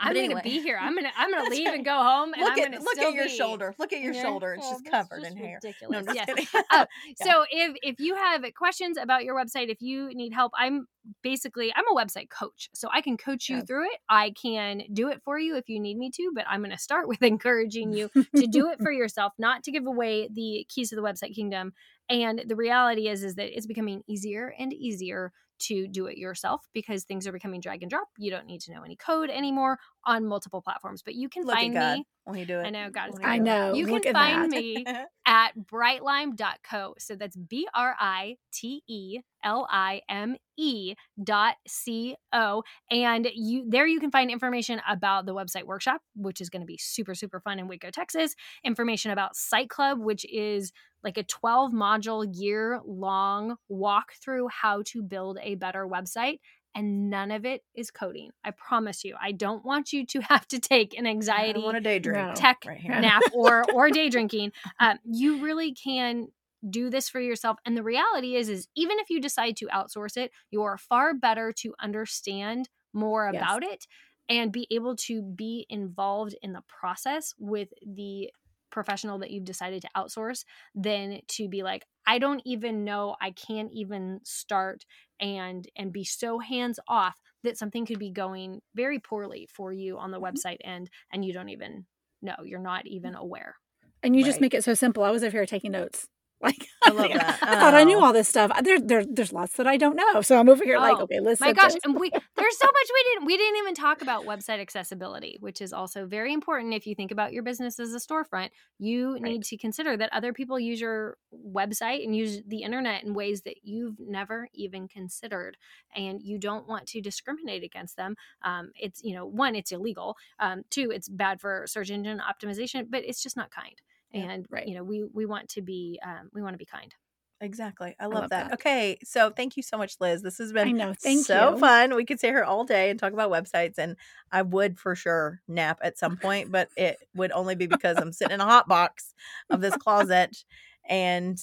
I'm 0.00 0.16
anyway. 0.16 0.28
gonna 0.28 0.42
be 0.42 0.60
here. 0.62 0.78
I'm 0.80 0.94
gonna 0.94 1.10
I'm 1.16 1.30
gonna 1.30 1.50
leave 1.50 1.68
and 1.68 1.84
go 1.84 2.02
home. 2.02 2.32
And 2.32 2.42
look 2.42 2.52
I'm 2.52 2.74
at 2.74 2.82
look 2.82 2.98
at 2.98 3.14
your 3.14 3.26
be. 3.26 3.36
shoulder. 3.36 3.74
Look 3.78 3.92
at 3.92 4.00
your 4.00 4.14
yeah. 4.14 4.22
shoulder. 4.22 4.54
It's 4.54 4.66
oh, 4.66 4.72
just 4.72 4.84
covered 4.86 5.22
just 5.22 5.36
in 5.36 5.36
hair. 5.36 5.60
Ridiculous. 5.62 6.06
No, 6.06 6.12
yes. 6.12 6.28
uh, 6.28 6.32
yeah. 6.72 6.84
So 7.22 7.44
if 7.50 7.76
if 7.82 8.00
you 8.00 8.16
have 8.16 8.42
questions 8.56 8.96
about 8.96 9.24
your 9.24 9.36
website, 9.36 9.68
if 9.68 9.82
you 9.82 10.08
need 10.14 10.32
help, 10.32 10.52
I'm 10.58 10.86
basically 11.22 11.72
I'm 11.74 11.84
a 11.90 11.94
website 11.94 12.30
coach, 12.30 12.70
so 12.74 12.88
I 12.92 13.02
can 13.02 13.16
coach 13.16 13.48
you 13.48 13.56
yeah. 13.56 13.62
through 13.62 13.84
it. 13.84 13.98
I 14.08 14.32
can 14.40 14.82
do 14.92 15.08
it 15.08 15.20
for 15.24 15.38
you 15.38 15.56
if 15.56 15.68
you 15.68 15.78
need 15.78 15.98
me 15.98 16.10
to, 16.14 16.32
but 16.34 16.44
I'm 16.48 16.60
going 16.60 16.70
to 16.70 16.78
start 16.78 17.06
with 17.06 17.22
encouraging 17.22 17.92
you 17.92 18.10
to 18.14 18.46
do 18.46 18.68
it 18.68 18.78
for 18.82 18.92
yourself, 18.92 19.32
not 19.38 19.62
to 19.64 19.70
give 19.70 19.86
away 19.86 20.28
the 20.32 20.66
keys 20.68 20.90
to 20.90 20.96
the 20.96 21.02
website 21.02 21.34
kingdom. 21.34 21.72
And 22.08 22.42
the 22.46 22.56
reality 22.56 23.08
is 23.08 23.22
is 23.22 23.34
that 23.36 23.56
it's 23.56 23.66
becoming 23.66 24.02
easier 24.08 24.54
and 24.58 24.72
easier 24.72 25.32
to 25.60 25.88
do 25.88 26.06
it 26.06 26.18
yourself 26.18 26.62
because 26.72 27.04
things 27.04 27.26
are 27.26 27.32
becoming 27.32 27.60
drag 27.60 27.82
and 27.82 27.90
drop. 27.90 28.08
You 28.18 28.30
don't 28.30 28.46
need 28.46 28.60
to 28.62 28.72
know 28.72 28.82
any 28.82 28.96
code 28.96 29.30
anymore 29.30 29.78
on 30.04 30.26
multiple 30.26 30.62
platforms, 30.62 31.02
but 31.02 31.14
you 31.14 31.28
can 31.28 31.44
Look 31.44 31.54
find 31.54 31.74
me. 31.74 32.04
When 32.24 32.38
you 32.38 32.46
do 32.46 32.60
it. 32.60 32.66
I 32.66 32.70
know 32.70 32.90
God 32.90 33.10
is 33.10 33.16
I 33.22 33.38
know. 33.38 33.74
You 33.74 33.86
Look 33.86 34.02
can 34.04 34.12
find 34.12 34.52
that. 34.52 34.56
me 34.56 34.86
at 35.26 35.52
britelime.co. 35.58 36.94
So 36.98 37.16
that's 37.16 37.36
B 37.36 37.66
R 37.74 37.96
I 37.98 38.36
T 38.52 38.82
E 38.86 39.20
L 39.42 39.66
I 39.70 40.02
M 40.08 40.36
E 40.56 40.94
dot 41.22 41.56
C 41.66 42.14
O. 42.32 42.62
And 42.90 43.28
you 43.34 43.64
there 43.68 43.86
you 43.86 44.00
can 44.00 44.10
find 44.10 44.30
information 44.30 44.80
about 44.88 45.26
the 45.26 45.34
website 45.34 45.64
workshop, 45.64 46.02
which 46.14 46.40
is 46.40 46.50
going 46.50 46.62
to 46.62 46.66
be 46.66 46.78
super, 46.78 47.14
super 47.14 47.40
fun 47.40 47.58
in 47.58 47.66
Waco, 47.66 47.90
Texas. 47.90 48.34
Information 48.64 49.10
about 49.10 49.34
Site 49.34 49.70
Club, 49.70 49.98
which 49.98 50.24
is 50.30 50.72
like 51.02 51.16
a 51.16 51.22
12 51.24 51.72
module 51.72 52.26
year 52.30 52.80
long 52.84 53.56
walk 53.68 54.12
through 54.22 54.48
how 54.48 54.82
to 54.86 55.02
build 55.02 55.38
a 55.42 55.54
better 55.54 55.86
website 55.86 56.38
and 56.74 57.10
none 57.10 57.30
of 57.30 57.44
it 57.44 57.62
is 57.74 57.90
coding. 57.90 58.30
I 58.44 58.52
promise 58.52 59.04
you. 59.04 59.16
I 59.20 59.32
don't 59.32 59.64
want 59.64 59.92
you 59.92 60.06
to 60.06 60.20
have 60.28 60.46
to 60.48 60.58
take 60.58 60.96
an 60.98 61.06
anxiety 61.06 61.62
want 61.62 61.76
a 61.76 61.80
day 61.80 61.98
drink 61.98 62.34
tech 62.34 62.64
right 62.66 62.82
nap 62.84 63.22
or 63.32 63.64
or 63.72 63.90
day 63.90 64.08
drinking. 64.08 64.52
Um, 64.78 64.98
you 65.04 65.42
really 65.42 65.74
can 65.74 66.28
do 66.68 66.90
this 66.90 67.08
for 67.08 67.20
yourself 67.20 67.58
and 67.64 67.76
the 67.76 67.82
reality 67.82 68.36
is 68.36 68.48
is 68.48 68.68
even 68.76 68.98
if 68.98 69.10
you 69.10 69.20
decide 69.20 69.56
to 69.56 69.66
outsource 69.66 70.16
it 70.16 70.30
you 70.50 70.62
are 70.62 70.76
far 70.76 71.14
better 71.14 71.52
to 71.52 71.74
understand 71.80 72.68
more 72.92 73.30
yes. 73.32 73.42
about 73.42 73.62
it 73.62 73.86
and 74.28 74.52
be 74.52 74.66
able 74.70 74.94
to 74.94 75.22
be 75.22 75.66
involved 75.68 76.34
in 76.42 76.52
the 76.52 76.62
process 76.68 77.34
with 77.38 77.68
the 77.84 78.30
professional 78.70 79.18
that 79.18 79.30
you've 79.30 79.44
decided 79.44 79.82
to 79.82 79.88
outsource 79.96 80.44
than 80.74 81.20
to 81.28 81.48
be 81.48 81.62
like 81.62 81.84
i 82.06 82.18
don't 82.18 82.42
even 82.44 82.84
know 82.84 83.16
i 83.20 83.30
can't 83.30 83.70
even 83.72 84.20
start 84.24 84.84
and 85.18 85.68
and 85.76 85.92
be 85.92 86.04
so 86.04 86.38
hands 86.38 86.78
off 86.88 87.20
that 87.42 87.58
something 87.58 87.86
could 87.86 87.98
be 87.98 88.10
going 88.10 88.60
very 88.74 88.98
poorly 88.98 89.46
for 89.52 89.72
you 89.72 89.98
on 89.98 90.10
the 90.10 90.20
Mhm. 90.30 90.40
website 90.44 90.58
end 90.64 90.90
and 91.12 91.24
you 91.24 91.32
don't 91.32 91.48
even 91.48 91.86
know 92.22 92.36
you're 92.44 92.60
not 92.60 92.86
even 92.86 93.14
aware 93.14 93.56
And 94.02 94.16
you 94.16 94.24
just 94.24 94.40
make 94.40 94.54
it 94.54 94.64
so 94.64 94.74
simple. 94.74 95.04
I 95.04 95.10
was 95.10 95.22
over 95.22 95.36
here 95.38 95.46
taking 95.46 95.72
notes. 95.72 96.08
Like 96.42 96.68
I 96.86 96.90
love 96.90 97.12
that. 97.12 97.38
I 97.42 97.56
thought 97.56 97.74
I 97.74 97.84
knew 97.84 97.98
Oh. 97.98 98.04
all 98.04 98.12
this 98.14 98.28
stuff. 98.28 98.50
There, 98.62 98.80
there, 98.80 99.04
there's 99.04 99.32
lots 99.32 99.54
that 99.54 99.66
I 99.66 99.76
don't 99.76 99.94
know. 99.96 100.22
So 100.22 100.38
I'm 100.38 100.48
over 100.48 100.64
here 100.64 100.78
like, 100.78 100.98
Oh, 100.98 101.04
okay, 101.04 101.20
listen. 101.20 101.46
my 101.46 101.52
gosh 101.52 101.72
and 101.84 101.98
we 101.98 102.10
there's 102.38 102.58
so 102.58 102.66
much 102.66 102.88
we 102.94 103.02
didn't 103.12 103.26
we 103.26 103.36
didn't 103.36 103.58
even 103.58 103.74
talk 103.74 104.00
about 104.00 104.24
website 104.26 104.60
accessibility 104.60 105.36
which 105.40 105.60
is 105.60 105.72
also 105.72 106.06
very 106.06 106.32
important 106.32 106.72
if 106.74 106.86
you 106.86 106.94
think 106.94 107.10
about 107.10 107.32
your 107.32 107.42
business 107.42 107.78
as 107.78 107.92
a 107.94 107.98
storefront 107.98 108.48
you 108.78 109.18
Right. 109.20 109.22
need 109.22 109.42
to 109.44 109.56
consider 109.58 109.96
that 109.96 110.12
other 110.12 110.32
people 110.32 110.58
use 110.58 110.80
your 110.80 111.16
website 111.52 112.04
and 112.04 112.16
use 112.16 112.40
the 112.46 112.62
internet 112.62 113.04
in 113.04 113.12
ways 113.14 113.42
that 113.42 113.56
you've 113.62 113.96
never 114.00 114.48
even 114.54 114.88
considered 114.88 115.56
and 115.94 116.22
you 116.22 116.38
don't 116.38 116.66
want 116.68 116.86
to 116.86 117.00
discriminate 117.02 117.62
against 117.62 117.96
them 117.96 118.16
um, 118.42 118.70
it's 118.74 119.02
you 119.04 119.14
know 119.14 119.26
one 119.26 119.54
it's 119.54 119.72
illegal 119.72 120.16
um, 120.38 120.62
two 120.70 120.90
it's 120.90 121.08
bad 121.08 121.40
for 121.40 121.64
search 121.66 121.90
engine 121.90 122.20
optimization 122.20 122.86
but 122.88 123.04
it's 123.04 123.22
just 123.22 123.36
not 123.36 123.50
kind 123.50 123.80
Yeah, 124.12 124.30
and 124.30 124.46
right. 124.50 124.66
you 124.66 124.74
know 124.74 124.82
we 124.82 125.04
we 125.12 125.26
want 125.26 125.48
to 125.50 125.62
be 125.62 126.00
um, 126.04 126.30
we 126.34 126.42
want 126.42 126.54
to 126.54 126.58
be 126.58 126.66
kind 126.66 126.94
Exactly. 127.42 127.96
I 127.98 128.04
love, 128.04 128.14
love 128.14 128.30
that. 128.30 128.50
that. 128.50 128.54
Okay. 128.54 128.98
So 129.02 129.30
thank 129.30 129.56
you 129.56 129.62
so 129.62 129.78
much, 129.78 129.96
Liz. 129.98 130.20
This 130.22 130.38
has 130.38 130.52
been 130.52 130.68
I 130.68 130.72
know. 130.72 130.92
Thank 130.92 131.24
so 131.24 131.52
you. 131.52 131.58
fun. 131.58 131.94
We 131.94 132.04
could 132.04 132.18
stay 132.18 132.28
here 132.28 132.44
all 132.44 132.64
day 132.64 132.90
and 132.90 133.00
talk 133.00 133.14
about 133.14 133.30
websites, 133.30 133.78
and 133.78 133.96
I 134.30 134.42
would 134.42 134.78
for 134.78 134.94
sure 134.94 135.40
nap 135.48 135.78
at 135.82 135.98
some 135.98 136.18
point, 136.18 136.52
but 136.52 136.68
it 136.76 136.98
would 137.14 137.32
only 137.32 137.54
be 137.54 137.66
because 137.66 137.96
I'm 137.96 138.12
sitting 138.12 138.34
in 138.34 138.40
a 138.40 138.44
hot 138.44 138.68
box 138.68 139.14
of 139.48 139.62
this 139.62 139.76
closet 139.76 140.44
and 140.86 141.38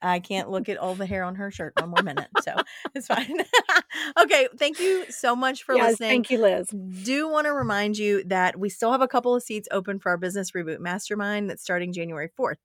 I 0.00 0.20
can't 0.20 0.50
look 0.50 0.68
at 0.68 0.76
all 0.76 0.94
the 0.94 1.06
hair 1.06 1.24
on 1.24 1.34
her 1.36 1.50
shirt 1.50 1.72
one 1.80 1.90
more 1.90 2.02
minute. 2.02 2.28
So 2.42 2.54
it's 2.94 3.06
fine. 3.06 3.42
okay. 4.20 4.48
Thank 4.56 4.80
you 4.80 5.06
so 5.10 5.34
much 5.34 5.64
for 5.64 5.74
yes, 5.74 5.92
listening 5.92 6.10
thank 6.10 6.30
you, 6.30 6.38
Liz. 6.38 6.68
do 6.68 7.28
want 7.28 7.46
to 7.46 7.52
remind 7.52 7.98
you 7.98 8.22
that 8.24 8.58
we 8.58 8.68
still 8.68 8.92
have 8.92 9.02
a 9.02 9.08
couple 9.08 9.34
of 9.34 9.42
seats 9.42 9.68
open 9.70 9.98
for 9.98 10.10
our 10.10 10.16
business 10.16 10.52
reboot 10.52 10.78
mastermind 10.78 11.50
that's 11.50 11.62
starting 11.62 11.92
January 11.92 12.30
4th. 12.38 12.56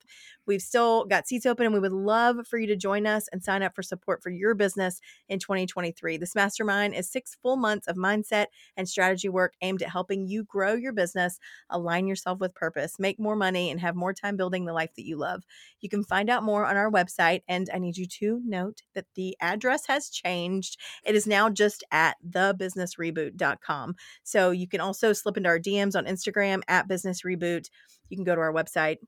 We've 0.46 0.62
still 0.62 1.04
got 1.04 1.26
seats 1.26 1.46
open 1.46 1.66
and 1.66 1.74
we 1.74 1.80
would 1.80 1.92
love 1.92 2.46
for 2.46 2.58
you 2.58 2.66
to 2.68 2.76
join 2.76 3.06
us 3.06 3.28
and 3.32 3.42
sign 3.42 3.62
up 3.62 3.74
for 3.74 3.82
support 3.82 4.22
for 4.22 4.30
your 4.30 4.54
business 4.54 5.00
in 5.28 5.38
2023. 5.38 6.16
This 6.16 6.34
mastermind 6.34 6.94
is 6.94 7.10
six 7.10 7.36
full 7.42 7.56
months 7.56 7.86
of 7.86 7.96
mindset 7.96 8.46
and 8.76 8.88
strategy 8.88 9.28
work 9.28 9.54
aimed 9.62 9.82
at 9.82 9.90
helping 9.90 10.26
you 10.26 10.44
grow 10.44 10.74
your 10.74 10.92
business, 10.92 11.38
align 11.70 12.06
yourself 12.06 12.40
with 12.40 12.54
purpose, 12.54 12.98
make 12.98 13.18
more 13.18 13.36
money, 13.36 13.70
and 13.70 13.80
have 13.80 13.96
more 13.96 14.12
time 14.12 14.36
building 14.36 14.64
the 14.64 14.72
life 14.72 14.94
that 14.96 15.06
you 15.06 15.16
love. 15.16 15.44
You 15.80 15.88
can 15.88 16.04
find 16.04 16.28
out 16.30 16.42
more 16.42 16.66
on 16.66 16.76
our 16.76 16.90
website. 16.90 17.42
And 17.48 17.68
I 17.72 17.78
need 17.78 17.96
you 17.96 18.06
to 18.06 18.40
note 18.44 18.82
that 18.94 19.06
the 19.14 19.36
address 19.40 19.86
has 19.86 20.08
changed. 20.08 20.78
It 21.04 21.14
is 21.14 21.26
now 21.26 21.50
just 21.50 21.84
at 21.90 22.16
thebusinessreboot.com. 22.28 23.94
So 24.22 24.50
you 24.50 24.68
can 24.68 24.80
also 24.80 25.12
slip 25.12 25.36
into 25.36 25.48
our 25.48 25.58
DMs 25.58 25.96
on 25.96 26.06
Instagram 26.06 26.62
at 26.68 26.88
business 26.88 27.22
reboot. 27.22 27.68
You 28.08 28.16
can 28.16 28.24
go 28.24 28.34
to 28.34 28.40
our 28.40 28.52
website. 28.52 28.98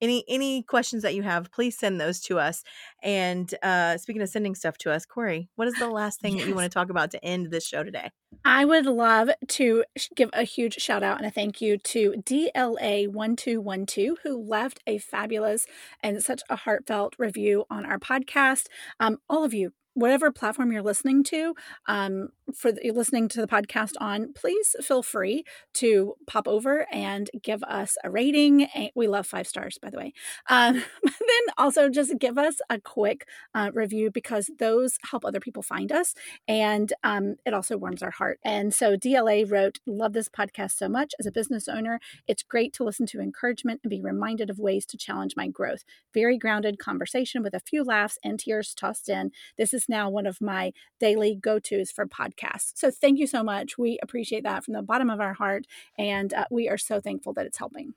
Any 0.00 0.24
any 0.28 0.62
questions 0.62 1.02
that 1.02 1.14
you 1.14 1.22
have, 1.22 1.50
please 1.52 1.78
send 1.78 2.00
those 2.00 2.20
to 2.22 2.38
us. 2.38 2.62
And 3.02 3.52
uh 3.62 3.96
speaking 3.98 4.22
of 4.22 4.28
sending 4.28 4.54
stuff 4.54 4.78
to 4.78 4.92
us, 4.92 5.06
Corry, 5.06 5.48
what 5.56 5.68
is 5.68 5.74
the 5.74 5.88
last 5.88 6.20
thing 6.20 6.36
that 6.36 6.46
you 6.46 6.54
want 6.54 6.70
to 6.70 6.74
talk 6.74 6.90
about 6.90 7.10
to 7.12 7.24
end 7.24 7.50
this 7.50 7.66
show 7.66 7.82
today? 7.82 8.10
I 8.44 8.64
would 8.64 8.86
love 8.86 9.30
to 9.48 9.84
give 10.14 10.30
a 10.32 10.44
huge 10.44 10.74
shout 10.74 11.02
out 11.02 11.18
and 11.18 11.26
a 11.26 11.30
thank 11.30 11.60
you 11.60 11.78
to 11.78 12.12
DLA1212, 12.12 14.16
who 14.22 14.42
left 14.42 14.80
a 14.86 14.98
fabulous 14.98 15.66
and 16.02 16.22
such 16.22 16.42
a 16.48 16.56
heartfelt 16.56 17.14
review 17.18 17.64
on 17.70 17.84
our 17.84 17.98
podcast. 17.98 18.66
Um, 19.00 19.18
all 19.28 19.44
of 19.44 19.54
you, 19.54 19.72
whatever 19.94 20.30
platform 20.30 20.72
you're 20.72 20.82
listening 20.82 21.24
to, 21.24 21.54
um, 21.86 22.28
for 22.54 22.72
the, 22.72 22.90
listening 22.92 23.28
to 23.28 23.40
the 23.40 23.46
podcast 23.46 23.92
on, 24.00 24.32
please 24.32 24.76
feel 24.82 25.02
free 25.02 25.44
to 25.74 26.14
pop 26.26 26.46
over 26.46 26.86
and 26.92 27.30
give 27.42 27.62
us 27.64 27.96
a 28.04 28.10
rating. 28.10 28.68
We 28.94 29.08
love 29.08 29.26
five 29.26 29.46
stars, 29.46 29.78
by 29.80 29.90
the 29.90 29.98
way. 29.98 30.12
Um, 30.48 30.74
then 31.02 31.54
also 31.58 31.88
just 31.88 32.18
give 32.18 32.38
us 32.38 32.56
a 32.70 32.80
quick 32.80 33.26
uh, 33.54 33.70
review 33.74 34.10
because 34.10 34.50
those 34.58 34.98
help 35.10 35.24
other 35.24 35.40
people 35.40 35.62
find 35.62 35.90
us 35.92 36.14
and 36.46 36.92
um, 37.02 37.36
it 37.44 37.54
also 37.54 37.76
warms 37.76 38.02
our 38.02 38.10
heart. 38.10 38.38
And 38.44 38.72
so 38.72 38.96
DLA 38.96 39.50
wrote, 39.50 39.80
Love 39.86 40.12
this 40.12 40.28
podcast 40.28 40.72
so 40.72 40.88
much. 40.88 41.14
As 41.18 41.26
a 41.26 41.32
business 41.32 41.68
owner, 41.68 42.00
it's 42.26 42.42
great 42.42 42.72
to 42.74 42.84
listen 42.84 43.06
to 43.06 43.20
encouragement 43.20 43.80
and 43.82 43.90
be 43.90 44.00
reminded 44.00 44.50
of 44.50 44.58
ways 44.58 44.86
to 44.86 44.96
challenge 44.96 45.34
my 45.36 45.48
growth. 45.48 45.84
Very 46.14 46.38
grounded 46.38 46.78
conversation 46.78 47.42
with 47.42 47.54
a 47.54 47.60
few 47.60 47.82
laughs 47.82 48.18
and 48.22 48.38
tears 48.38 48.74
tossed 48.74 49.08
in. 49.08 49.30
This 49.58 49.74
is 49.74 49.88
now 49.88 50.08
one 50.08 50.26
of 50.26 50.40
my 50.40 50.72
daily 51.00 51.34
go 51.34 51.58
tos 51.58 51.90
for 51.90 52.06
podcasts. 52.06 52.35
So 52.74 52.90
thank 52.90 53.18
you 53.18 53.26
so 53.26 53.42
much. 53.42 53.78
We 53.78 53.98
appreciate 54.02 54.44
that 54.44 54.64
from 54.64 54.74
the 54.74 54.82
bottom 54.82 55.10
of 55.10 55.20
our 55.20 55.34
heart. 55.34 55.66
And 55.98 56.32
uh, 56.32 56.44
we 56.50 56.68
are 56.68 56.78
so 56.78 57.00
thankful 57.00 57.32
that 57.34 57.46
it's 57.46 57.58
helping. 57.58 57.94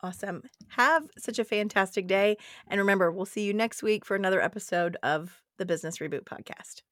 Awesome. 0.00 0.42
Have 0.68 1.08
such 1.18 1.38
a 1.38 1.44
fantastic 1.44 2.06
day. 2.06 2.36
And 2.68 2.78
remember, 2.78 3.10
we'll 3.10 3.24
see 3.24 3.44
you 3.44 3.54
next 3.54 3.82
week 3.82 4.04
for 4.04 4.14
another 4.14 4.40
episode 4.40 4.96
of 5.02 5.42
the 5.56 5.64
Business 5.64 5.98
Reboot 5.98 6.24
Podcast. 6.24 6.82